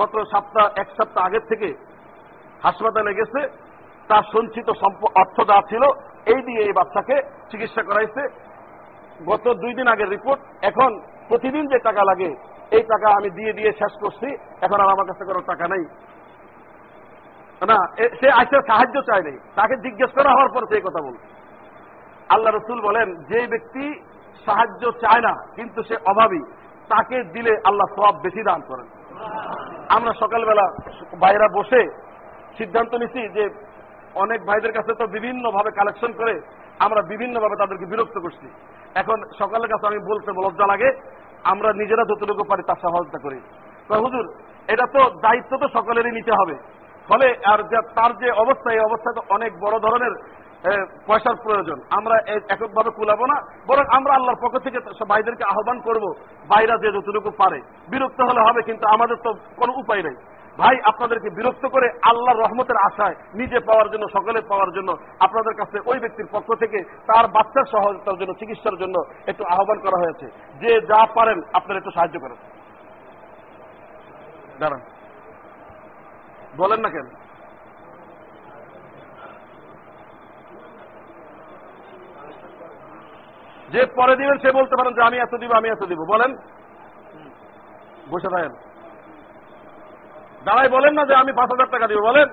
গত 0.00 0.14
সপ্তাহ, 0.32 0.66
এক 0.82 0.88
সপ্তাহ 0.98 1.22
আগের 1.28 1.44
থেকে 1.50 1.68
হাসপাতালে 2.66 3.12
গেছে, 3.20 3.40
তার 4.10 4.24
সঞ্চিত 4.34 4.68
অর্থ 5.22 5.36
যা 5.50 5.58
ছিল, 5.70 5.84
এই 6.32 6.40
দিয়ে 6.46 6.60
এই 6.66 6.72
বাচ্চাকে 6.78 7.16
চিকিৎসা 7.50 7.82
করাইছে। 7.88 8.22
গত 9.30 9.44
দুই 9.62 9.72
দিন 9.78 9.86
আগের 9.88 10.12
রিপোর্ট, 10.16 10.40
এখন 10.70 10.90
প্রতিদিন 11.28 11.64
যে 11.72 11.78
টাকা 11.88 12.02
লাগে, 12.10 12.30
এই 12.76 12.84
টাকা 12.92 13.08
আমি 13.18 13.28
দিয়ে 13.38 13.52
দিয়ে 13.58 13.70
শেষ 13.80 13.92
করছি, 14.02 14.28
এখন 14.66 14.78
আর 14.80 14.92
আমার 14.94 15.08
কাছে 15.10 15.24
কোনো 15.30 15.40
টাকা 15.50 15.66
নেই। 15.74 15.84
না 17.68 17.78
সে 18.20 18.28
আসে 18.40 18.56
সাহায্য 18.68 18.96
চায় 19.08 19.24
নেই। 19.28 19.36
তাকে 19.58 19.74
জিজ্ঞেস 19.86 20.10
করা 20.18 20.30
হওয়ার 20.34 20.50
পর 20.54 20.62
সেই 20.70 20.82
কথা 20.86 21.00
বল 21.04 21.16
আল্লাহ 22.34 22.50
রসুল 22.52 22.78
বলেন 22.88 23.08
যে 23.30 23.40
ব্যক্তি 23.52 23.84
সাহায্য 24.46 24.82
চায় 25.02 25.22
না, 25.26 25.32
কিন্তু 25.56 25.80
সে 25.88 25.96
অভাবী, 26.12 26.42
তাকে 26.92 27.16
দিলে 27.34 27.52
আল্লাহ 27.68 27.86
সব 27.98 28.14
বেশি 28.26 28.42
দান 28.48 28.60
করেন। 28.70 28.86
আমরা 29.96 30.12
সকালবেলা 30.22 30.64
ভাইরা 31.22 31.48
বসে 31.58 31.82
সিদ্ধান্ত 32.58 32.92
নিছি 33.02 33.20
যে, 33.36 33.44
অনেক 34.22 34.40
ভাইদের 34.48 34.72
কাছে 34.76 34.92
তো 35.00 35.04
বিভিন্ন 35.16 35.44
ভাবে 35.56 35.70
কালেকশন 35.78 36.12
করে 36.20 36.34
আমরা 36.84 37.00
বিভিন্ন 37.12 37.34
ভাবে 37.44 37.56
তাদেরকে 37.62 37.86
বিরক্ত 37.92 38.16
করছি। 38.24 38.46
এখন 39.00 39.18
সকালের 39.40 39.70
কাছে 39.72 39.88
আমি 39.90 40.00
বলতে 40.10 40.30
লজ্জা 40.44 40.66
লাগে, 40.72 40.88
আমরা 41.52 41.70
নিজেরা 41.80 42.04
যতটুকু 42.10 42.42
পারি 42.50 42.62
তার 42.68 42.82
সহযোগিতা 42.84 43.20
করি। 43.26 43.38
হুজুর, 44.04 44.26
এটা 44.72 44.86
তো 44.94 45.00
দায়িত্ব 45.24 45.52
তো 45.62 45.66
সকলেরই 45.76 46.16
নিতে 46.18 46.32
হবে। 46.40 46.54
ফলে 47.10 47.26
আর 47.52 47.60
তার 47.96 48.12
যে 48.22 48.28
অবস্থা, 48.42 48.68
এই 48.74 48.82
অবস্থা 48.88 49.10
তো 49.16 49.22
অনেক 49.36 49.52
বড় 49.64 49.76
ধরনের 49.86 50.14
পয়সার 51.08 51.36
প্রয়োজন। 51.44 51.78
আমরা 51.98 52.16
এককভাবে 52.52 52.90
কুলাবো 52.96 53.24
না, 53.32 53.36
বরং 53.68 53.84
আমরা 53.98 54.12
আল্লাহর 54.14 54.42
পক্ষ 54.42 54.56
থেকে 54.66 54.78
ভাইদেরকে 55.10 55.44
আহ্বান 55.52 55.78
করব 55.86 56.04
বাইরা 56.52 56.74
যে 56.82 56.88
যতটুকু 56.96 57.30
পারে। 57.38 57.58
বিরক্ত 57.92 58.20
হলে 58.28 58.40
হবে, 58.48 58.60
কিন্তু 58.68 58.84
আমাদের 58.94 59.16
তো 59.24 59.30
কোনো 59.60 59.72
উপায় 59.82 60.02
নেই। 60.08 60.16
ভাই, 60.58 60.76
আপনাদেরকে 60.90 61.28
বিরক্ত 61.38 61.64
করে 61.74 61.86
আল্লাহর 62.10 62.40
রহমতের 62.44 62.78
আশায় 62.88 63.16
নিজে 63.40 63.58
পাওয়ার 63.68 63.90
জন্য 63.92 64.04
সকলে 64.16 64.40
পাওয়ার 64.50 64.70
জন্য, 64.76 64.90
আপনাদের 65.26 65.54
কাছে 65.60 65.76
ওই 65.90 65.98
ব্যক্তির 65.98 66.28
পক্ষ 66.32 66.48
থেকে 66.62 66.78
তার 67.10 67.26
বাচ্চার 67.36 67.70
সহযোগিতার 67.72 68.18
জন্য, 68.20 68.32
চিকিৎসার 68.40 68.80
জন্য 68.82 68.96
একটু 69.30 69.42
আহ্বান 69.54 69.78
করা 69.86 69.98
হয়েছে। 70.02 70.26
যে 70.62 70.70
যা 70.90 71.00
পারেন, 71.14 71.38
আপনারা 71.58 71.78
একটু 71.78 71.92
সাহায্য 71.96 72.16
করেন। 72.20 72.38
দাঁড়ান। 74.60 74.82
বলেন 76.56 76.80
না 76.80 76.88
কেন? 76.90 77.06
যে 83.70 83.86
পরে 83.86 84.16
দিবেন, 84.16 84.38
সে 84.38 84.52
বলতে 84.52 84.76
পারেন 84.76 84.94
যে 84.94 85.02
আমি 85.02 85.18
এত 85.18 85.36
দিব, 85.36 85.52
আমি 85.52 85.68
এত 85.68 85.84
দিব। 85.84 85.98
বলেন। 85.98 86.36
বসে 88.10 88.28
থাকেন। 88.28 88.52
দাঁড়াই 90.44 90.68
বলেন 90.68 90.94
না 90.94 91.06
যে 91.06 91.14
আমি 91.14 91.32
পাঁচ 91.32 91.50
হাজার 91.50 91.70
টাকা 91.70 91.86
দিব, 91.86 91.98
বলেন। 92.00 92.28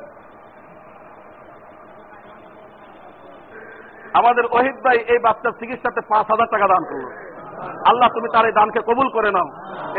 আমাদের 4.13 4.45
ওহিদ 4.45 4.76
ভাই 4.76 4.97
এই 4.97 5.20
বাচ্চার 5.20 5.51
চিকিৎসাতে 5.51 6.01
পাঁচ 6.01 6.26
হাজার 6.26 6.47
টাকা 6.51 6.68
দান 6.68 6.84
করল। 6.84 7.26
আল্লাহ, 7.89 8.09
তুমি 8.15 8.27
তার 8.33 8.45
এই 8.45 8.55
দানকে 8.59 8.79
কবুল 8.88 9.07
করে 9.09 9.29
নাও। 9.31 9.49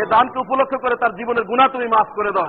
এই 0.01 0.07
দানকে 0.11 0.39
উপলক্ষ 0.39 0.73
করে 0.83 0.95
তার 1.03 1.13
জীবনের 1.15 1.45
গুণা 1.45 1.69
তুমি 1.69 1.87
মাফ 1.89 2.09
করে 2.17 2.31
দাও। 2.37 2.49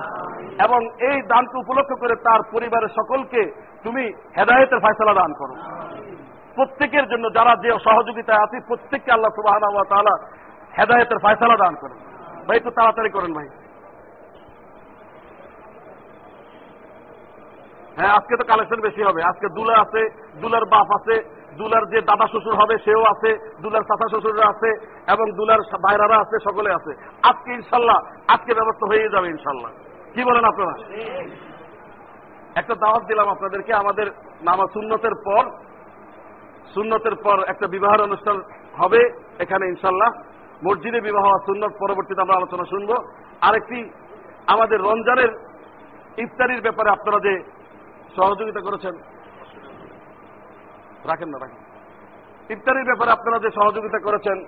এবং 0.64 0.80
এই 1.10 1.18
দানকে 1.22 1.56
উপলক্ষ 1.58 1.92
করে 2.00 2.14
তার 2.26 2.40
পরিবারের 2.52 2.92
সকলকে 2.98 3.42
তুমি 3.84 4.04
হেদায়েতের 4.36 4.80
ফয়সলা 4.80 5.14
দান 5.14 5.32
করো। 5.38 5.54
প্রত্যেকের 6.54 7.06
জন্য 7.08 7.24
যারা 7.34 7.52
যে 7.64 7.70
সহযোগিতায় 7.84 8.42
আছে, 8.44 8.56
প্রত্যেককে 8.68 9.10
আল্লাহ 9.12 9.32
সুবাহ 9.36 9.56
হেদায়েতের 10.78 11.22
ফয়সলা 11.22 11.56
দান 11.56 11.74
করেন 11.80 11.98
ভাই, 12.46 12.56
একটু 12.56 12.70
তাড়াতাড়ি 12.70 13.10
করেন 13.10 13.32
ভাই। 13.34 13.48
হ্যাঁ 17.96 18.12
আজকে 18.16 18.34
তো 18.40 18.44
কালেকশন 18.48 18.80
বেশি 18.80 19.02
হবে। 19.02 19.20
আজকে 19.22 19.46
দুলা 19.56 19.74
আছে, 19.80 20.02
দুলার 20.40 20.64
বাপ 20.64 20.88
আছে 20.98 21.16
দুলার 21.58 21.86
যে 21.86 22.00
দাদা 22.00 22.26
শ্বশুর 22.26 22.54
হবে, 22.54 22.78
সেও 22.84 23.02
আছে, 23.02 23.56
দুলার 23.62 23.82
চাচা 23.82 24.08
শ্বশুররা 24.10 24.48
আছে, 24.48 24.86
এবং 25.12 25.32
দুলার 25.32 25.58
বাইরারা 25.80 26.16
আছে, 26.16 26.36
সকলে 26.44 26.72
আছে। 26.72 26.92
আজকে 27.22 27.52
ইনশাল্লাহ, 27.52 27.98
আজকে 28.28 28.54
ব্যবস্থা 28.54 28.86
হয়ে 28.88 29.08
যাবে 29.08 29.28
ইনশাল্লাহ। 29.28 29.72
কি 30.14 30.24
বলেন 30.24 30.44
আপনারা? 30.44 30.74
একটা 32.54 32.74
দাওয়াত 32.74 33.02
দিলাম 33.02 33.28
আপনাদেরকে, 33.28 33.74
আমাদের 33.74 34.06
নামা 34.42 34.64
সুন্নতের 34.72 35.14
পর 35.14 35.50
সুন্নতের 36.74 37.14
পর 37.14 37.42
একটা 37.48 37.66
বিবাহের 37.66 38.02
অনুষ্ঠান 38.02 38.42
হবে 38.78 39.10
এখানে 39.38 39.66
ইনশাল্লাহ। 39.66 40.08
মসজিদে 40.68 41.00
বিবাহ 41.00 41.24
সুন্নত 41.24 41.72
পরবর্তীতে 41.80 42.20
আমরা 42.20 42.36
আলোচনা 42.36 42.64
শুনব। 42.64 42.90
আরেকটি, 43.40 43.90
আমাদের 44.46 44.80
রমজানের 44.80 45.28
ইফতারির 46.18 46.60
ব্যাপারে 46.60 46.90
আপনারা 46.90 47.18
যে 47.18 47.42
সহযোগিতা 48.16 48.60
করেছেন 48.60 48.94
রাখেন 51.08 51.28
না, 51.32 51.38
রাখেন। 51.38 51.60
ইফতারির 52.54 52.88
ব্যাপারে 52.90 53.10
আপনারা 53.16 53.38
যে 53.44 53.50
সহযোগিতা 53.58 53.98
করেছেন 54.06 54.38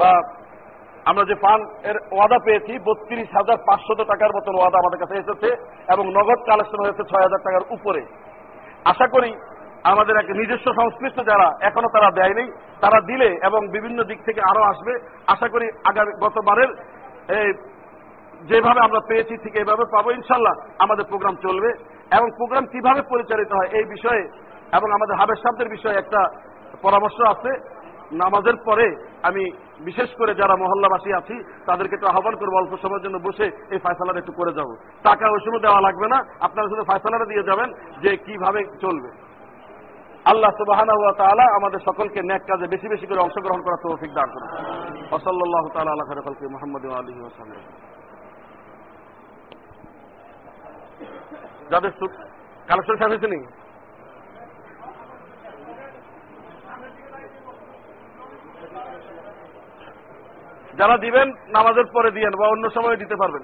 বা 0.00 0.10
আমরা 1.10 1.24
যে 1.30 1.36
পান 1.44 1.60
এর 1.90 1.96
ওয়াদা 2.14 2.38
পেয়েছি, 2.46 2.72
বত্রিশ 2.86 3.28
হাজার 3.38 3.58
পাঁচশত 3.68 4.00
টাকার 4.10 4.34
মতন 4.36 4.54
ওয়াদা 4.58 4.78
আমাদের 4.82 5.00
কাছে 5.02 5.14
এসেছে 5.22 5.48
এবং 5.94 6.04
নগদ 6.16 6.40
কালেকশন 6.48 6.80
হয়েছে 6.84 7.02
ছয় 7.10 7.24
হাজার 7.26 7.44
টাকার 7.46 7.64
উপরে। 7.76 8.02
আশা 8.92 9.06
করি 9.14 9.30
আমাদের 9.92 10.14
এক 10.16 10.28
নিজস্ব 10.40 10.66
সংশ্লিষ্ট 10.80 11.18
যারা 11.30 11.46
এখনও 11.68 11.88
তারা 11.94 12.08
দেয়নি 12.18 12.46
তারা 12.82 12.98
দিলে 13.10 13.28
এবং 13.48 13.60
বিভিন্ন 13.74 13.98
দিক 14.10 14.20
থেকে 14.26 14.40
আরও 14.50 14.62
আসবে। 14.70 14.92
আশা 15.34 15.48
করি 15.54 15.66
আগামী 15.90 16.12
গতবারের 16.24 16.70
যেভাবে 18.50 18.80
আমরা 18.86 19.00
পেয়েছি 19.08 19.34
ঠিক 19.42 19.54
এইভাবে 19.60 19.84
পাবো। 19.92 20.08
ইনশাল্লাহ 20.10 20.54
আমাদের 20.84 21.08
প্রোগ্রাম 21.10 21.36
চলবে 21.42 21.70
এবং 22.16 22.28
প্রোগ্রাম 22.38 22.64
কীভাবে 22.72 23.00
পরিচালিত 23.12 23.50
হয় 23.52 23.68
এই 23.78 23.84
বিষয়ে 23.94 24.22
এবং 24.78 24.88
আমাদের 24.96 25.18
হাবের 25.20 25.42
শব্দের 25.44 25.68
বিষয়ে 25.68 26.00
একটা 26.00 26.20
পরামর্শ 26.82 27.18
আছে। 27.32 27.50
নামাজের 28.22 28.56
পরে 28.66 28.86
আমি 29.28 29.44
বিশেষ 29.84 30.10
করে 30.18 30.32
যারা 30.40 30.54
মহল্লাবাসী 30.56 31.10
আছি, 31.20 31.36
তাদেরকে 31.66 31.94
একটু 31.94 32.08
আহ্বান 32.08 32.34
করব, 32.40 32.54
অল্প 32.56 32.72
সময়ের 32.82 33.04
জন্য 33.04 33.16
বসে 33.26 33.46
এই 33.74 33.78
ফায়সালাটা 33.84 34.20
একটু 34.22 34.32
করে 34.32 34.52
যাব। 34.58 34.68
টাকা 35.08 35.24
ওই 35.34 35.40
সময় 35.44 35.62
দেওয়া 35.66 35.80
লাগবে 35.80 36.06
না, 36.14 36.18
আপনারা 36.46 36.70
শুধু 36.72 36.84
ফায়সালাটা 36.90 37.30
দিয়ে 37.32 37.48
যাবেন 37.50 37.68
যে 38.02 38.10
কীভাবে 38.26 38.60
চলবে। 38.80 39.10
আল্লাহ 40.32 40.50
সুবাহানা 40.60 40.94
ওয়া 40.98 41.12
তাআলা 41.20 41.44
আমাদের 41.58 41.80
সকলকে 41.88 42.20
ন্যাক 42.28 42.42
কাজে 42.48 42.66
বেশি 42.74 42.86
বেশি 42.92 43.06
করে 43.06 43.20
অংশগ্রহণ 43.20 43.60
করার 43.62 43.82
তৌফিক 43.82 44.12
দান 44.18 44.28
করুন। 44.34 44.50
ওসল্লাহ 45.16 45.64
তাআলা 45.74 45.90
আল্লাহ 45.94 46.06
খালকে 46.26 46.46
মোহাম্মদ 46.54 46.84
ওসালাম 46.84 47.60
যাদের 51.70 51.92
কালেকশন 52.68 52.96
শেষ 53.00 53.10
হয়েছে 53.12 53.28
নি 53.34 53.40
যারা 60.78 60.96
দিবেন 60.98 61.28
নামাজের 61.48 61.86
পরে 61.92 62.10
দিয়েন 62.10 62.32
বা 62.36 62.46
অন্য 62.48 62.64
সময় 62.70 62.96
দিতে 62.96 63.16
পারবেন। 63.16 63.42